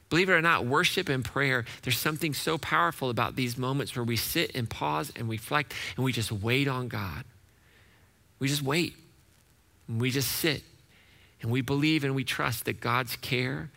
Believe 0.09 0.29
it 0.29 0.33
or 0.33 0.41
not, 0.41 0.65
worship 0.65 1.07
and 1.07 1.23
prayer, 1.23 1.65
there's 1.83 1.97
something 1.97 2.33
so 2.33 2.57
powerful 2.57 3.11
about 3.11 3.35
these 3.35 3.57
moments 3.57 3.95
where 3.95 4.03
we 4.03 4.15
sit 4.15 4.55
and 4.55 4.67
pause 4.67 5.11
and 5.15 5.29
reflect 5.29 5.73
and 5.95 6.03
we 6.03 6.11
just 6.11 6.31
wait 6.31 6.67
on 6.67 6.87
God. 6.87 7.25
We 8.39 8.47
just 8.47 8.63
wait. 8.63 8.95
And 9.87 10.01
we 10.01 10.09
just 10.09 10.31
sit 10.31 10.63
and 11.41 11.51
we 11.51 11.61
believe 11.61 12.03
and 12.03 12.15
we 12.15 12.23
trust 12.23 12.65
that 12.65 12.79
God's 12.79 13.15
care 13.17 13.69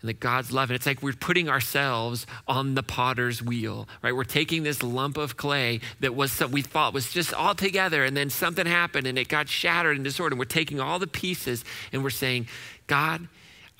and 0.00 0.08
that 0.08 0.20
God's 0.20 0.52
love. 0.52 0.70
And 0.70 0.76
it's 0.76 0.86
like 0.86 1.02
we're 1.02 1.12
putting 1.12 1.48
ourselves 1.48 2.26
on 2.46 2.74
the 2.74 2.82
potter's 2.82 3.42
wheel, 3.42 3.88
right? 4.02 4.14
We're 4.14 4.24
taking 4.24 4.62
this 4.62 4.82
lump 4.82 5.16
of 5.16 5.36
clay 5.36 5.80
that 6.00 6.14
was 6.14 6.32
some, 6.32 6.50
we 6.50 6.62
thought 6.62 6.92
was 6.94 7.12
just 7.12 7.32
all 7.32 7.54
together, 7.54 8.04
and 8.04 8.16
then 8.16 8.30
something 8.30 8.66
happened 8.66 9.06
and 9.06 9.18
it 9.18 9.28
got 9.28 9.48
shattered 9.48 9.96
and 9.96 10.04
disordered. 10.04 10.34
And 10.34 10.38
we're 10.38 10.44
taking 10.44 10.80
all 10.80 10.98
the 10.98 11.06
pieces 11.06 11.64
and 11.92 12.02
we're 12.04 12.10
saying, 12.10 12.48
God, 12.86 13.28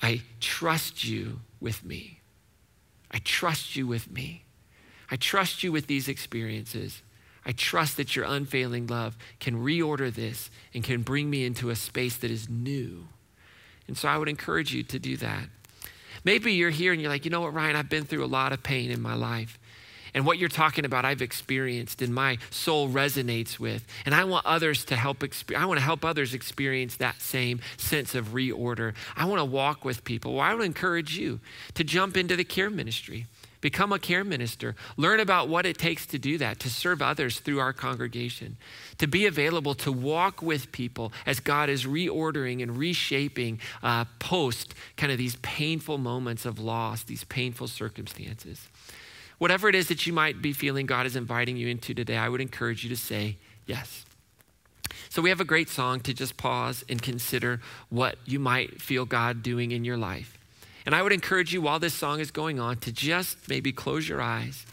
I 0.01 0.21
trust 0.39 1.05
you 1.05 1.39
with 1.59 1.83
me. 1.83 2.19
I 3.11 3.19
trust 3.19 3.75
you 3.75 3.87
with 3.87 4.11
me. 4.11 4.43
I 5.09 5.15
trust 5.15 5.63
you 5.63 5.71
with 5.71 5.87
these 5.87 6.07
experiences. 6.07 7.01
I 7.45 7.53
trust 7.53 7.95
that 7.95 8.15
your 8.15 8.25
unfailing 8.25 8.87
love 8.87 9.17
can 9.39 9.63
reorder 9.63 10.13
this 10.13 10.49
and 10.73 10.83
can 10.83 11.01
bring 11.01 11.29
me 11.29 11.45
into 11.45 11.69
a 11.69 11.75
space 11.75 12.17
that 12.17 12.29
is 12.29 12.49
new. 12.49 13.07
And 13.87 13.97
so 13.97 14.09
I 14.09 14.17
would 14.17 14.27
encourage 14.27 14.73
you 14.73 14.83
to 14.83 14.99
do 14.99 15.15
that. 15.17 15.47
Maybe 16.27 16.51
you're 16.51 16.71
here 16.71 16.91
and 16.91 17.01
you're 17.01 17.09
like, 17.09 17.23
you 17.23 17.31
know 17.31 17.39
what, 17.39 17.53
Ryan, 17.53 17.77
I've 17.77 17.87
been 17.87 18.03
through 18.03 18.25
a 18.25 18.27
lot 18.27 18.51
of 18.51 18.61
pain 18.61 18.91
in 18.91 19.01
my 19.01 19.13
life. 19.13 19.57
And 20.13 20.25
what 20.25 20.37
you're 20.37 20.49
talking 20.49 20.83
about, 20.83 21.05
I've 21.05 21.21
experienced 21.21 22.01
and 22.01 22.13
my 22.13 22.37
soul 22.49 22.89
resonates 22.89 23.57
with. 23.57 23.87
And 24.05 24.13
I 24.13 24.25
want 24.25 24.45
others 24.45 24.83
to 24.85 24.97
help, 24.97 25.23
I 25.55 25.65
want 25.65 25.79
to 25.79 25.85
help 25.85 26.03
others 26.03 26.33
experience 26.33 26.97
that 26.97 27.21
same 27.21 27.61
sense 27.77 28.13
of 28.13 28.33
reorder. 28.33 28.93
I 29.15 29.23
want 29.23 29.39
to 29.39 29.45
walk 29.45 29.85
with 29.85 30.03
people. 30.03 30.33
Well, 30.33 30.41
I 30.41 30.53
would 30.53 30.65
encourage 30.65 31.17
you 31.17 31.39
to 31.75 31.85
jump 31.85 32.17
into 32.17 32.35
the 32.35 32.43
care 32.43 32.69
ministry. 32.69 33.27
Become 33.59 33.91
a 33.91 33.99
care 33.99 34.23
minister. 34.23 34.75
Learn 34.97 35.19
about 35.19 35.49
what 35.49 35.65
it 35.65 35.77
takes 35.77 36.05
to 36.07 36.19
do 36.19 36.37
that, 36.37 36.59
to 36.59 36.69
serve 36.69 37.01
others 37.01 37.39
through 37.39 37.59
our 37.59 37.73
congregation, 37.73 38.57
to 38.99 39.07
be 39.07 39.25
available 39.25 39.73
to 39.75 39.91
walk 39.91 40.41
with 40.41 40.71
people 40.71 41.11
as 41.25 41.39
God 41.39 41.69
is 41.69 41.85
reordering 41.85 42.61
and 42.61 42.77
reshaping 42.77 43.59
uh, 43.81 44.05
post 44.19 44.75
kind 44.95 45.11
of 45.11 45.17
these 45.17 45.37
painful 45.37 45.97
moments 45.97 46.45
of 46.45 46.59
loss, 46.59 47.03
these 47.03 47.23
painful 47.23 47.67
circumstances. 47.67 48.67
Whatever 49.39 49.69
it 49.69 49.75
is 49.75 49.87
that 49.87 50.05
you 50.05 50.13
might 50.13 50.41
be 50.41 50.53
feeling 50.53 50.85
God 50.85 51.05
is 51.05 51.15
inviting 51.15 51.57
you 51.57 51.67
into 51.67 51.93
today, 51.93 52.17
I 52.17 52.29
would 52.29 52.41
encourage 52.41 52.83
you 52.83 52.89
to 52.89 52.97
say 52.97 53.37
yes. 53.65 54.05
So 55.09 55.21
we 55.21 55.29
have 55.29 55.41
a 55.41 55.45
great 55.45 55.69
song 55.69 55.99
to 56.01 56.13
just 56.13 56.37
pause 56.37 56.85
and 56.89 57.01
consider 57.01 57.61
what 57.89 58.17
you 58.25 58.39
might 58.39 58.81
feel 58.81 59.05
God 59.05 59.41
doing 59.41 59.71
in 59.71 59.83
your 59.83 59.97
life. 59.97 60.36
And 60.87 60.95
I 60.95 61.01
would 61.01 61.11
encourage 61.11 61.53
you 61.53 61.61
while 61.61 61.79
this 61.79 61.93
song 61.93 62.21
is 62.21 62.31
going 62.31 62.61
on 62.61 62.77
to 62.77 62.93
just 62.93 63.49
maybe 63.49 63.73
close 63.73 64.07
your 64.07 64.21
eyes, 64.21 64.65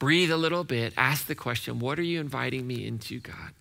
breathe 0.00 0.32
a 0.32 0.36
little 0.36 0.64
bit, 0.64 0.92
ask 0.96 1.28
the 1.28 1.36
question, 1.36 1.78
What 1.78 1.96
are 1.96 2.02
you 2.02 2.18
inviting 2.18 2.66
me 2.66 2.84
into, 2.84 3.20
God? 3.20 3.52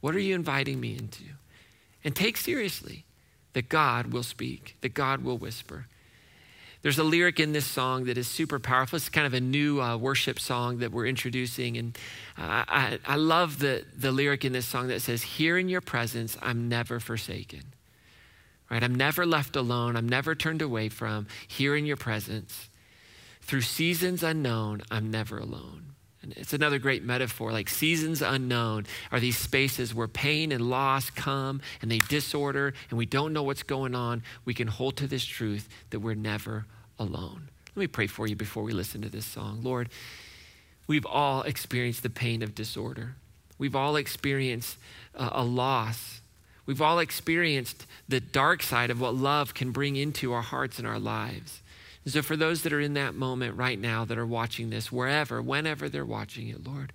What 0.00 0.14
are 0.14 0.20
you 0.20 0.34
inviting 0.34 0.80
me 0.80 0.96
into? 0.96 1.24
And 2.02 2.16
take 2.16 2.38
seriously 2.38 3.04
that 3.52 3.68
God 3.68 4.06
will 4.06 4.22
speak, 4.22 4.78
that 4.80 4.94
God 4.94 5.22
will 5.22 5.36
whisper. 5.36 5.86
There's 6.80 6.98
a 6.98 7.04
lyric 7.04 7.38
in 7.38 7.52
this 7.52 7.66
song 7.66 8.04
that 8.04 8.16
is 8.16 8.26
super 8.26 8.58
powerful. 8.58 8.96
It's 8.96 9.10
kind 9.10 9.26
of 9.26 9.34
a 9.34 9.40
new 9.40 9.82
uh, 9.82 9.98
worship 9.98 10.40
song 10.40 10.78
that 10.78 10.92
we're 10.92 11.06
introducing. 11.06 11.76
And 11.76 11.98
uh, 12.38 12.64
I, 12.66 12.98
I 13.06 13.16
love 13.16 13.58
the, 13.58 13.84
the 13.94 14.12
lyric 14.12 14.46
in 14.46 14.52
this 14.54 14.64
song 14.64 14.88
that 14.88 15.02
says, 15.02 15.22
Here 15.22 15.58
in 15.58 15.68
your 15.68 15.82
presence, 15.82 16.38
I'm 16.40 16.70
never 16.70 17.00
forsaken. 17.00 17.64
Right? 18.74 18.82
I'm 18.82 18.96
never 18.96 19.24
left 19.24 19.54
alone. 19.54 19.94
I'm 19.94 20.08
never 20.08 20.34
turned 20.34 20.60
away 20.60 20.88
from. 20.88 21.28
Here 21.46 21.76
in 21.76 21.86
your 21.86 21.96
presence. 21.96 22.68
Through 23.40 23.60
seasons 23.60 24.24
unknown, 24.24 24.82
I'm 24.90 25.12
never 25.12 25.38
alone. 25.38 25.94
And 26.22 26.32
it's 26.32 26.52
another 26.52 26.80
great 26.80 27.04
metaphor. 27.04 27.52
Like 27.52 27.68
seasons 27.68 28.20
unknown 28.20 28.86
are 29.12 29.20
these 29.20 29.38
spaces 29.38 29.94
where 29.94 30.08
pain 30.08 30.50
and 30.50 30.70
loss 30.70 31.08
come 31.08 31.60
and 31.82 31.88
they 31.88 32.00
disorder 32.00 32.74
and 32.90 32.98
we 32.98 33.06
don't 33.06 33.32
know 33.32 33.44
what's 33.44 33.62
going 33.62 33.94
on. 33.94 34.24
We 34.44 34.54
can 34.54 34.66
hold 34.66 34.96
to 34.96 35.06
this 35.06 35.24
truth 35.24 35.68
that 35.90 36.00
we're 36.00 36.16
never 36.16 36.66
alone. 36.98 37.50
Let 37.76 37.80
me 37.80 37.86
pray 37.86 38.08
for 38.08 38.26
you 38.26 38.34
before 38.34 38.64
we 38.64 38.72
listen 38.72 39.02
to 39.02 39.08
this 39.08 39.24
song. 39.24 39.60
Lord, 39.62 39.88
we've 40.88 41.06
all 41.06 41.42
experienced 41.42 42.02
the 42.02 42.10
pain 42.10 42.42
of 42.42 42.56
disorder. 42.56 43.14
We've 43.56 43.76
all 43.76 43.94
experienced 43.94 44.78
a 45.14 45.44
loss. 45.44 46.22
We've 46.66 46.82
all 46.82 46.98
experienced 46.98 47.86
the 48.08 48.20
dark 48.20 48.62
side 48.62 48.90
of 48.90 49.00
what 49.00 49.14
love 49.14 49.54
can 49.54 49.70
bring 49.70 49.96
into 49.96 50.32
our 50.32 50.42
hearts 50.42 50.78
and 50.78 50.86
our 50.86 50.98
lives. 50.98 51.60
And 52.04 52.12
so, 52.12 52.22
for 52.22 52.36
those 52.36 52.62
that 52.62 52.72
are 52.72 52.80
in 52.80 52.94
that 52.94 53.14
moment 53.14 53.56
right 53.56 53.78
now 53.78 54.04
that 54.04 54.18
are 54.18 54.26
watching 54.26 54.70
this, 54.70 54.92
wherever, 54.92 55.40
whenever 55.40 55.88
they're 55.88 56.04
watching 56.04 56.48
it, 56.48 56.66
Lord, 56.66 56.92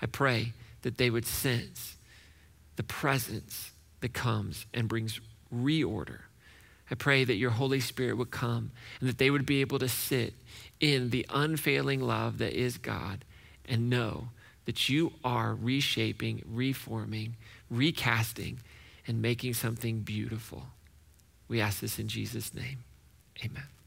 I 0.00 0.06
pray 0.06 0.52
that 0.82 0.98
they 0.98 1.10
would 1.10 1.26
sense 1.26 1.96
the 2.76 2.82
presence 2.82 3.72
that 4.00 4.12
comes 4.12 4.66
and 4.72 4.88
brings 4.88 5.20
reorder. 5.54 6.20
I 6.90 6.94
pray 6.94 7.24
that 7.24 7.34
your 7.34 7.50
Holy 7.50 7.80
Spirit 7.80 8.16
would 8.16 8.30
come 8.30 8.70
and 9.00 9.08
that 9.08 9.18
they 9.18 9.30
would 9.30 9.46
be 9.46 9.60
able 9.60 9.78
to 9.80 9.88
sit 9.88 10.34
in 10.80 11.10
the 11.10 11.26
unfailing 11.32 12.00
love 12.00 12.38
that 12.38 12.52
is 12.52 12.78
God 12.78 13.24
and 13.68 13.90
know 13.90 14.28
that 14.64 14.88
you 14.88 15.12
are 15.24 15.54
reshaping, 15.54 16.42
reforming, 16.46 17.36
recasting, 17.70 18.60
and 19.08 19.20
making 19.22 19.54
something 19.54 20.00
beautiful. 20.00 20.66
We 21.48 21.60
ask 21.60 21.80
this 21.80 21.98
in 21.98 22.08
Jesus' 22.08 22.54
name. 22.54 22.84
Amen. 23.44 23.77